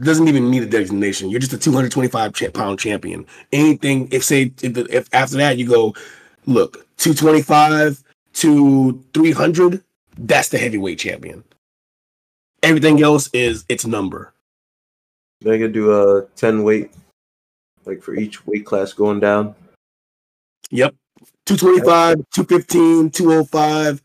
doesn't 0.01 0.29
even 0.29 0.51
need 0.51 0.63
a 0.63 0.67
designation. 0.67 1.31
You're 1.31 1.41
just 1.41 1.53
a 1.53 1.59
225 1.59 2.33
cha- 2.35 2.51
pound 2.51 2.79
champion. 2.79 3.27
Anything 3.53 4.09
if 4.11 4.25
say 4.25 4.53
if, 4.63 4.77
if 4.77 5.09
after 5.15 5.37
that 5.37 5.59
you 5.59 5.69
go, 5.69 5.95
look 6.47 6.87
225 6.99 8.03
to 8.35 9.05
300, 9.13 9.83
that's 10.19 10.49
the 10.49 10.59
heavyweight 10.59 10.99
champion. 10.99 11.45
Everything 12.63 13.03
else 13.03 13.29
is 13.33 13.65
its 13.69 13.85
number. 13.87 14.33
They 15.41 15.59
could 15.59 15.73
do 15.73 15.93
a 15.93 16.27
10 16.37 16.63
weight, 16.63 16.93
like 17.85 18.03
for 18.03 18.15
each 18.15 18.47
weight 18.47 18.65
class 18.65 18.93
going 18.93 19.21
down. 19.21 19.55
Yep. 20.71 20.95
225, 21.47 22.25
215, 22.33 23.11
205, 23.11 24.03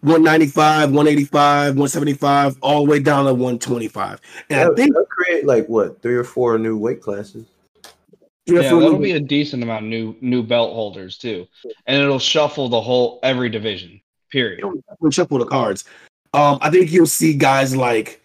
195, 0.00 0.90
185, 0.90 1.66
175, 1.74 2.58
all 2.62 2.84
the 2.84 2.90
way 2.90 3.00
down 3.00 3.24
to 3.26 3.32
125. 3.34 4.20
And 4.50 4.60
I 4.60 4.64
That 4.64 4.76
think 4.76 4.94
would 4.96 5.08
create 5.08 5.44
like 5.46 5.66
what 5.68 6.00
three 6.02 6.14
or 6.14 6.24
four 6.24 6.58
new 6.58 6.76
weight 6.76 7.00
classes. 7.02 7.46
Yeah, 8.46 8.62
for 8.70 8.80
that'll 8.80 8.98
me- 8.98 9.08
be 9.08 9.12
a 9.12 9.20
decent 9.20 9.62
amount 9.62 9.84
of 9.84 9.90
new 9.90 10.16
new 10.20 10.42
belt 10.42 10.72
holders 10.72 11.18
too, 11.18 11.46
and 11.86 12.00
it'll 12.02 12.18
shuffle 12.18 12.68
the 12.68 12.80
whole 12.80 13.18
every 13.22 13.48
division. 13.50 14.00
Period. 14.30 14.62
we'll 15.00 15.10
shuffle 15.10 15.38
the 15.38 15.46
cards. 15.46 15.84
Um, 16.32 16.58
I 16.60 16.70
think 16.70 16.90
you'll 16.92 17.06
see 17.06 17.34
guys 17.34 17.74
like 17.76 18.20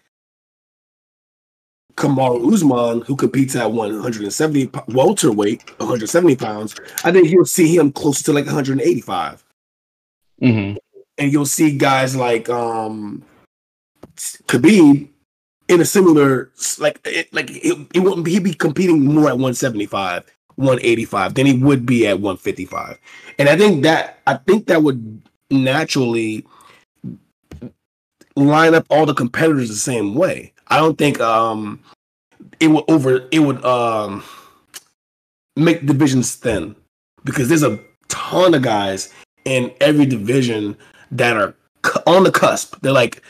Kamaru 1.96 2.52
Usman, 2.52 3.02
who 3.02 3.16
competes 3.16 3.54
at 3.56 3.70
170 3.70 4.66
po- 4.68 4.84
welterweight, 4.88 5.68
170 5.78 6.36
pounds. 6.36 6.74
I 7.04 7.12
think 7.12 7.30
you'll 7.30 7.44
see 7.46 7.74
him 7.76 7.92
closer 7.92 8.24
to 8.24 8.32
like 8.32 8.46
185. 8.46 9.44
Mm-hmm. 10.42 10.76
And 11.18 11.32
you'll 11.32 11.46
see 11.46 11.76
guys 11.76 12.16
like 12.16 12.48
um 12.48 13.22
Khabib 14.46 15.08
in 15.68 15.80
a 15.80 15.84
similar 15.84 16.50
like 16.78 17.00
it, 17.04 17.32
like 17.32 17.50
it, 17.50 17.86
it 17.94 18.00
wouldn't 18.00 18.26
he'd 18.26 18.44
be 18.44 18.54
competing 18.54 19.04
more 19.04 19.28
at 19.28 19.38
175 19.38 20.24
185 20.56 21.34
than 21.34 21.46
he 21.46 21.54
would 21.54 21.84
be 21.84 22.06
at 22.06 22.20
155 22.20 22.98
and 23.38 23.48
i 23.48 23.56
think 23.56 23.82
that 23.82 24.20
i 24.26 24.34
think 24.34 24.66
that 24.66 24.82
would 24.82 25.22
naturally 25.50 26.46
line 28.36 28.74
up 28.74 28.86
all 28.90 29.06
the 29.06 29.14
competitors 29.14 29.68
the 29.68 29.74
same 29.74 30.14
way. 30.14 30.52
I 30.68 30.78
don't 30.78 30.98
think 30.98 31.20
um 31.20 31.80
it 32.60 32.68
would 32.68 32.84
over 32.88 33.28
it 33.30 33.40
would 33.40 33.64
um 33.64 34.22
make 35.56 35.86
divisions 35.86 36.34
thin 36.34 36.74
because 37.24 37.48
there's 37.48 37.62
a 37.62 37.78
ton 38.08 38.54
of 38.54 38.62
guys 38.62 39.12
in 39.44 39.72
every 39.80 40.06
division 40.06 40.76
that 41.14 41.36
are 41.36 41.54
on 42.06 42.24
the 42.24 42.30
cusp. 42.30 42.76
They're 42.82 42.92
like 42.92 43.22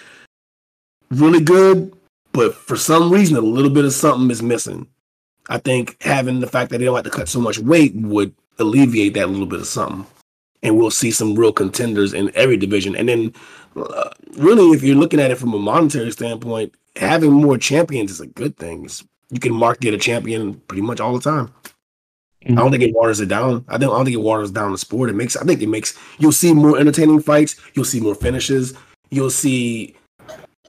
really 1.11 1.41
good, 1.41 1.93
but 2.33 2.55
for 2.55 2.77
some 2.77 3.11
reason, 3.11 3.37
a 3.37 3.41
little 3.41 3.71
bit 3.71 3.85
of 3.85 3.93
something 3.93 4.31
is 4.31 4.43
missing. 4.43 4.87
I 5.49 5.59
think 5.59 5.97
having 6.01 6.41
the 6.41 6.47
fact 6.47 6.71
that 6.71 6.79
they 6.79 6.85
don't 6.85 6.95
have 6.95 7.05
to 7.05 7.11
cut 7.11 7.29
so 7.29 7.41
much 7.41 7.59
weight 7.59 7.95
would 7.95 8.35
alleviate 8.59 9.15
that 9.15 9.29
little 9.29 9.47
bit 9.47 9.61
of 9.61 9.67
something. 9.67 10.07
And 10.63 10.79
we'll 10.79 10.91
see 10.91 11.11
some 11.11 11.35
real 11.35 11.53
contenders 11.53 12.15
in 12.15 12.33
every 12.35 12.57
division. 12.57 12.97
And 12.97 13.09
then, 13.09 13.35
uh, 13.77 14.11
really, 14.37 14.75
if 14.75 14.83
you're 14.83 14.97
looking 14.97 15.21
at 15.21 15.31
it 15.31 15.37
from 15.37 15.53
a 15.53 15.59
monetary 15.59 16.11
standpoint, 16.11 16.75
having 16.97 17.33
more 17.33 17.59
champions 17.59 18.11
is 18.11 18.21
a 18.21 18.27
good 18.27 18.57
thing. 18.57 18.85
It's- 18.85 19.05
you 19.31 19.41
can 19.41 19.53
market 19.53 19.93
a 19.93 19.99
champion 19.99 20.55
pretty 20.69 20.83
much 20.83 21.01
all 21.01 21.19
the 21.19 21.21
time. 21.21 21.53
I 22.47 22.55
don't 22.55 22.71
think 22.71 22.83
mm-hmm. 22.83 22.91
it 22.91 22.95
waters 22.95 23.21
it 23.21 23.27
down. 23.27 23.65
I 23.69 23.79
don't, 23.79 23.91
I 23.91 23.97
don't 23.97 24.05
think 24.05 24.15
it 24.15 24.21
waters 24.21 24.51
down 24.51 24.73
the 24.73 24.79
sport. 24.79 25.11
It 25.11 25.15
makes. 25.15 25.37
I 25.37 25.45
think 25.45 25.63
it 25.63 25.69
makes. 25.69 25.99
You'll 26.19 26.33
see 26.33 26.53
more 26.53 26.79
entertaining 26.79 27.21
fights. 27.21 27.57
You'll 27.75 27.85
see 27.85 28.01
more 28.01 28.15
finishes. 28.15 28.75
You'll 29.11 29.31
see 29.31 29.97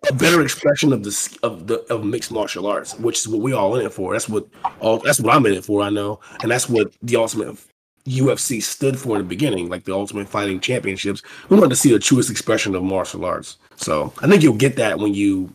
a 0.09 0.13
better 0.13 0.41
expression 0.41 0.93
of 0.93 1.03
this 1.03 1.35
of 1.37 1.67
the 1.67 1.81
of 1.93 2.03
mixed 2.05 2.31
martial 2.31 2.67
arts, 2.67 2.97
which 2.99 3.19
is 3.19 3.27
what 3.27 3.41
we 3.41 3.53
all 3.53 3.75
in 3.75 3.85
it 3.85 3.93
for. 3.93 4.13
That's 4.13 4.29
what 4.29 4.47
all. 4.79 4.99
That's 4.99 5.19
what 5.19 5.35
I'm 5.35 5.45
in 5.45 5.53
it 5.53 5.65
for. 5.65 5.81
I 5.81 5.89
know, 5.89 6.19
and 6.41 6.51
that's 6.51 6.69
what 6.69 6.93
the 7.01 7.17
ultimate 7.17 7.57
UFC 8.05 8.61
stood 8.61 8.99
for 8.99 9.15
in 9.17 9.23
the 9.23 9.27
beginning, 9.27 9.67
like 9.67 9.83
the 9.83 9.93
Ultimate 9.93 10.29
Fighting 10.29 10.59
Championships. 10.59 11.23
We 11.49 11.57
wanted 11.57 11.71
to 11.71 11.75
see 11.75 11.91
the 11.91 11.99
truest 11.99 12.29
expression 12.29 12.75
of 12.75 12.83
martial 12.83 13.25
arts. 13.25 13.57
So 13.75 14.13
I 14.19 14.27
think 14.27 14.43
you'll 14.43 14.55
get 14.55 14.75
that 14.77 14.99
when 14.99 15.13
you 15.13 15.53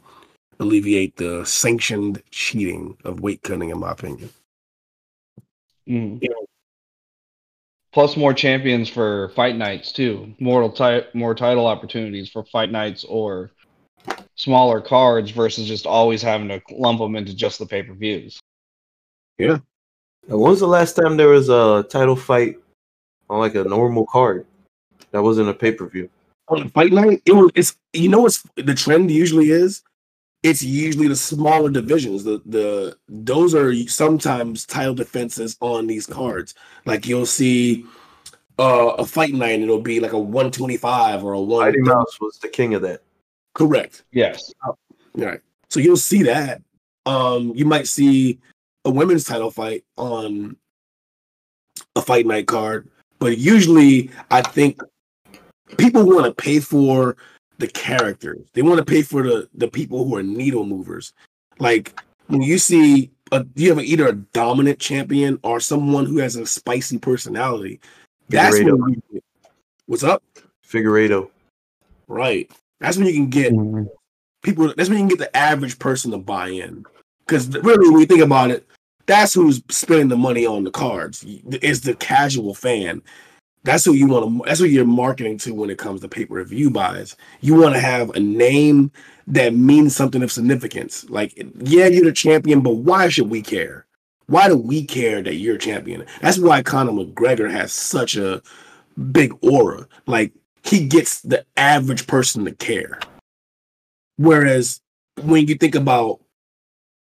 alleviate 0.59 1.17
the 1.17 1.45
sanctioned 1.45 2.23
cheating 2.31 2.97
of 3.05 3.21
weight 3.21 3.43
cutting, 3.43 3.71
in 3.71 3.79
my 3.79 3.93
opinion. 3.93 4.31
Mhm. 5.89 6.23
You 6.23 6.29
know, 6.31 6.47
Plus 7.93 8.17
more 8.17 8.33
champions 8.33 8.89
for 8.89 9.31
fight 9.31 9.57
nights 9.57 9.91
too. 9.91 10.33
More 10.39 10.71
ti- 10.71 11.09
more 11.13 11.35
title 11.35 11.67
opportunities 11.67 12.31
for 12.31 12.45
fight 12.45 12.71
nights 12.71 13.05
or 13.05 13.51
smaller 14.37 14.81
cards 14.81 15.33
versus 15.33 15.67
just 15.67 15.87
always 15.87 16.23
having 16.23 16.47
to 16.49 16.61
lump 16.71 17.01
them 17.01 17.17
into 17.17 17.35
just 17.35 17.59
the 17.59 17.67
pay 17.67 17.83
per 17.83 17.93
views. 17.95 18.39
Uh, 19.43 19.59
When 20.29 20.39
was 20.41 20.61
the 20.61 20.69
last 20.69 20.95
time 20.95 21.17
there 21.17 21.29
was 21.29 21.49
a 21.49 21.85
title 21.91 22.15
fight 22.15 22.57
on 23.29 23.41
like 23.41 23.57
a 23.57 23.65
normal 23.65 24.07
card? 24.07 24.47
That 25.11 25.23
wasn't 25.23 25.49
a 25.49 25.55
pay 25.55 25.73
per 25.73 25.87
view. 25.89 26.09
on 26.47 26.63
a 26.63 26.69
fight 26.69 26.93
night, 26.93 27.23
it 27.27 27.33
was 27.33 27.51
it's 27.57 27.77
you 27.93 28.09
know 28.09 28.21
what's 28.21 28.45
the 28.55 28.75
trend 28.75 29.11
usually 29.11 29.51
is. 29.51 29.83
It's 30.43 30.63
usually 30.63 31.09
the 31.09 31.17
smaller 31.17 31.71
divisions. 31.71 32.25
The 32.25 32.41
the 32.47 32.97
those 33.09 33.55
are 33.55 33.75
sometimes 33.89 34.65
title 34.65 34.95
defenses 34.95 35.57
on 35.61 35.87
these 35.87 36.07
cards. 36.07 36.55
Like 36.87 37.07
you'll 37.07 37.27
see 37.27 37.85
uh, 38.59 38.95
a 38.99 39.05
fight 39.05 39.35
night, 39.35 39.55
and 39.55 39.65
it'll 39.65 39.81
be 39.83 40.01
like 40.01 40.13
a 40.13 40.19
one 40.19 40.51
twenty 40.51 40.79
five 40.79 41.23
or 41.25 41.35
a 41.35 41.41
one. 41.41 41.67
Mighty 41.67 41.83
Mouse 41.83 42.19
was 42.21 42.39
the 42.39 42.49
king 42.49 42.75
of 42.75 42.83
that. 42.83 43.03
Correct. 43.55 44.05
Yes. 44.13 44.53
Right. 45.15 45.41
So 45.69 45.81
you'll 45.81 45.97
see 45.97 46.23
that. 46.23 46.63
Um, 47.07 47.53
you 47.55 47.65
might 47.65 47.87
see 47.87 48.39
a 48.85 48.91
women's 48.91 49.25
title 49.25 49.51
fight 49.51 49.85
on 49.97 50.57
a 51.97 52.03
fight 52.03 52.27
night 52.27 52.47
card, 52.47 52.89
but 53.19 53.39
usually 53.39 54.11
I 54.31 54.43
think 54.43 54.81
people 55.77 56.05
want 56.05 56.25
to 56.25 56.33
pay 56.33 56.61
for 56.61 57.17
the 57.61 57.69
characters. 57.69 58.47
They 58.55 58.63
want 58.63 58.79
to 58.79 58.85
pay 58.85 59.03
for 59.03 59.23
the 59.23 59.49
the 59.55 59.69
people 59.69 60.05
who 60.05 60.17
are 60.17 60.23
needle 60.23 60.65
movers. 60.65 61.13
Like 61.59 61.95
when 62.27 62.43
you 62.43 62.59
see 62.59 63.11
a, 63.33 63.47
you 63.55 63.69
have 63.75 63.85
either 63.85 64.09
a 64.09 64.13
dominant 64.15 64.79
champion 64.79 65.39
or 65.43 65.61
someone 65.61 66.07
who 66.07 66.19
has 66.19 66.37
a 66.37 66.47
spicy 66.47 66.99
personality. 66.99 67.81
That's 68.29 68.59
when 68.59 68.67
Figueredo. 68.69 69.03
you, 69.13 69.23
what's 69.87 70.03
up, 70.03 70.23
Figueredo. 70.67 71.31
right? 72.09 72.51
That's 72.81 72.97
when 72.97 73.07
you 73.07 73.13
can 73.15 73.31
get 73.31 73.53
Mm-hmm. 73.53 73.85
people 74.43 74.73
that's 74.77 74.89
when 74.89 74.99
you 74.99 75.03
can 75.07 75.09
get 75.09 75.19
the 75.19 75.37
average 75.37 75.79
person 75.79 76.11
to 76.13 76.19
buy 76.19 76.49
in 76.49 76.85
because 77.27 77.49
really 77.49 77.89
when 77.91 78.01
you 78.01 78.07
think 78.07 78.23
about 78.23 78.51
it 78.51 78.67
that's 79.07 79.35
who's 79.35 79.63
spending 79.71 80.09
the 80.09 80.17
money 80.17 80.47
on 80.47 80.65
the 80.65 80.71
cards 80.71 81.25
is 81.61 81.83
the 81.83 81.95
casual 81.97 82.55
fan 82.55 83.03
that's 83.63 83.85
who 83.85 83.93
you 83.93 84.07
want 84.09 84.25
to 84.25 84.49
that's 84.49 84.61
what 84.61 84.71
you're 84.71 84.85
marketing 84.87 85.39
to 85.39 85.55
when 85.55 85.71
it 85.71 85.79
comes 85.79 86.01
to 86.01 86.09
pay-per-view 86.09 86.71
buys. 86.71 87.17
You 87.41 87.61
want 87.61 87.75
to 87.75 87.81
have 87.81 88.11
a 88.11 88.21
name 88.21 88.91
that 89.27 89.55
means 89.55 89.95
something 89.95 90.23
of 90.23 90.33
significance. 90.33 91.09
Like 91.09 91.35
yeah 91.59 91.87
you're 91.87 92.05
the 92.05 92.13
champion 92.13 92.61
but 92.63 92.77
why 92.77 93.09
should 93.09 93.31
we 93.31 93.43
care? 93.43 93.87
Why 94.27 94.49
do 94.49 94.57
we 94.57 94.85
care 94.85 95.23
that 95.23 95.35
you're 95.35 95.57
a 95.57 95.59
champion? 95.59 96.07
That's 96.21 96.39
why 96.39 96.63
conor 96.63 96.93
mcgregor 96.93 97.51
has 97.51 97.73
such 97.73 98.17
a 98.17 98.43
big 99.13 99.35
aura. 99.43 99.87
Like 100.07 100.33
he 100.63 100.87
gets 100.87 101.21
the 101.21 101.45
average 101.57 102.07
person 102.07 102.45
to 102.45 102.53
care. 102.53 103.01
Whereas 104.17 104.81
when 105.23 105.47
you 105.47 105.55
think 105.55 105.75
about, 105.75 106.21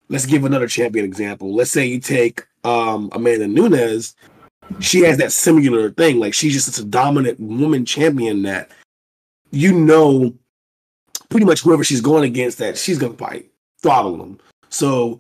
let's 0.10 0.26
give 0.26 0.44
another 0.44 0.68
champion 0.68 1.06
example. 1.06 1.54
Let's 1.54 1.72
say 1.72 1.86
you 1.86 2.00
take 2.00 2.46
um, 2.64 3.10
Amanda 3.14 3.48
Nunes. 3.48 4.16
She 4.80 5.02
has 5.02 5.18
that 5.18 5.32
similar 5.32 5.92
thing. 5.92 6.20
Like 6.20 6.34
she's 6.34 6.54
just 6.54 6.72
such 6.72 6.84
a 6.84 6.88
dominant 6.88 7.40
woman 7.40 7.86
champion 7.86 8.44
that 8.44 8.72
you 9.52 9.74
know 9.74 10.34
pretty 11.30 11.46
much 11.46 11.62
whoever 11.62 11.84
she's 11.84 12.02
going 12.02 12.24
against 12.24 12.58
that 12.60 12.78
she's 12.78 12.98
gonna 12.98 13.14
fight, 13.14 13.50
throttle 13.82 14.18
them. 14.18 14.40
So 14.70 15.20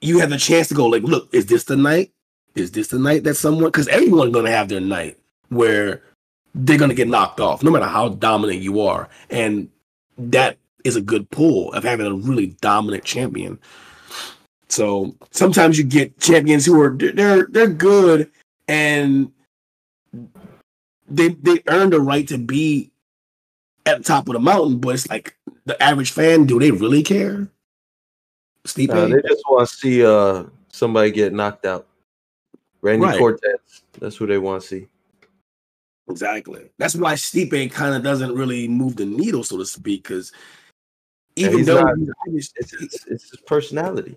you 0.00 0.18
have 0.18 0.30
the 0.30 0.38
chance 0.38 0.68
to 0.68 0.74
go 0.74 0.86
like, 0.86 1.02
look, 1.02 1.32
is 1.32 1.46
this 1.46 1.64
the 1.64 1.76
night? 1.76 2.12
Is 2.54 2.72
this 2.72 2.88
the 2.88 2.98
night 2.98 3.24
that 3.24 3.34
someone? 3.34 3.64
Because 3.64 3.88
everyone's 3.88 4.34
gonna 4.34 4.50
have 4.50 4.68
their 4.68 4.80
night 4.80 5.18
where 5.48 6.02
they're 6.54 6.78
gonna 6.78 6.94
get 6.94 7.08
knocked 7.08 7.40
off, 7.40 7.62
no 7.62 7.70
matter 7.70 7.86
how 7.86 8.10
dominant 8.10 8.60
you 8.60 8.80
are, 8.80 9.08
and 9.30 9.68
that 10.18 10.58
is 10.84 10.96
a 10.96 11.00
good 11.00 11.30
pull 11.30 11.72
of 11.72 11.84
having 11.84 12.06
a 12.06 12.14
really 12.14 12.48
dominant 12.60 13.04
champion. 13.04 13.58
So 14.72 15.14
sometimes 15.32 15.76
you 15.76 15.84
get 15.84 16.18
champions 16.18 16.64
who 16.64 16.80
are 16.80 16.96
they're 16.96 17.44
they're 17.44 17.68
good 17.68 18.30
and 18.68 19.30
they 21.06 21.28
they 21.28 21.62
earn 21.66 21.90
the 21.90 22.00
right 22.00 22.26
to 22.28 22.38
be 22.38 22.90
at 23.84 23.98
the 23.98 24.04
top 24.04 24.28
of 24.28 24.32
the 24.32 24.40
mountain, 24.40 24.78
but 24.78 24.94
it's 24.94 25.10
like 25.10 25.36
the 25.66 25.80
average 25.82 26.12
fan, 26.12 26.46
do 26.46 26.58
they 26.58 26.70
really 26.70 27.02
care? 27.02 27.48
Uh, 28.64 29.06
they 29.08 29.20
just 29.28 29.42
want 29.50 29.68
to 29.68 29.74
see 29.76 30.06
uh, 30.06 30.44
somebody 30.68 31.10
get 31.10 31.34
knocked 31.34 31.66
out. 31.66 31.86
Randy 32.80 33.04
Right. 33.04 33.18
Cortez. 33.18 33.82
That's 34.00 34.16
who 34.16 34.26
they 34.26 34.38
want 34.38 34.62
to 34.62 34.68
see. 34.68 34.86
Exactly. 36.08 36.70
That's 36.78 36.94
why 36.94 37.12
Stipe 37.14 37.70
kind 37.72 37.94
of 37.94 38.02
doesn't 38.02 38.34
really 38.34 38.68
move 38.68 38.96
the 38.96 39.04
needle, 39.04 39.44
so 39.44 39.58
to 39.58 39.66
speak, 39.66 40.04
because 40.04 40.32
even 41.36 41.58
he's 41.58 41.66
though 41.66 41.82
not- 41.82 42.14
It's, 42.26 42.52
it's, 42.56 42.72
it's 42.72 43.04
his 43.30 43.40
personality. 43.46 44.16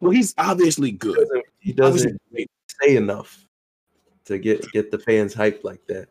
Well, 0.00 0.10
he's 0.12 0.34
obviously 0.38 0.90
He 0.90 0.96
good. 0.96 1.16
doesn't, 1.16 1.44
he 1.58 1.72
doesn't 1.72 2.20
say 2.82 2.96
enough 2.96 3.46
to 4.26 4.38
get 4.38 4.70
get 4.72 4.90
the 4.90 4.98
fans 4.98 5.34
hyped 5.34 5.64
like 5.64 5.84
that. 5.86 6.08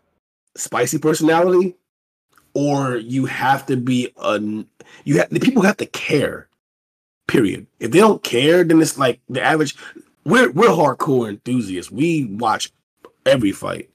spicy 0.55 0.97
personality, 0.97 1.75
or 2.53 2.97
you 2.97 3.25
have 3.25 3.65
to 3.67 3.77
be 3.77 4.11
a 4.17 4.39
you 5.05 5.17
have 5.17 5.29
the 5.29 5.39
people 5.39 5.61
have 5.63 5.77
to 5.77 5.85
care. 5.87 6.47
Period. 7.27 7.67
If 7.79 7.91
they 7.91 7.99
don't 7.99 8.23
care, 8.23 8.63
then 8.63 8.81
it's 8.81 8.97
like 8.97 9.19
the 9.29 9.41
average. 9.41 9.75
We're 10.25 10.51
we're 10.51 10.69
hardcore 10.69 11.29
enthusiasts. 11.29 11.91
We 11.91 12.25
watch 12.25 12.71
every 13.25 13.51
fight 13.51 13.89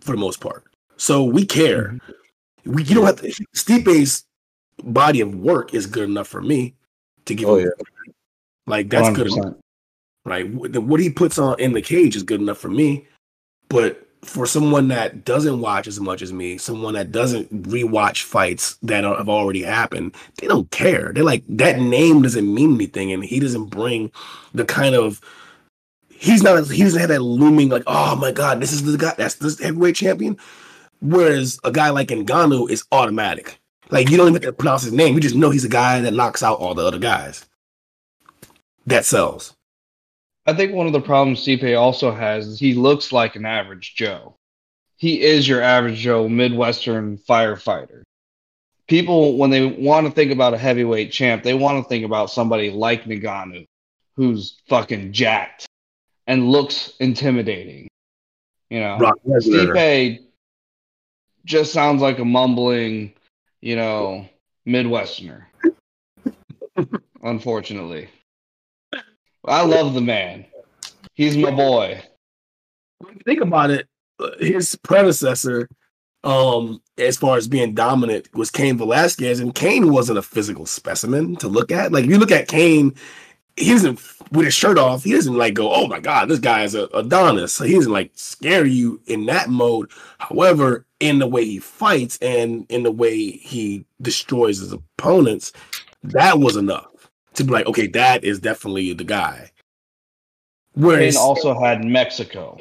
for 0.00 0.12
the 0.12 0.18
most 0.18 0.40
part, 0.40 0.64
so 0.98 1.24
we 1.24 1.46
care. 1.46 1.84
Mm-hmm. 2.64 2.72
We 2.74 2.84
you 2.84 2.94
don't 2.94 3.06
have 3.06 3.20
to. 3.22 3.32
Stipe's 3.54 4.24
body 4.84 5.20
of 5.20 5.34
work 5.34 5.74
is 5.74 5.86
good 5.86 6.08
enough 6.08 6.28
for 6.28 6.42
me 6.42 6.74
to 7.24 7.34
give. 7.34 7.48
Oh, 7.48 7.56
him- 7.56 7.72
like 8.66 8.88
that's 8.90 9.08
good 9.10 9.26
enough 9.28 9.54
100%. 9.54 9.56
right? 10.24 10.46
Wh- 10.46 10.70
the- 10.72 10.80
What 10.80 11.00
he 11.00 11.10
puts 11.10 11.38
on 11.38 11.58
in 11.58 11.72
the 11.72 11.82
cage 11.82 12.16
is 12.16 12.22
good 12.22 12.40
enough 12.40 12.58
for 12.58 12.68
me, 12.68 13.06
but 13.68 14.06
for 14.22 14.46
someone 14.46 14.86
that 14.86 15.24
doesn't 15.24 15.60
watch 15.60 15.88
as 15.88 15.98
much 15.98 16.22
as 16.22 16.32
me, 16.32 16.56
someone 16.56 16.94
that 16.94 17.10
doesn't 17.10 17.64
rewatch 17.64 18.22
fights 18.22 18.76
that 18.82 19.04
are, 19.04 19.16
have 19.16 19.28
already 19.28 19.62
happened, 19.62 20.14
they 20.38 20.46
don't 20.46 20.70
care. 20.70 21.12
They're 21.12 21.24
like 21.24 21.42
that 21.48 21.80
name 21.80 22.22
doesn't 22.22 22.54
mean 22.54 22.74
anything, 22.76 23.10
and 23.12 23.24
he 23.24 23.40
doesn't 23.40 23.66
bring 23.66 24.12
the 24.54 24.64
kind 24.64 24.94
of 24.94 25.20
he's 26.08 26.42
not 26.44 26.68
he 26.70 26.84
doesn't 26.84 27.00
have 27.00 27.08
that 27.08 27.20
looming 27.20 27.68
like 27.68 27.82
oh 27.88 28.14
my 28.14 28.30
god 28.30 28.60
this 28.60 28.70
is 28.72 28.84
the 28.84 28.96
guy 28.96 29.12
that's 29.18 29.34
this 29.36 29.58
heavyweight 29.58 29.96
champion. 29.96 30.36
Whereas 31.00 31.58
a 31.64 31.72
guy 31.72 31.90
like 31.90 32.08
Ngannou 32.08 32.70
is 32.70 32.84
automatic. 32.92 33.58
Like 33.90 34.08
you 34.08 34.16
don't 34.16 34.28
even 34.28 34.34
have 34.40 34.42
to 34.42 34.52
pronounce 34.52 34.84
his 34.84 34.92
name. 34.92 35.14
You 35.14 35.20
just 35.20 35.34
know 35.34 35.50
he's 35.50 35.64
a 35.64 35.68
guy 35.68 36.00
that 36.00 36.14
knocks 36.14 36.44
out 36.44 36.60
all 36.60 36.74
the 36.76 36.86
other 36.86 37.00
guys. 37.00 37.44
That 38.86 39.04
sells. 39.04 39.54
I 40.46 40.54
think 40.54 40.74
one 40.74 40.86
of 40.86 40.92
the 40.92 41.00
problems 41.00 41.44
Stipe 41.44 41.78
also 41.78 42.10
has 42.10 42.46
is 42.46 42.58
he 42.58 42.74
looks 42.74 43.12
like 43.12 43.36
an 43.36 43.46
average 43.46 43.94
Joe. 43.94 44.36
He 44.96 45.22
is 45.22 45.48
your 45.48 45.62
average 45.62 45.98
Joe 45.98 46.28
Midwestern 46.28 47.18
firefighter. 47.18 48.02
People, 48.88 49.36
when 49.38 49.50
they 49.50 49.64
want 49.64 50.06
to 50.06 50.12
think 50.12 50.32
about 50.32 50.54
a 50.54 50.58
heavyweight 50.58 51.12
champ, 51.12 51.42
they 51.42 51.54
want 51.54 51.82
to 51.82 51.88
think 51.88 52.04
about 52.04 52.30
somebody 52.30 52.70
like 52.70 53.04
Ngannou, 53.04 53.66
who's 54.16 54.60
fucking 54.68 55.12
jacked 55.12 55.66
and 56.26 56.50
looks 56.50 56.92
intimidating. 56.98 57.88
You 58.70 58.80
know, 58.80 58.98
Brock 58.98 59.18
Stipe 59.26 60.20
just 61.44 61.72
sounds 61.72 62.02
like 62.02 62.18
a 62.18 62.24
mumbling, 62.24 63.12
you 63.60 63.76
know, 63.76 64.28
Midwesterner. 64.66 65.44
Unfortunately. 67.22 68.08
I 69.44 69.64
love 69.64 69.94
the 69.94 70.00
man. 70.00 70.44
He's 71.14 71.36
my 71.36 71.50
boy. 71.50 72.02
think 73.24 73.40
about 73.40 73.70
it, 73.70 73.88
his 74.38 74.76
predecessor, 74.76 75.68
um, 76.24 76.80
as 76.96 77.16
far 77.16 77.36
as 77.36 77.48
being 77.48 77.74
dominant, 77.74 78.32
was 78.34 78.50
Cain 78.50 78.78
Velasquez, 78.78 79.40
and 79.40 79.54
Cain 79.54 79.92
wasn't 79.92 80.18
a 80.18 80.22
physical 80.22 80.66
specimen 80.66 81.36
to 81.36 81.48
look 81.48 81.72
at. 81.72 81.92
Like 81.92 82.04
if 82.04 82.10
you 82.10 82.18
look 82.18 82.30
at 82.30 82.48
Cain, 82.48 82.94
he 83.56 83.70
doesn't 83.70 84.00
with 84.30 84.46
his 84.46 84.54
shirt 84.54 84.78
off. 84.78 85.02
He 85.04 85.12
doesn't 85.12 85.36
like 85.36 85.54
go, 85.54 85.72
"Oh 85.72 85.88
my 85.88 85.98
god, 85.98 86.28
this 86.28 86.38
guy 86.38 86.62
is 86.62 86.74
a 86.74 86.84
Adonis." 86.94 87.52
So 87.52 87.64
he 87.64 87.74
doesn't 87.74 87.92
like 87.92 88.12
scare 88.14 88.64
you 88.64 89.00
in 89.06 89.26
that 89.26 89.50
mode. 89.50 89.90
However, 90.18 90.86
in 91.00 91.18
the 91.18 91.26
way 91.26 91.44
he 91.44 91.58
fights 91.58 92.18
and 92.22 92.64
in 92.68 92.84
the 92.84 92.92
way 92.92 93.32
he 93.32 93.84
destroys 94.00 94.58
his 94.58 94.72
opponents, 94.72 95.52
that 96.04 96.38
was 96.38 96.56
enough 96.56 96.91
to 97.34 97.44
be 97.44 97.52
like, 97.52 97.66
okay, 97.66 97.86
that 97.88 98.24
is 98.24 98.38
definitely 98.40 98.92
the 98.92 99.04
guy. 99.04 99.50
Whereas 100.74 101.14
Cain 101.16 101.22
also 101.22 101.58
had 101.60 101.84
Mexico. 101.84 102.58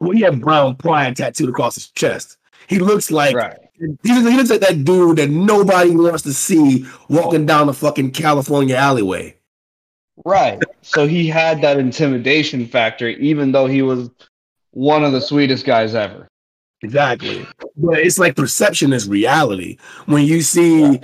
well, 0.00 0.12
he 0.12 0.20
had 0.20 0.40
brown 0.40 0.76
pride 0.76 1.16
tattooed 1.16 1.48
across 1.48 1.74
his 1.74 1.88
chest. 1.90 2.36
He 2.68 2.78
looks 2.78 3.10
like 3.10 3.34
Right. 3.34 3.58
he, 3.78 3.86
looks- 4.12 4.28
he 4.30 4.36
looks 4.36 4.50
like 4.50 4.60
that 4.60 4.84
dude 4.84 5.18
that 5.18 5.30
nobody 5.30 5.90
wants 5.90 6.22
to 6.22 6.32
see 6.32 6.86
walking 7.08 7.46
down 7.46 7.66
the 7.66 7.74
fucking 7.74 8.12
California 8.12 8.76
alleyway. 8.76 9.36
Right. 10.24 10.60
So 10.82 11.06
he 11.08 11.26
had 11.26 11.60
that 11.62 11.78
intimidation 11.78 12.66
factor, 12.66 13.08
even 13.08 13.50
though 13.50 13.66
he 13.66 13.82
was 13.82 14.10
one 14.70 15.04
of 15.04 15.12
the 15.12 15.20
sweetest 15.20 15.66
guys 15.66 15.94
ever. 15.96 16.28
Exactly. 16.82 17.46
But 17.76 17.98
it's 17.98 18.18
like 18.18 18.36
perception 18.36 18.92
is 18.92 19.08
reality. 19.08 19.78
When 20.06 20.24
you 20.24 20.42
see 20.42 21.00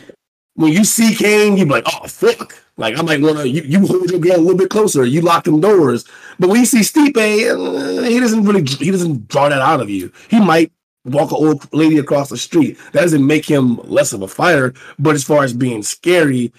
when 0.55 0.73
you 0.73 0.85
see 0.85 1.15
Cain, 1.15 1.57
you 1.57 1.65
be 1.65 1.71
like, 1.71 1.87
oh 1.87 2.07
fuck. 2.07 2.57
Like 2.77 2.99
I 2.99 3.03
might 3.03 3.21
wanna 3.21 3.45
you, 3.45 3.63
you 3.63 3.87
hold 3.87 4.11
your 4.11 4.21
girl 4.21 4.37
a 4.37 4.39
little 4.39 4.57
bit 4.57 4.71
closer, 4.71 5.05
you 5.05 5.21
lock 5.21 5.45
them 5.45 5.61
doors. 5.61 6.07
But 6.39 6.49
when 6.49 6.61
you 6.61 6.67
see 6.67 6.81
Stipe, 6.81 7.17
uh, 7.17 8.03
he 8.03 8.19
doesn't 8.19 8.45
really 8.45 8.65
he 8.65 8.91
doesn't 8.91 9.29
draw 9.29 9.49
that 9.49 9.61
out 9.61 9.81
of 9.81 9.91
you. 9.91 10.11
He 10.29 10.41
might 10.41 10.73
walk 11.05 11.31
an 11.31 11.37
old 11.37 11.73
lady 11.73 11.99
across 11.99 12.31
the 12.31 12.37
street. 12.37 12.79
That 12.93 13.03
doesn't 13.03 13.27
make 13.27 13.45
him 13.45 13.77
less 13.85 14.13
of 14.13 14.23
a 14.23 14.29
fighter. 14.29 14.75
But 14.99 15.15
as 15.15 15.25
far 15.25 15.45
as 15.45 15.53
being 15.53 15.83
scary, 15.83 16.53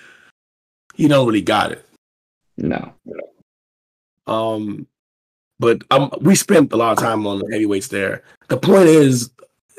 he 0.95 1.07
don't 1.07 1.25
really 1.25 1.41
got 1.41 1.71
it. 1.71 1.85
No. 2.57 2.93
Um, 4.27 4.87
but 5.59 5.81
um, 5.91 6.11
we 6.21 6.35
spent 6.35 6.71
a 6.73 6.75
lot 6.75 6.91
of 6.91 6.99
time 6.99 7.25
on 7.25 7.39
the 7.39 7.49
heavyweights 7.51 7.87
there. 7.87 8.23
The 8.49 8.57
point 8.57 8.87
is, 8.87 9.31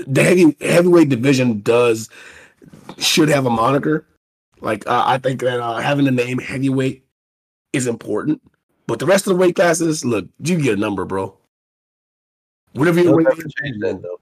the 0.06 0.24
heavy 0.24 0.56
heavyweight 0.60 1.08
division 1.08 1.60
does 1.60 2.08
should 2.98 3.28
have 3.28 3.46
a 3.46 3.50
moniker. 3.50 4.06
Like 4.60 4.86
uh, 4.86 5.02
I 5.06 5.18
think 5.18 5.40
that 5.40 5.60
uh, 5.60 5.78
having 5.78 6.04
the 6.04 6.10
name 6.10 6.38
heavyweight 6.38 7.04
is 7.72 7.86
important. 7.86 8.40
But 8.86 8.98
the 8.98 9.06
rest 9.06 9.26
of 9.26 9.32
the 9.32 9.36
weight 9.36 9.56
classes, 9.56 10.04
look, 10.04 10.26
you 10.40 10.60
get 10.60 10.74
a 10.76 10.80
number, 10.80 11.04
bro. 11.04 11.36
Whatever 12.72 13.00
your 13.00 13.06
They'll 13.08 13.16
weight 13.16 13.26
never 13.28 13.42
change 13.42 13.76
that 13.80 14.02
though. 14.02 14.20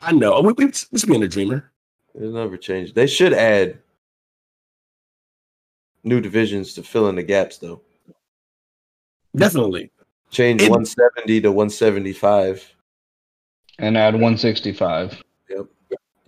I 0.00 0.12
know. 0.12 0.40
We, 0.40 0.52
we, 0.52 0.64
let's 0.66 1.04
be 1.04 1.20
a 1.20 1.28
dreamer. 1.28 1.70
It'll 2.14 2.32
never 2.32 2.56
change. 2.56 2.94
They 2.94 3.06
should 3.06 3.32
add 3.32 3.78
new 6.04 6.20
divisions 6.20 6.74
to 6.74 6.82
fill 6.82 7.08
in 7.08 7.16
the 7.16 7.22
gaps 7.22 7.58
though. 7.58 7.80
Definitely. 9.36 9.90
Change 10.30 10.62
It- 10.62 10.70
170 10.70 11.40
to 11.42 11.52
175. 11.52 12.74
And 13.80 13.96
add 13.96 14.14
165. 14.14 15.22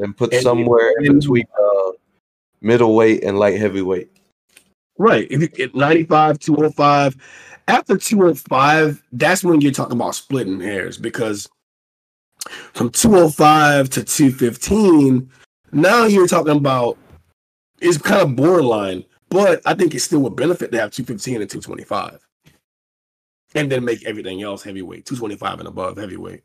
Then 0.00 0.14
put 0.14 0.32
And- 0.32 0.42
somewhere 0.42 0.94
in 1.00 1.18
between 1.18 1.44
uh, 1.62 1.92
middleweight 2.62 3.22
and 3.22 3.38
light 3.38 3.58
heavyweight. 3.58 4.10
Right. 4.98 5.26
If 5.30 5.40
you 5.42 5.48
get 5.48 5.74
95, 5.74 6.38
205, 6.38 7.16
after 7.68 7.96
205, 7.98 9.02
that's 9.12 9.44
when 9.44 9.60
you're 9.60 9.72
talking 9.72 9.96
about 9.96 10.14
splitting 10.14 10.60
hairs 10.60 10.96
because 10.98 11.48
from 12.72 12.90
205 12.90 13.90
to 13.90 14.04
215, 14.04 15.30
now 15.72 16.04
you're 16.06 16.26
talking 16.26 16.56
about 16.56 16.96
it's 17.80 17.98
kind 17.98 18.22
of 18.22 18.36
borderline, 18.36 19.04
but 19.28 19.60
I 19.66 19.74
think 19.74 19.94
it 19.94 20.00
still 20.00 20.20
would 20.20 20.36
benefit 20.36 20.72
to 20.72 20.80
have 20.80 20.90
215 20.90 21.40
and 21.42 21.50
225. 21.50 22.26
And 23.54 23.70
then 23.70 23.84
make 23.84 24.04
everything 24.06 24.42
else 24.42 24.62
heavyweight, 24.62 25.04
225 25.06 25.58
and 25.60 25.68
above 25.68 25.96
heavyweight. 25.98 26.42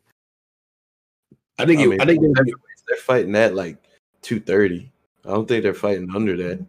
I 1.58 1.66
think 1.66 1.80
I 1.80 1.84
it, 1.84 1.88
mean, 1.88 2.02
I 2.02 2.06
think 2.06 2.22
they're 2.88 2.98
fighting 2.98 3.36
at 3.36 3.56
like 3.56 3.78
230. 4.22 4.92
I 5.26 5.30
don't 5.30 5.48
think 5.48 5.64
they're 5.64 5.74
fighting 5.74 6.10
under 6.16 6.38
that. 6.38 6.66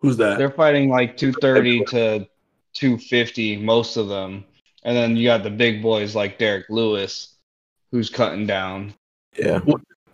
who's 0.00 0.16
that? 0.16 0.38
They're 0.38 0.50
fighting 0.50 0.88
like 0.88 1.16
230 1.16 1.84
to 1.86 2.28
250, 2.74 3.56
most 3.58 3.96
of 3.96 4.08
them. 4.08 4.44
And 4.84 4.96
then 4.96 5.16
you 5.16 5.26
got 5.26 5.42
the 5.42 5.50
big 5.50 5.82
boys 5.82 6.14
like 6.14 6.38
Derrick 6.38 6.66
Lewis, 6.68 7.34
who's 7.90 8.08
cutting 8.08 8.46
down. 8.46 8.94
Yeah. 9.36 9.60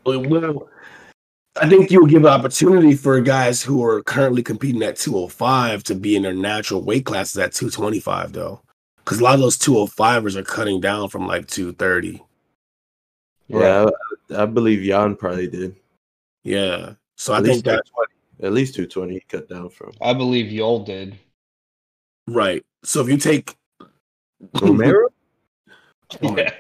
Well, 0.04 0.68
I 1.60 1.68
think 1.68 1.90
you'll 1.90 2.06
give 2.06 2.24
an 2.24 2.30
opportunity 2.30 2.94
for 2.94 3.20
guys 3.20 3.62
who 3.62 3.84
are 3.84 4.02
currently 4.02 4.42
competing 4.42 4.82
at 4.82 4.96
205 4.96 5.84
to 5.84 5.94
be 5.94 6.16
in 6.16 6.22
their 6.22 6.32
natural 6.32 6.82
weight 6.82 7.04
classes 7.04 7.36
at 7.38 7.52
225, 7.52 8.32
though. 8.32 8.62
Because 8.96 9.20
a 9.20 9.24
lot 9.24 9.34
of 9.34 9.40
those 9.40 9.58
205ers 9.58 10.36
are 10.36 10.44
cutting 10.44 10.80
down 10.80 11.08
from 11.10 11.26
like 11.26 11.46
230. 11.48 12.22
Yeah, 13.48 13.90
I, 14.35 14.43
I 14.43 14.47
believe 14.47 14.83
Jan 14.85 15.16
probably 15.16 15.49
did. 15.49 15.76
Yeah. 16.45 16.95
So 17.16 17.33
At 17.35 17.39
I 17.39 17.41
least 17.43 17.64
think 17.64 17.64
that, 17.66 17.83
220. 17.87 18.47
At 18.47 18.53
least 18.53 18.74
220 18.74 19.14
he 19.14 19.20
cut 19.20 19.49
down 19.49 19.68
from. 19.70 19.93
I 20.01 20.12
believe 20.14 20.47
Yoel 20.53 20.85
did. 20.85 21.16
right. 22.26 22.64
So 22.85 23.01
if 23.01 23.09
you 23.09 23.16
take 23.16 23.55
Romero? 24.61 25.09
Oh, 26.22 26.37
Yeah. 26.37 26.53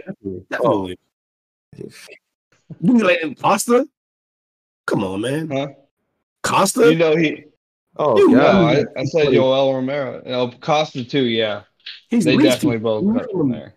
definitely. 0.50 0.98
You 2.80 2.94
mean 2.94 3.04
like 3.04 3.38
Costa? 3.40 3.86
Come 4.86 5.04
on, 5.04 5.20
man. 5.20 5.50
Huh? 5.50 5.68
Costa? 6.42 6.90
You 6.90 6.96
know 6.98 7.14
he. 7.16 7.44
Oh, 7.96 8.18
You 8.18 8.30
No, 8.30 8.38
God. 8.40 8.86
I, 8.96 9.00
I 9.00 9.04
said 9.04 9.26
Yoel 9.28 9.74
Romero. 9.74 10.22
No, 10.24 10.50
Costa 10.52 11.04
too. 11.04 11.24
Yeah, 11.24 11.64
He's 12.08 12.24
they 12.24 12.34
at 12.36 12.40
definitely 12.42 12.78
both 12.78 13.14
cut 13.14 13.30
from 13.30 13.50
there. 13.50 13.74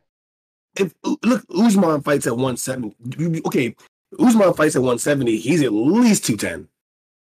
If 0.75 0.93
look 1.23 1.43
Usman 1.55 2.01
fights 2.01 2.27
at 2.27 2.33
170. 2.33 3.41
Okay, 3.45 3.75
Usman 4.19 4.53
fights 4.53 4.75
at 4.75 4.81
170. 4.81 5.37
He's 5.37 5.61
at 5.61 5.73
least 5.73 6.25
210. 6.25 6.67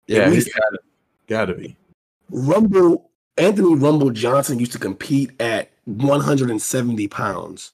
Yeah, 0.06 0.22
At 0.22 0.32
he's 0.32 0.52
gotta, 0.52 0.78
gotta 1.28 1.54
be. 1.54 1.76
Rumble 2.30 3.10
Anthony 3.36 3.74
Rumble 3.74 4.10
Johnson 4.10 4.58
used 4.58 4.72
to 4.72 4.78
compete 4.78 5.30
at 5.40 5.70
170 5.84 7.08
pounds. 7.08 7.72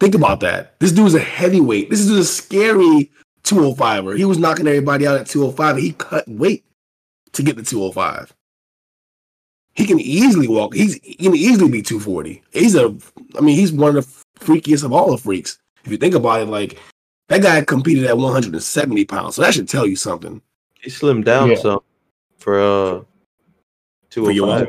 Think 0.00 0.14
about 0.14 0.40
that. 0.40 0.78
This 0.80 0.92
dude's 0.92 1.14
a 1.14 1.20
heavyweight. 1.20 1.88
This 1.88 2.00
is 2.00 2.10
a 2.10 2.24
scary 2.24 3.10
205er. 3.44 4.16
He 4.16 4.24
was 4.24 4.38
knocking 4.38 4.66
everybody 4.66 5.06
out 5.06 5.20
at 5.20 5.26
205. 5.26 5.76
He 5.76 5.92
cut 5.92 6.26
weight 6.28 6.64
to 7.32 7.42
get 7.42 7.56
to 7.56 7.62
205. 7.62 8.34
He 9.74 9.86
can 9.86 9.98
easily 9.98 10.46
walk. 10.48 10.74
He's 10.74 10.94
he 11.02 11.14
can 11.14 11.34
easily 11.34 11.70
be 11.70 11.82
240. 11.82 12.42
He's 12.52 12.74
a 12.74 12.96
I 13.36 13.40
mean, 13.40 13.56
he's 13.56 13.72
one 13.72 13.96
of 13.96 14.04
the 14.04 14.23
freakiest 14.38 14.84
of 14.84 14.92
all 14.92 15.10
the 15.10 15.18
freaks. 15.18 15.58
If 15.84 15.92
you 15.92 15.98
think 15.98 16.14
about 16.14 16.42
it, 16.42 16.46
like 16.46 16.78
that 17.28 17.42
guy 17.42 17.62
competed 17.64 18.04
at 18.04 18.16
170 18.16 19.04
pounds. 19.04 19.36
So 19.36 19.42
that 19.42 19.54
should 19.54 19.68
tell 19.68 19.86
you 19.86 19.96
something. 19.96 20.40
He 20.80 20.90
slimmed 20.90 21.24
down 21.24 21.50
Yeah. 21.50 21.56
some 21.56 21.80
for 22.38 22.60
uh 22.60 23.02
For 24.10 24.30
your 24.30 24.46
205. 24.46 24.68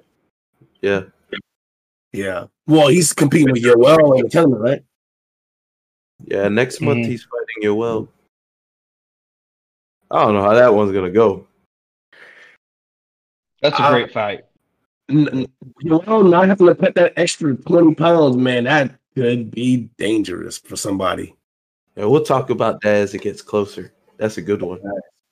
Yeah. 0.81 1.01
Yeah. 2.13 2.45
Well, 2.67 2.87
he's 2.87 3.13
competing 3.13 3.51
with 3.51 3.63
Yoel 3.63 4.17
in 4.17 4.23
the 4.23 4.29
tournament, 4.29 4.61
right? 4.61 4.83
Yeah, 6.25 6.47
next 6.47 6.81
month 6.81 7.05
Mhm. 7.05 7.07
he's 7.09 7.23
fighting 7.23 7.63
Yoel. 7.69 8.07
I 10.11 10.23
don't 10.23 10.33
know 10.33 10.41
how 10.43 10.53
that 10.53 10.73
one's 10.73 10.91
gonna 10.93 11.09
go. 11.11 11.47
That's 13.61 13.77
a 13.79 13.83
Uh, 13.83 13.91
great 13.91 14.11
fight. 14.11 14.45
N- 15.09 15.27
n- 15.29 15.47
Yoel 15.83 16.29
not 16.29 16.47
having 16.47 16.67
to 16.67 16.75
put 16.75 16.95
that 16.95 17.13
extra 17.17 17.55
20 17.55 17.95
pounds, 17.95 18.37
man, 18.37 18.63
that 18.63 18.97
could 19.15 19.51
be 19.51 19.89
dangerous 19.97 20.57
for 20.57 20.75
somebody. 20.75 21.35
And 21.95 22.09
we'll 22.09 22.23
talk 22.25 22.49
about 22.49 22.81
that 22.81 22.95
as 22.95 23.13
it 23.13 23.21
gets 23.21 23.41
closer. 23.41 23.93
That's 24.17 24.37
a 24.37 24.41
good 24.41 24.61
one. 24.61 24.79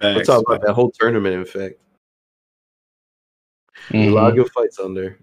We'll 0.02 0.24
talk 0.24 0.44
about 0.46 0.62
that 0.62 0.74
whole 0.74 0.92
tournament, 0.92 1.36
in 1.36 1.46
fact. 1.46 1.76
A 3.90 3.94
Mhm. 3.94 4.14
lot 4.14 4.30
of 4.30 4.36
good 4.36 4.52
fights 4.52 4.80
on 4.80 4.94
there. 4.94 5.18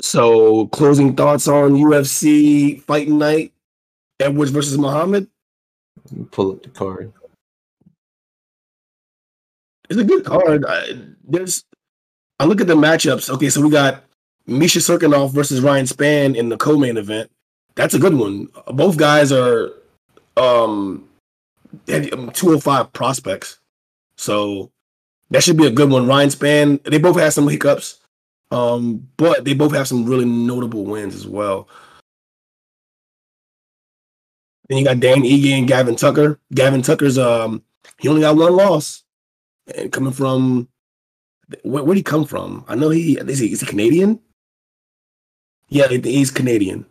So, 0.00 0.66
closing 0.68 1.16
thoughts 1.16 1.48
on 1.48 1.76
UFC 1.76 2.80
fighting 2.86 3.18
night, 3.18 3.52
Edwards 4.20 4.50
versus 4.50 4.78
Muhammad. 4.78 5.28
Pull 6.30 6.52
up 6.52 6.62
the 6.62 6.70
card. 6.70 7.12
It's 9.90 9.98
a 9.98 10.04
good 10.04 10.24
card. 10.24 10.64
I, 10.66 11.00
there's, 11.24 11.64
I 12.38 12.44
look 12.44 12.60
at 12.60 12.66
the 12.66 12.74
matchups. 12.74 13.30
Okay, 13.30 13.48
so 13.50 13.60
we 13.60 13.70
got 13.70 14.04
Misha 14.48 14.78
Cirkunov 14.78 15.32
versus 15.32 15.60
Ryan 15.60 15.84
Spann 15.84 16.34
in 16.34 16.48
the 16.48 16.56
co-main 16.56 16.96
event. 16.96 17.30
That's 17.74 17.94
a 17.94 17.98
good 17.98 18.14
one. 18.14 18.48
Both 18.66 18.96
guys 18.96 19.30
are 19.30 19.70
um, 20.36 21.06
um, 21.92 22.30
205 22.32 22.92
prospects, 22.92 23.60
so 24.16 24.70
that 25.30 25.42
should 25.42 25.58
be 25.58 25.66
a 25.66 25.70
good 25.70 25.90
one. 25.90 26.06
Ryan 26.06 26.30
Spann. 26.30 26.82
They 26.82 26.98
both 26.98 27.18
have 27.18 27.34
some 27.34 27.46
hiccups, 27.46 28.00
um, 28.50 29.06
but 29.18 29.44
they 29.44 29.52
both 29.52 29.72
have 29.74 29.86
some 29.86 30.06
really 30.06 30.24
notable 30.24 30.84
wins 30.84 31.14
as 31.14 31.26
well. 31.26 31.68
Then 34.68 34.78
you 34.78 34.84
got 34.84 35.00
Dan 35.00 35.22
Ige 35.22 35.50
and 35.50 35.68
Gavin 35.68 35.96
Tucker. 35.96 36.40
Gavin 36.54 36.82
Tucker's 36.82 37.18
um 37.18 37.62
he 38.00 38.08
only 38.08 38.22
got 38.22 38.36
one 38.36 38.56
loss, 38.56 39.04
and 39.76 39.92
coming 39.92 40.12
from 40.12 40.68
where 41.62 41.84
would 41.84 41.96
he 41.96 42.02
come 42.02 42.24
from? 42.24 42.64
I 42.66 42.74
know 42.74 42.88
he 42.90 43.18
is 43.18 43.38
he 43.38 43.52
is 43.52 43.60
he 43.60 43.66
Canadian? 43.66 44.20
Yeah, 45.68 45.88
he's 45.88 46.30
Canadian. 46.30 46.86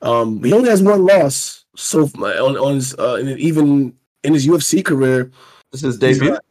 Um, 0.00 0.42
he 0.42 0.52
only 0.52 0.68
has 0.70 0.82
one 0.82 1.04
loss 1.06 1.64
so 1.76 2.04
on 2.16 2.56
on 2.58 2.74
his 2.74 2.94
uh, 2.98 3.22
even 3.38 3.94
in 4.24 4.34
his 4.34 4.46
UFC 4.46 4.84
career. 4.84 5.30
This 5.70 5.82
is 5.84 5.94
he's 6.00 6.18
debut. 6.18 6.32
not- 6.32 6.44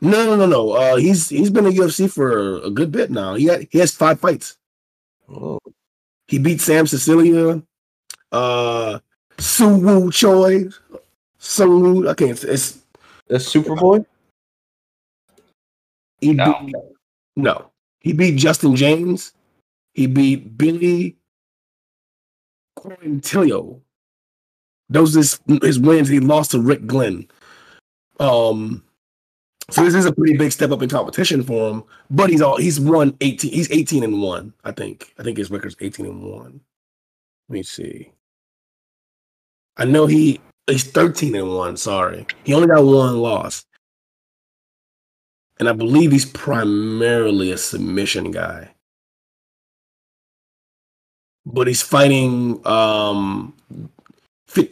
No, 0.00 0.24
no, 0.26 0.36
no, 0.36 0.46
no. 0.46 0.70
Uh, 0.72 0.96
he's 0.96 1.28
he's 1.28 1.50
been 1.50 1.66
in 1.66 1.72
UFC 1.72 2.10
for 2.10 2.58
a 2.62 2.70
good 2.70 2.92
bit 2.92 3.10
now. 3.10 3.34
He 3.34 3.46
got 3.46 3.60
he 3.70 3.78
has 3.78 3.94
five 3.94 4.20
fights. 4.20 4.56
Oh, 5.28 5.58
He 6.28 6.38
beat 6.38 6.60
Sam 6.60 6.86
Sicilia, 6.86 7.62
uh, 8.32 8.98
Su 9.38 9.76
Wu 9.78 10.10
Choi, 10.12 10.68
Sung 11.38 11.80
Wu. 11.82 12.08
Okay, 12.10 12.30
it's, 12.30 12.44
it's 12.44 12.78
that's 13.28 13.52
Superboy. 13.52 14.04
he 16.20 16.32
No. 16.32 16.54
beat, 16.64 16.74
no. 17.36 17.70
He 18.08 18.14
beat 18.14 18.36
Justin 18.36 18.74
Jaynes. 18.74 19.32
He 19.92 20.06
beat 20.06 20.56
Billy 20.56 21.18
Quarantillo. 22.78 23.82
Those 24.88 25.14
is 25.14 25.38
his 25.60 25.78
wins. 25.78 26.08
He 26.08 26.18
lost 26.18 26.52
to 26.52 26.58
Rick 26.58 26.86
Glenn. 26.86 27.28
Um, 28.18 28.82
so 29.68 29.84
this 29.84 29.92
is 29.92 30.06
a 30.06 30.12
pretty 30.14 30.38
big 30.38 30.52
step 30.52 30.70
up 30.70 30.80
in 30.80 30.88
competition 30.88 31.42
for 31.42 31.68
him. 31.68 31.84
But 32.08 32.30
he's 32.30 32.40
all 32.40 32.56
he's 32.56 32.80
won 32.80 33.14
eighteen. 33.20 33.52
He's 33.52 33.70
eighteen 33.70 34.02
and 34.02 34.22
one. 34.22 34.54
I 34.64 34.72
think. 34.72 35.12
I 35.18 35.22
think 35.22 35.36
his 35.36 35.50
record's 35.50 35.76
eighteen 35.80 36.06
and 36.06 36.22
one. 36.22 36.62
Let 37.50 37.52
me 37.52 37.62
see. 37.62 38.10
I 39.76 39.84
know 39.84 40.06
he 40.06 40.40
he's 40.66 40.90
13 40.90 41.36
and 41.36 41.54
one. 41.54 41.76
Sorry, 41.76 42.26
he 42.44 42.54
only 42.54 42.68
got 42.68 42.84
one 42.84 43.18
loss, 43.18 43.66
and 45.58 45.68
I 45.68 45.72
believe 45.72 46.12
he's 46.12 46.26
primarily 46.26 47.50
a 47.50 47.58
submission 47.58 48.30
guy. 48.30 48.70
But 51.44 51.66
he's 51.66 51.82
fighting 51.82 52.64
um, 52.66 53.54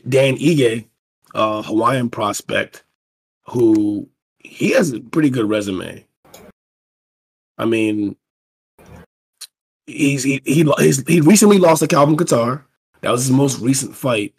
Dan 0.09 0.37
Ige, 0.37 0.87
a 1.35 1.63
Hawaiian 1.63 2.11
prospect, 2.11 2.85
who 3.47 4.09
he 4.39 4.73
has 4.73 4.93
a 4.93 5.01
pretty 5.01 5.31
good 5.31 5.49
resume. 5.49 6.05
I 7.59 7.65
mean, 7.65 8.17
he's 9.87 10.23
he 10.23 10.43
he 10.45 10.71
he's, 10.79 11.07
he 11.07 11.21
recently 11.21 11.59
lost 11.59 11.81
to 11.81 11.89
Calvin 11.89 12.17
Kattar. 12.17 12.65
That 13.01 13.11
was 13.11 13.23
his 13.23 13.31
most 13.31 13.61
recent 13.61 13.95
fight. 13.95 14.35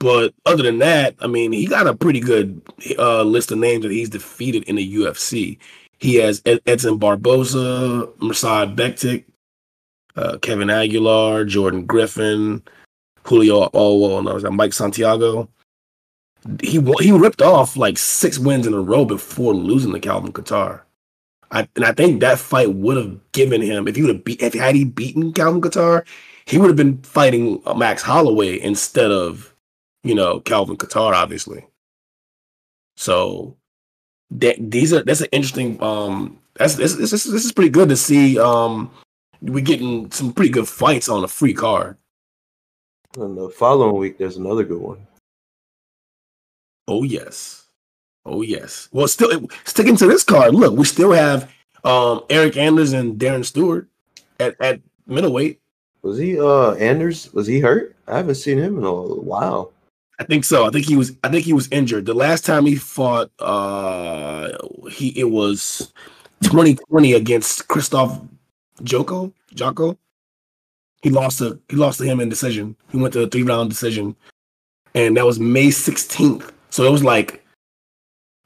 But 0.00 0.32
other 0.46 0.62
than 0.62 0.78
that, 0.78 1.16
I 1.20 1.26
mean, 1.26 1.52
he 1.52 1.66
got 1.66 1.86
a 1.88 1.94
pretty 1.94 2.20
good 2.20 2.62
uh, 2.98 3.22
list 3.22 3.50
of 3.50 3.58
names 3.58 3.82
that 3.82 3.90
he's 3.90 4.08
defeated 4.08 4.64
in 4.64 4.76
the 4.76 4.94
UFC. 4.96 5.58
He 5.98 6.16
has 6.16 6.40
Edson 6.44 6.98
Barboza, 6.98 8.08
Mirsad 8.20 8.76
Bektic, 8.76 9.24
uh, 10.14 10.38
Kevin 10.38 10.70
Aguilar, 10.70 11.44
Jordan 11.44 11.84
Griffin, 11.84 12.62
Julio. 13.24 13.68
Well, 13.72 14.22
no, 14.22 14.36
is 14.36 14.44
that 14.44 14.52
Mike 14.52 14.72
Santiago? 14.72 15.48
He 16.62 16.80
he 17.00 17.10
ripped 17.10 17.42
off 17.42 17.76
like 17.76 17.98
six 17.98 18.38
wins 18.38 18.66
in 18.66 18.74
a 18.74 18.80
row 18.80 19.04
before 19.04 19.54
losing 19.54 19.92
to 19.92 20.00
Calvin 20.00 20.32
Kattar. 20.32 20.82
I, 21.50 21.66
and 21.74 21.84
I 21.84 21.92
think 21.92 22.20
that 22.20 22.38
fight 22.38 22.74
would 22.74 22.96
have 22.96 23.18
given 23.32 23.62
him 23.62 23.88
if 23.88 23.96
he 23.96 24.02
would 24.02 24.14
have 24.14 24.24
beat 24.24 24.40
if 24.40 24.54
had 24.54 24.76
he 24.76 24.84
beaten 24.84 25.32
Calvin 25.32 25.60
Kattar, 25.60 26.06
he 26.46 26.58
would 26.58 26.68
have 26.68 26.76
been 26.76 26.98
fighting 27.02 27.60
uh, 27.66 27.74
Max 27.74 28.02
Holloway 28.02 28.60
instead 28.60 29.10
of 29.10 29.54
you 30.02 30.14
know 30.14 30.40
Calvin 30.40 30.76
Kattar, 30.76 31.14
obviously. 31.14 31.66
So 32.96 33.56
that 34.30 34.56
these 34.58 34.92
are 34.92 35.02
that's 35.02 35.20
an 35.20 35.28
interesting 35.32 35.82
um 35.82 36.38
that's 36.54 36.74
this 36.74 36.94
this, 36.94 37.10
this 37.10 37.44
is 37.44 37.52
pretty 37.52 37.70
good 37.70 37.88
to 37.88 37.96
see 37.96 38.38
um 38.38 38.90
we 39.40 39.62
getting 39.62 40.10
some 40.10 40.32
pretty 40.32 40.50
good 40.50 40.68
fights 40.68 41.08
on 41.08 41.24
a 41.24 41.28
free 41.28 41.54
card. 41.54 41.96
And 43.16 43.38
the 43.38 43.48
following 43.48 43.96
week, 43.96 44.18
there's 44.18 44.36
another 44.36 44.64
good 44.64 44.80
one. 44.80 45.06
Oh 46.88 47.04
yes. 47.04 47.66
Oh 48.26 48.42
yes. 48.42 48.88
Well, 48.92 49.08
still 49.08 49.48
sticking 49.64 49.96
to 49.96 50.06
this 50.06 50.24
card. 50.24 50.54
Look, 50.54 50.76
we 50.76 50.84
still 50.84 51.12
have 51.12 51.50
um 51.84 52.22
Eric 52.28 52.56
Anders 52.56 52.92
and 52.92 53.18
Darren 53.18 53.44
Stewart 53.44 53.88
at, 54.40 54.56
at 54.60 54.80
middleweight. 55.06 55.60
Was 56.02 56.18
he 56.18 56.38
uh 56.38 56.72
Anders? 56.72 57.32
Was 57.32 57.46
he 57.46 57.60
hurt? 57.60 57.94
I 58.06 58.16
haven't 58.16 58.36
seen 58.36 58.58
him 58.58 58.78
in 58.78 58.84
a 58.84 58.92
while. 58.92 59.72
I 60.18 60.24
think 60.24 60.44
so. 60.44 60.66
I 60.66 60.70
think 60.70 60.86
he 60.86 60.96
was. 60.96 61.12
I 61.22 61.28
think 61.28 61.44
he 61.44 61.52
was 61.52 61.68
injured. 61.70 62.06
The 62.06 62.14
last 62.14 62.44
time 62.44 62.66
he 62.66 62.74
fought, 62.74 63.30
uh, 63.38 64.50
he 64.90 65.08
it 65.18 65.30
was 65.30 65.92
2020 66.42 67.12
against 67.12 67.68
Christoph 67.68 68.20
Joko. 68.82 69.32
Joko. 69.54 69.96
He 71.02 71.10
lost 71.10 71.38
to 71.38 71.60
he 71.68 71.76
lost 71.76 71.98
to 71.98 72.04
him 72.04 72.18
in 72.20 72.28
decision. 72.28 72.76
He 72.90 72.98
went 72.98 73.12
to 73.14 73.22
a 73.22 73.28
three 73.28 73.44
round 73.44 73.70
decision, 73.70 74.16
and 74.94 75.16
that 75.16 75.26
was 75.26 75.38
May 75.38 75.68
16th. 75.68 76.50
So 76.70 76.84
it 76.84 76.90
was 76.90 77.04
like, 77.04 77.44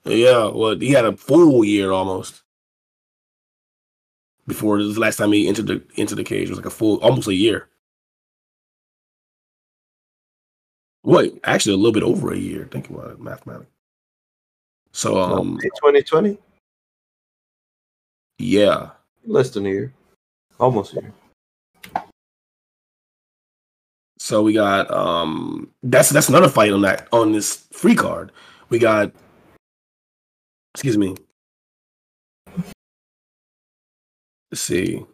yeah, 0.05 0.49
well, 0.49 0.79
he 0.79 0.91
had 0.91 1.07
a 1.07 1.17
full 1.17 1.65
year 1.65 1.91
almost 1.91 2.43
before 4.47 4.79
the 4.79 5.01
last 5.01 5.17
time 5.17 5.33
he 5.33 5.49
entered 5.49 5.67
the 5.69 5.83
into 5.95 6.15
the 6.15 6.25
cage. 6.25 6.49
It 6.49 6.51
was 6.51 6.59
like 6.59 6.67
a 6.67 6.71
full, 6.71 6.99
almost 6.99 7.29
a 7.29 7.35
year. 7.35 7.69
Wait, 11.05 11.41
actually, 11.45 11.75
a 11.75 11.77
little 11.77 11.93
bit 11.93 12.03
over 12.03 12.33
a 12.33 12.37
year. 12.37 12.69
Think 12.71 12.89
about 12.91 13.11
it, 13.11 13.21
mathematically. 13.21 13.67
So, 14.93 15.21
um, 15.21 15.59
2020, 15.61 16.39
yeah, 18.39 18.91
less 19.25 19.51
than 19.51 19.67
a 19.67 19.69
year, 19.69 19.93
almost 20.59 20.93
a 20.95 21.01
year. 21.01 21.13
So 24.19 24.41
we 24.41 24.53
got 24.53 24.89
um 24.93 25.69
that's 25.83 26.11
that's 26.11 26.29
another 26.29 26.49
fight 26.49 26.73
on 26.73 26.83
that 26.83 27.09
on 27.13 27.33
this 27.33 27.67
free 27.73 27.97
card. 27.97 28.31
We 28.69 28.79
got 28.79 29.11
excuse 30.75 30.97
me. 30.97 31.17
Let's 34.53 34.61
see. 34.61 35.05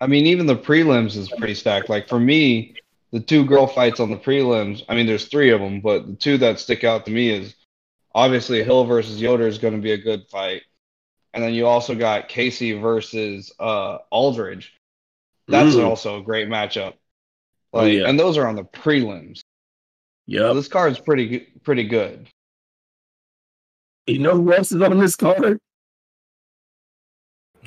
I 0.00 0.06
mean, 0.06 0.24
even 0.24 0.46
the 0.46 0.56
prelims 0.56 1.16
is 1.16 1.28
pretty 1.28 1.54
stacked. 1.54 1.90
Like 1.90 2.08
for 2.08 2.18
me, 2.18 2.74
the 3.12 3.20
two 3.20 3.44
girl 3.44 3.66
fights 3.66 4.00
on 4.00 4.10
the 4.10 4.16
prelims. 4.16 4.82
I 4.88 4.94
mean, 4.94 5.06
there's 5.06 5.26
three 5.28 5.50
of 5.50 5.60
them, 5.60 5.80
but 5.80 6.06
the 6.06 6.14
two 6.16 6.38
that 6.38 6.58
stick 6.58 6.84
out 6.84 7.04
to 7.06 7.10
me 7.12 7.30
is 7.30 7.54
obviously 8.14 8.62
Hill 8.64 8.84
versus 8.84 9.20
Yoder 9.20 9.46
is 9.46 9.58
going 9.58 9.74
to 9.74 9.80
be 9.80 9.92
a 9.92 9.98
good 9.98 10.26
fight, 10.28 10.62
and 11.34 11.42
then 11.42 11.54
you 11.54 11.66
also 11.66 11.94
got 11.94 12.28
Casey 12.28 12.72
versus 12.72 13.52
uh, 13.60 13.98
Aldrich. 14.10 14.72
That's 15.48 15.74
Mm. 15.76 15.84
also 15.84 16.18
a 16.18 16.22
great 16.22 16.48
matchup. 16.48 16.94
Oh, 17.72 17.78
Like, 17.82 17.92
yeah. 17.92 18.08
and 18.08 18.18
those 18.18 18.36
are 18.36 18.46
on 18.48 18.56
the 18.56 18.64
prelims. 18.64 19.36
So 19.38 19.42
Yep. 20.28 20.54
this 20.54 20.66
card's 20.68 20.98
pretty 20.98 21.28
g- 21.28 21.46
pretty 21.62 21.84
good. 21.84 22.26
You 24.08 24.18
know 24.18 24.32
who 24.36 24.52
else 24.52 24.72
is 24.72 24.80
on 24.82 24.98
this 24.98 25.14
card? 25.16 25.58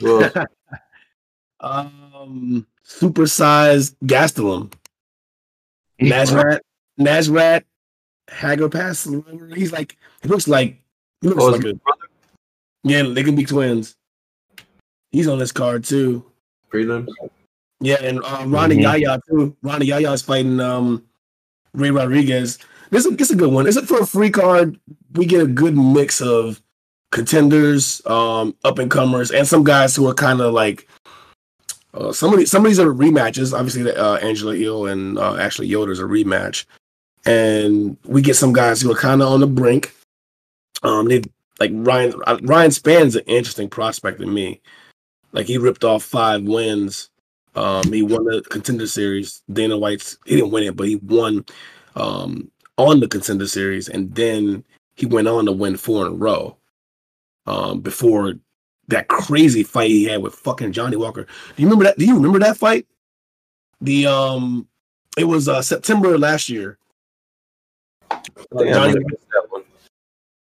Well, 0.02 0.32
Um 1.62 2.66
supersized 2.86 3.96
Gastelum. 4.06 4.72
Nazrat 6.02 6.60
Nazrat 7.00 7.64
Hagerpass. 8.30 9.56
He's 9.56 9.72
like 9.72 9.96
he 10.22 10.30
looks 10.30 10.48
like 10.48 10.82
he 11.22 11.28
looks 11.30 11.44
Oh, 11.44 11.48
like 11.48 11.64
a 11.66 11.80
Yeah, 12.84 13.04
they 13.04 13.24
can 13.24 13.36
be 13.36 13.46
twins. 13.46 13.96
He's 15.12 15.28
on 15.28 15.40
this 15.40 15.52
card 15.52 15.84
too. 15.84 16.24
prelims. 16.72 17.08
Yeah, 17.82 17.96
and 18.02 18.20
uh, 18.24 18.44
Rani 18.46 18.76
Mhm. 18.78 18.82
Yahya 18.84 19.20
too. 19.28 19.56
Rani 19.64 19.86
Yahya 19.88 20.12
is 20.12 20.22
fighting 20.22 20.60
um, 20.60 21.04
Ray 21.74 21.90
Rodriguez. 21.92 22.60
This 22.92 23.06
is, 23.06 23.16
this 23.18 23.30
is 23.30 23.36
a 23.36 23.40
good 23.40 23.52
one. 23.54 23.68
Is 23.68 23.78
it 23.78 23.88
for 23.88 24.00
a 24.02 24.06
free 24.06 24.30
card? 24.30 24.80
We 25.14 25.26
get 25.26 25.42
a 25.42 25.48
good 25.48 25.76
mix 25.78 26.22
of 26.22 26.62
contenders, 27.12 28.02
um, 28.06 28.56
up 28.64 28.78
and 28.80 28.92
comers, 28.92 29.32
and 29.32 29.48
some 29.48 29.64
guys 29.64 29.96
who 29.96 30.08
are 30.08 30.14
kind 30.14 30.42
of 30.42 30.54
like 30.54 30.88
uh, 32.00 32.14
some 32.14 32.32
of 32.32 32.40
these. 32.40 32.50
Some 32.50 32.66
of 32.66 32.70
these 32.70 32.80
are 32.80 32.94
rematches. 32.94 33.54
Obviously, 33.54 33.92
uh, 33.94 34.16
Angela 34.18 34.56
Hill 34.56 34.88
and 34.88 35.20
uh, 35.20 35.36
Ashley 35.36 35.68
Yoder's 35.68 36.00
a 36.00 36.04
rematch, 36.04 36.66
and 37.26 37.98
we 38.06 38.22
get 38.22 38.36
some 38.38 38.54
guys 38.54 38.82
who 38.82 38.92
are 38.92 38.96
kind 38.96 39.22
of 39.22 39.28
on 39.28 39.42
the 39.42 39.48
brink. 39.48 39.94
Um, 40.82 41.08
they 41.10 41.22
like 41.60 41.72
Ryan. 41.74 42.14
uh, 42.26 42.40
Ryan 42.44 42.72
Spann's 42.72 43.16
an 43.16 43.24
interesting 43.26 43.70
prospect 43.70 44.20
to 44.22 44.26
me. 44.26 44.62
Like 45.34 45.46
he 45.46 45.58
ripped 45.58 45.84
off 45.84 46.04
five 46.04 46.44
wins. 46.44 47.10
Um, 47.56 47.92
he 47.92 48.02
won 48.02 48.24
the 48.24 48.42
contender 48.50 48.88
series. 48.88 49.42
Dana 49.52 49.78
White's 49.78 50.18
he 50.26 50.38
didn't 50.38 50.52
win 50.52 50.64
it, 50.64 50.78
but 50.78 50.88
he 50.88 50.96
won 50.96 51.46
um 51.96 52.50
on 52.78 53.02
the 53.02 53.10
contender 53.10 53.48
series, 53.48 53.90
and 53.90 54.16
then 54.16 54.64
he 54.96 55.06
went 55.06 55.28
on 55.28 55.46
to 55.46 55.52
win 55.52 55.76
four 55.76 56.06
in 56.06 56.14
a 56.14 56.16
row. 56.16 56.56
Um, 57.46 57.82
before 57.82 58.36
that 58.90 59.08
crazy 59.08 59.64
fight 59.64 59.90
he 59.90 60.04
had 60.06 60.22
with 60.22 60.36
fucking 60.36 60.72
Johnny 60.72 60.96
Walker. 60.98 61.24
Do 61.24 61.62
you 61.62 61.68
remember 61.68 61.86
that? 61.86 61.98
Do 61.98 62.06
you 62.06 62.16
remember 62.16 62.40
that 62.40 62.58
fight? 62.58 62.86
The 63.82 64.08
um, 64.08 64.68
it 65.18 65.24
was 65.24 65.48
uh 65.48 65.62
September 65.62 66.18
last 66.18 66.50
year. 66.50 66.78
I 68.12 68.18
think 68.18 68.32
I 68.54 68.64
Johnny- 68.74 68.74
might 68.74 68.88
have 68.88 69.04
missed 69.06 69.30
that 69.32 69.46
one. 69.50 69.64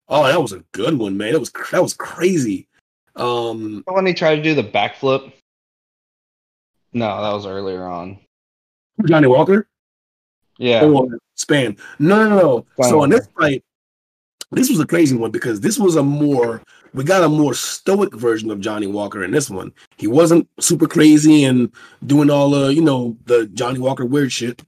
Oh, 0.09 0.23
that 0.27 0.41
was 0.41 0.51
a 0.53 0.63
good 0.73 0.97
one, 0.97 1.17
man. 1.17 1.33
That 1.33 1.39
was 1.39 1.51
that 1.71 1.81
was 1.81 1.93
crazy. 1.93 2.67
Um, 3.15 3.83
When 3.87 4.05
he 4.05 4.13
tried 4.13 4.37
to 4.37 4.41
do 4.41 4.55
the 4.55 4.63
backflip. 4.63 5.31
No, 6.93 7.21
that 7.21 7.33
was 7.33 7.45
earlier 7.45 7.83
on. 7.85 8.19
Johnny 9.05 9.27
Walker. 9.27 9.67
Yeah. 10.57 10.83
or 10.85 11.07
Spann. 11.37 11.79
No, 11.99 12.27
no, 12.29 12.37
no. 12.37 12.65
Spann 12.77 12.89
So 12.89 13.03
in 13.03 13.09
Walker. 13.09 13.15
this 13.23 13.27
fight, 13.37 13.63
this 14.51 14.69
was 14.69 14.79
a 14.79 14.85
crazy 14.85 15.15
one 15.15 15.31
because 15.31 15.59
this 15.61 15.79
was 15.79 15.95
a 15.95 16.03
more 16.03 16.61
we 16.93 17.03
got 17.03 17.23
a 17.23 17.29
more 17.29 17.53
stoic 17.53 18.13
version 18.13 18.51
of 18.51 18.59
Johnny 18.59 18.87
Walker 18.87 19.23
in 19.23 19.31
this 19.31 19.49
one. 19.49 19.71
He 19.97 20.07
wasn't 20.07 20.47
super 20.59 20.87
crazy 20.87 21.43
and 21.43 21.71
doing 22.05 22.29
all 22.29 22.49
the 22.49 22.73
you 22.73 22.81
know 22.81 23.17
the 23.25 23.47
Johnny 23.47 23.79
Walker 23.79 24.05
weird 24.05 24.31
shit. 24.31 24.61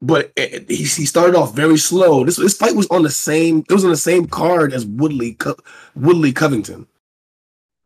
But 0.00 0.32
it, 0.36 0.54
it- 0.54 0.70
he, 0.70 0.76
he 0.78 1.06
started 1.06 1.36
off 1.36 1.54
very 1.54 1.78
slow. 1.78 2.24
This 2.24 2.36
this 2.36 2.56
fight 2.56 2.74
was 2.74 2.86
on 2.88 3.02
the 3.02 3.10
same. 3.10 3.64
It 3.68 3.72
was 3.72 3.84
on 3.84 3.90
the 3.90 3.96
same 3.96 4.26
card 4.26 4.72
as 4.72 4.84
Woodley 4.86 5.34
Co- 5.34 5.56
Woodley 5.94 6.32
Covington. 6.32 6.86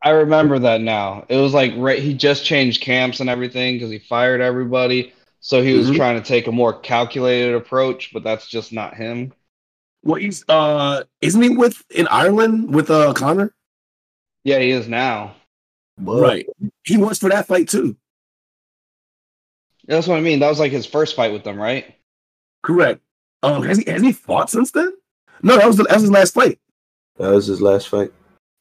I 0.03 0.11
remember 0.11 0.59
that 0.59 0.81
now. 0.81 1.25
It 1.27 1.37
was 1.37 1.53
like 1.53 1.73
right 1.75 1.99
he 1.99 2.13
just 2.13 2.45
changed 2.45 2.81
camps 2.81 3.19
and 3.19 3.29
everything 3.29 3.75
because 3.75 3.91
he 3.91 3.99
fired 3.99 4.41
everybody. 4.41 5.13
So 5.39 5.61
he 5.61 5.73
was 5.73 5.89
Mhm. 5.91 5.95
trying 5.95 6.21
to 6.21 6.27
take 6.27 6.47
a 6.47 6.51
more 6.51 6.73
calculated 6.79 7.53
approach, 7.55 8.11
but 8.13 8.23
that's 8.23 8.47
just 8.47 8.73
not 8.73 8.95
him. 8.95 9.33
Well, 10.07 10.21
he's 10.21 10.45
uh, 10.47 11.03
isn't 11.19 11.41
he 11.41 11.49
with 11.49 11.83
in 11.89 12.07
Ireland 12.07 12.73
with 12.73 12.89
uh 12.89 13.11
Conor? 13.11 13.53
Yeah, 14.45 14.59
he 14.59 14.71
is 14.71 14.87
now. 14.87 15.35
Right. 15.99 16.47
He 16.85 16.95
was 16.95 17.19
for 17.19 17.29
that 17.29 17.45
fight 17.45 17.67
too. 17.67 17.97
That's 19.85 20.07
what 20.07 20.17
I 20.17 20.21
mean. 20.21 20.39
That 20.39 20.47
was 20.47 20.61
like 20.61 20.71
his 20.71 20.85
first 20.85 21.13
fight 21.13 21.33
with 21.33 21.43
them, 21.43 21.59
right? 21.59 21.93
Correct. 22.63 23.01
Um, 23.43 23.63
has 23.63 23.79
he 23.79 23.91
has 23.91 24.01
he 24.01 24.13
fought 24.13 24.49
since 24.49 24.71
then? 24.71 24.93
No, 25.43 25.57
that 25.57 25.67
was 25.67 25.75
the, 25.75 25.83
that 25.83 25.95
was 25.95 26.03
his 26.03 26.11
last 26.11 26.33
fight. 26.33 26.57
That 27.17 27.31
was 27.31 27.47
his 27.47 27.61
last 27.61 27.89
fight. 27.89 28.13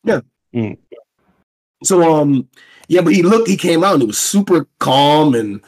Yeah. 0.03 0.23
So 1.85 2.13
um, 2.13 2.49
yeah, 2.89 3.03
but 3.03 3.15
he 3.15 3.23
looked, 3.23 3.49
he 3.49 3.57
came 3.57 3.85
out 3.85 3.93
and 3.93 4.03
he 4.03 4.07
was 4.09 4.19
super 4.19 4.67
calm 4.81 5.37
and 5.37 5.61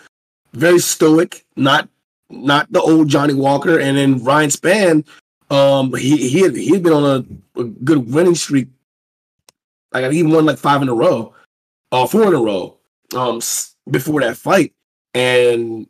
very 0.54 0.80
stoic, 0.80 1.44
not 1.54 1.88
not 2.30 2.72
the 2.72 2.80
old 2.80 3.06
Johnny 3.06 3.34
Walker. 3.34 3.78
And 3.78 3.96
then 3.96 4.24
Ryan 4.24 4.50
Spann, 4.50 5.06
um, 5.50 5.94
he 5.94 6.28
he 6.28 6.40
had 6.40 6.54
he 6.54 6.70
had 6.70 6.82
been 6.82 6.92
on 6.92 7.04
a, 7.56 7.60
a 7.60 7.64
good 7.64 8.12
winning 8.12 8.34
streak. 8.34 8.68
Like 9.92 10.10
he 10.12 10.22
won 10.22 10.44
like 10.44 10.58
five 10.58 10.82
in 10.82 10.88
a 10.88 10.94
row, 10.94 11.34
uh, 11.92 12.06
four 12.06 12.24
in 12.24 12.34
a 12.34 12.42
row, 12.42 12.76
um, 13.16 13.40
before 13.90 14.20
that 14.20 14.36
fight, 14.36 14.74
and 15.14 15.86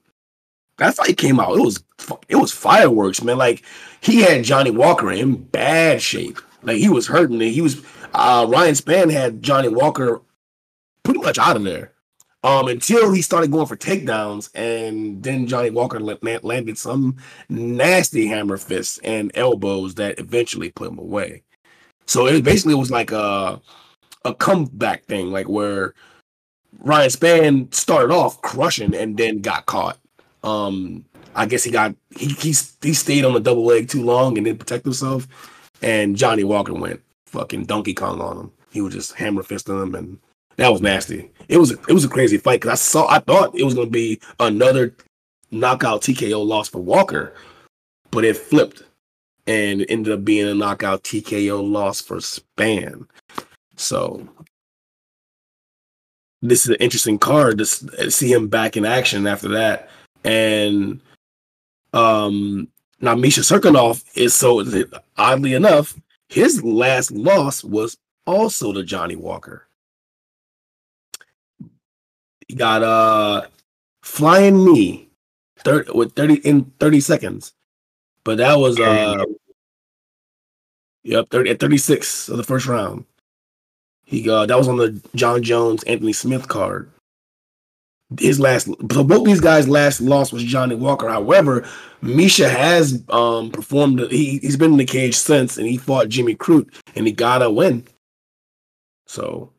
that 0.78 0.94
fight 0.94 1.16
came 1.16 1.40
out. 1.40 1.56
It 1.56 1.62
was 1.62 1.82
it 2.28 2.36
was 2.36 2.52
fireworks, 2.52 3.22
man. 3.22 3.38
Like 3.38 3.64
he 4.00 4.22
had 4.22 4.44
Johnny 4.44 4.70
Walker 4.70 5.10
in 5.10 5.36
bad 5.36 6.00
shape. 6.00 6.38
Like 6.62 6.76
he 6.76 6.88
was 6.88 7.06
hurting. 7.06 7.42
And 7.42 7.50
he 7.50 7.60
was 7.60 7.82
uh, 8.14 8.46
Ryan 8.48 8.74
Spann 8.74 9.12
had 9.12 9.42
Johnny 9.42 9.68
Walker 9.68 10.20
pretty 11.02 11.20
much 11.20 11.38
out 11.38 11.56
of 11.56 11.64
there 11.64 11.92
um, 12.44 12.68
until 12.68 13.12
he 13.12 13.22
started 13.22 13.50
going 13.50 13.66
for 13.66 13.76
takedowns, 13.76 14.50
and 14.54 15.22
then 15.22 15.46
Johnny 15.46 15.70
Walker 15.70 15.98
la- 15.98 16.14
la- 16.22 16.38
landed 16.42 16.78
some 16.78 17.16
nasty 17.48 18.26
hammer 18.26 18.56
fists 18.56 18.98
and 18.98 19.32
elbows 19.34 19.94
that 19.96 20.18
eventually 20.18 20.70
put 20.70 20.88
him 20.88 20.98
away. 20.98 21.42
So 22.06 22.26
it 22.26 22.44
basically 22.44 22.74
was 22.74 22.90
like 22.90 23.10
a 23.10 23.60
a 24.24 24.34
comeback 24.34 25.04
thing, 25.04 25.30
like 25.30 25.48
where 25.48 25.94
Ryan 26.78 27.10
Spann 27.10 27.74
started 27.74 28.12
off 28.12 28.40
crushing 28.42 28.94
and 28.94 29.16
then 29.16 29.40
got 29.40 29.66
caught. 29.66 29.98
Um, 30.44 31.04
I 31.34 31.46
guess 31.46 31.64
he 31.64 31.70
got 31.70 31.94
he 32.16 32.28
he, 32.28 32.54
he 32.82 32.94
stayed 32.94 33.24
on 33.24 33.34
the 33.34 33.40
double 33.40 33.64
leg 33.64 33.88
too 33.88 34.04
long 34.04 34.38
and 34.38 34.44
didn't 34.44 34.60
protect 34.60 34.84
himself, 34.84 35.26
and 35.82 36.16
Johnny 36.16 36.44
Walker 36.44 36.74
went 36.74 37.00
fucking 37.26 37.64
Donkey 37.64 37.94
Kong 37.94 38.20
on 38.20 38.38
him. 38.38 38.52
He 38.70 38.80
was 38.80 38.94
just 38.94 39.14
hammer 39.14 39.42
fisting 39.42 39.82
him, 39.82 39.94
and 39.94 40.18
that 40.58 40.72
was 40.72 40.82
nasty. 40.82 41.30
It 41.48 41.56
was 41.56 41.70
it 41.70 41.92
was 41.92 42.04
a 42.04 42.08
crazy 42.08 42.36
fight 42.36 42.60
because 42.60 42.72
I 42.72 42.82
saw 42.82 43.08
I 43.08 43.20
thought 43.20 43.58
it 43.58 43.64
was 43.64 43.74
gonna 43.74 43.88
be 43.88 44.20
another 44.38 44.94
knockout 45.50 46.02
TKO 46.02 46.44
loss 46.44 46.68
for 46.68 46.80
Walker, 46.80 47.32
but 48.10 48.24
it 48.24 48.36
flipped 48.36 48.82
and 49.46 49.86
ended 49.88 50.12
up 50.12 50.24
being 50.24 50.46
a 50.46 50.54
knockout 50.54 51.04
TKO 51.04 51.66
loss 51.66 52.00
for 52.00 52.16
Spann. 52.16 53.06
So 53.76 54.28
this 56.42 56.64
is 56.64 56.70
an 56.70 56.76
interesting 56.80 57.18
card 57.18 57.58
to 57.58 57.64
see 57.64 58.32
him 58.32 58.48
back 58.48 58.76
in 58.76 58.84
action 58.84 59.26
after 59.28 59.48
that. 59.50 59.88
And 60.24 61.00
um 61.92 62.68
now 63.00 63.14
Misha 63.14 63.42
Cirkunov 63.42 64.04
is 64.16 64.34
so 64.34 64.64
oddly 65.16 65.54
enough, 65.54 65.96
his 66.28 66.64
last 66.64 67.12
loss 67.12 67.62
was 67.62 67.96
also 68.26 68.72
to 68.72 68.82
Johnny 68.82 69.14
Walker. 69.14 69.67
He 72.48 72.54
got 72.54 72.82
uh 72.82 73.46
flying 74.02 74.64
knee 74.64 75.10
30 75.58 75.92
with 75.92 76.14
30 76.14 76.34
in 76.46 76.72
30 76.80 77.00
seconds. 77.00 77.52
But 78.24 78.38
that 78.38 78.58
was 78.58 78.80
uh 78.80 79.24
Yep, 81.04 81.30
30 81.30 81.50
at 81.50 81.60
36 81.60 82.28
of 82.28 82.36
the 82.36 82.42
first 82.42 82.66
round. 82.66 83.04
He 84.04 84.28
uh 84.28 84.46
that 84.46 84.58
was 84.58 84.68
on 84.68 84.78
the 84.78 85.00
Jon 85.14 85.42
Jones 85.42 85.82
Anthony 85.84 86.12
Smith 86.12 86.48
card. 86.48 86.90
His 88.18 88.40
last 88.40 88.66
so 88.90 89.04
both 89.04 89.26
these 89.26 89.40
guys' 89.40 89.68
last 89.68 90.00
loss 90.00 90.32
was 90.32 90.42
Johnny 90.42 90.74
Walker. 90.74 91.08
However, 91.08 91.68
Misha 92.00 92.48
has 92.48 93.02
um 93.10 93.50
performed 93.50 94.00
he, 94.10 94.38
he's 94.38 94.56
been 94.56 94.72
in 94.72 94.78
the 94.78 94.86
cage 94.86 95.14
since 95.14 95.58
and 95.58 95.66
he 95.66 95.76
fought 95.76 96.08
Jimmy 96.08 96.34
Crute 96.34 96.72
and 96.96 97.06
he 97.06 97.12
got 97.12 97.42
a 97.42 97.50
win. 97.50 97.86
So 99.06 99.52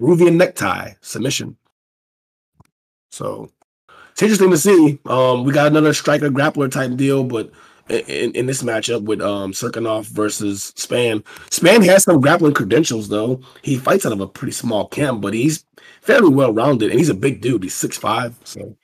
Ruvian 0.00 0.36
necktie 0.36 0.92
submission. 1.00 1.56
So 3.10 3.50
it's 4.12 4.22
interesting 4.22 4.50
to 4.50 4.58
see. 4.58 4.98
Um, 5.06 5.44
we 5.44 5.52
got 5.52 5.66
another 5.66 5.92
striker 5.92 6.30
grappler 6.30 6.70
type 6.70 6.96
deal, 6.96 7.24
but 7.24 7.50
in, 7.88 8.32
in 8.32 8.46
this 8.46 8.62
matchup 8.62 9.02
with 9.02 9.20
um 9.20 9.52
Cirkunov 9.52 10.06
versus 10.06 10.72
Spann, 10.76 11.22
Spann 11.50 11.84
has 11.84 12.04
some 12.04 12.20
grappling 12.20 12.54
credentials 12.54 13.08
though. 13.08 13.40
He 13.62 13.76
fights 13.76 14.06
out 14.06 14.12
of 14.12 14.20
a 14.20 14.28
pretty 14.28 14.52
small 14.52 14.86
camp, 14.88 15.20
but 15.20 15.34
he's 15.34 15.64
fairly 16.00 16.28
well 16.32 16.52
rounded 16.52 16.90
and 16.90 16.98
he's 16.98 17.08
a 17.08 17.14
big 17.14 17.40
dude. 17.40 17.62
He's 17.64 17.74
six 17.74 17.98
five, 17.98 18.36
so 18.44 18.76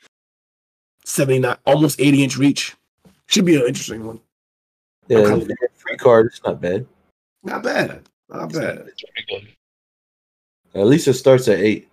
seventy 1.04 1.38
nine, 1.40 1.56
almost 1.64 2.00
eighty 2.00 2.24
inch 2.24 2.36
reach. 2.36 2.74
Should 3.28 3.44
be 3.44 3.56
an 3.56 3.66
interesting 3.66 4.04
one. 4.04 4.20
Yeah, 5.08 5.18
Okay. 5.18 5.46
free 5.76 5.96
card. 5.96 6.26
It's 6.26 6.42
not 6.44 6.60
bad. 6.60 6.86
Not 7.42 7.62
bad. 7.62 8.08
Not 8.28 8.52
bad. 8.52 8.78
It's 8.88 9.02
pretty 9.02 9.26
good. 9.46 9.55
At 10.76 10.86
least 10.86 11.08
it 11.08 11.14
starts 11.14 11.48
at 11.48 11.58
eight. 11.58 11.88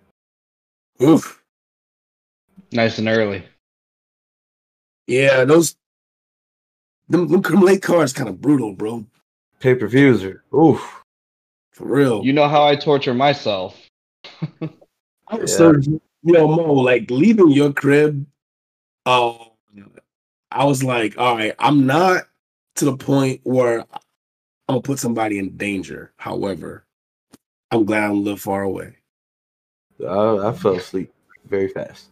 Oof. 1.02 1.42
Nice 2.70 2.98
and 2.98 3.08
early. 3.08 3.42
Yeah, 5.06 5.44
those 5.44 5.76
them, 7.08 7.28
them, 7.28 7.40
them 7.40 7.60
late 7.60 7.82
cards 7.82 8.12
kind 8.12 8.28
of 8.28 8.40
brutal, 8.40 8.72
bro. 8.72 9.06
Pay 9.60 9.74
per 9.74 9.86
views 9.86 10.22
are 10.22 10.44
oof. 10.54 11.02
For 11.72 11.86
real. 11.86 12.24
You 12.24 12.34
know 12.34 12.46
how 12.46 12.66
I 12.66 12.76
torture 12.76 13.14
myself. 13.14 13.80
I 15.28 15.36
was 15.36 15.56
so 15.56 15.72
you 15.72 16.00
know, 16.32 16.46
Mo, 16.46 16.72
like 16.74 17.10
leaving 17.10 17.50
your 17.50 17.72
crib, 17.72 18.26
um, 19.06 19.38
I 20.50 20.64
was 20.64 20.84
like, 20.84 21.18
all 21.18 21.36
right, 21.36 21.54
I'm 21.58 21.86
not 21.86 22.24
to 22.76 22.84
the 22.84 22.96
point 22.96 23.40
where 23.44 23.80
I'm 23.80 23.86
gonna 24.68 24.82
put 24.82 24.98
somebody 24.98 25.38
in 25.38 25.56
danger. 25.56 26.12
However, 26.16 26.84
I'm 27.74 27.84
glad 27.84 28.04
I'm 28.04 28.10
a 28.12 28.14
little 28.14 28.38
far 28.38 28.62
away. 28.62 28.94
I, 30.00 30.48
I 30.48 30.52
fell 30.52 30.76
asleep 30.76 31.12
very 31.46 31.68
fast. 31.68 32.08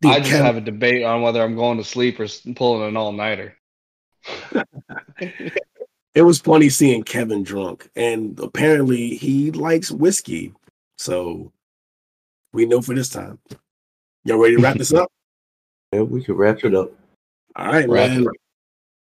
Dude, 0.00 0.12
I 0.12 0.18
just 0.18 0.30
Kevin- 0.30 0.46
have 0.46 0.56
a 0.56 0.62
debate 0.62 1.04
on 1.04 1.22
whether 1.22 1.42
I'm 1.42 1.56
going 1.56 1.78
to 1.78 1.84
sleep 1.84 2.18
or 2.18 2.26
pulling 2.54 2.88
an 2.88 2.96
all 2.96 3.12
nighter. 3.12 3.56
it 5.20 6.22
was 6.22 6.40
funny 6.40 6.70
seeing 6.70 7.02
Kevin 7.02 7.42
drunk, 7.42 7.90
and 7.94 8.38
apparently 8.40 9.16
he 9.16 9.50
likes 9.50 9.90
whiskey. 9.90 10.54
So 10.96 11.52
we 12.52 12.66
know 12.66 12.80
for 12.80 12.94
this 12.94 13.10
time. 13.10 13.38
Y'all 14.24 14.38
ready 14.38 14.56
to 14.56 14.62
wrap 14.62 14.76
this 14.76 14.92
up? 14.92 15.10
Yeah, 15.92 16.02
we 16.02 16.22
could 16.22 16.36
wrap 16.38 16.62
it 16.62 16.72
up. 16.72 16.92
All 17.56 17.66
right, 17.66 17.88
Wrap 17.88 18.10
man. 18.10 18.28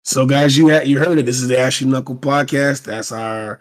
So, 0.04 0.26
guys, 0.26 0.56
you 0.56 0.68
had 0.68 0.86
you 0.86 1.00
heard 1.00 1.18
it. 1.18 1.26
This 1.26 1.40
is 1.40 1.48
the 1.48 1.58
Ashley 1.58 1.88
Knuckle 1.88 2.14
podcast. 2.14 2.84
That's 2.84 3.10
our 3.10 3.58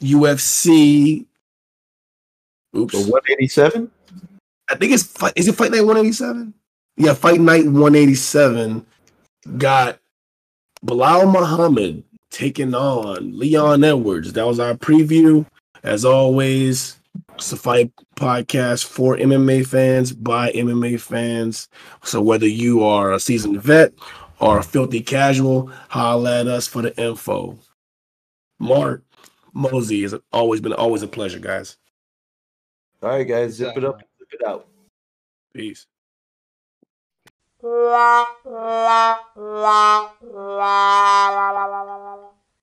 UFC. 0.00 1.26
Oops, 2.76 2.92
So 2.92 3.00
187? 3.00 3.90
I 4.68 4.74
think 4.74 4.92
it's 4.92 5.04
fight. 5.04 5.32
Is 5.36 5.48
it 5.48 5.54
Fight 5.54 5.70
Night 5.70 5.84
187? 5.84 6.52
Yeah, 6.96 7.14
Fight 7.14 7.40
Night 7.40 7.66
187 7.66 8.84
got 9.58 9.98
Belal 10.84 11.30
Muhammad 11.32 12.02
taking 12.30 12.74
on 12.74 13.38
Leon 13.38 13.84
Edwards. 13.84 14.32
That 14.32 14.46
was 14.46 14.60
our 14.60 14.74
preview. 14.74 15.46
As 15.82 16.04
always, 16.04 16.98
it's 17.34 17.52
a 17.52 17.56
fight 17.56 17.92
podcast 18.16 18.86
for 18.86 19.16
MMA 19.16 19.66
fans 19.66 20.12
by 20.12 20.50
MMA 20.52 21.00
fans. 21.00 21.68
So 22.02 22.20
whether 22.20 22.48
you 22.48 22.82
are 22.82 23.12
a 23.12 23.20
seasoned 23.20 23.62
vet 23.62 23.92
or 24.40 24.58
a 24.58 24.62
filthy 24.62 25.00
casual, 25.00 25.70
holla 25.88 26.40
at 26.40 26.46
us 26.48 26.66
for 26.66 26.82
the 26.82 26.98
info. 27.00 27.58
Mark 28.58 29.02
Mosey 29.56 30.02
has 30.02 30.14
always 30.34 30.60
been 30.60 30.74
always 30.74 31.02
a 31.02 31.08
pleasure, 31.08 31.38
guys. 31.38 31.78
All 33.02 33.08
right, 33.08 33.24
guys, 33.24 33.54
zip 33.54 33.74
it 33.74 33.84
up, 33.84 34.00
zip 34.18 34.28
it 34.38 34.46
out. 34.46 34.68
Peace. 35.54 35.86
la 37.62 38.26
la 38.44 39.18
la 39.34 39.46
la 41.82 42.25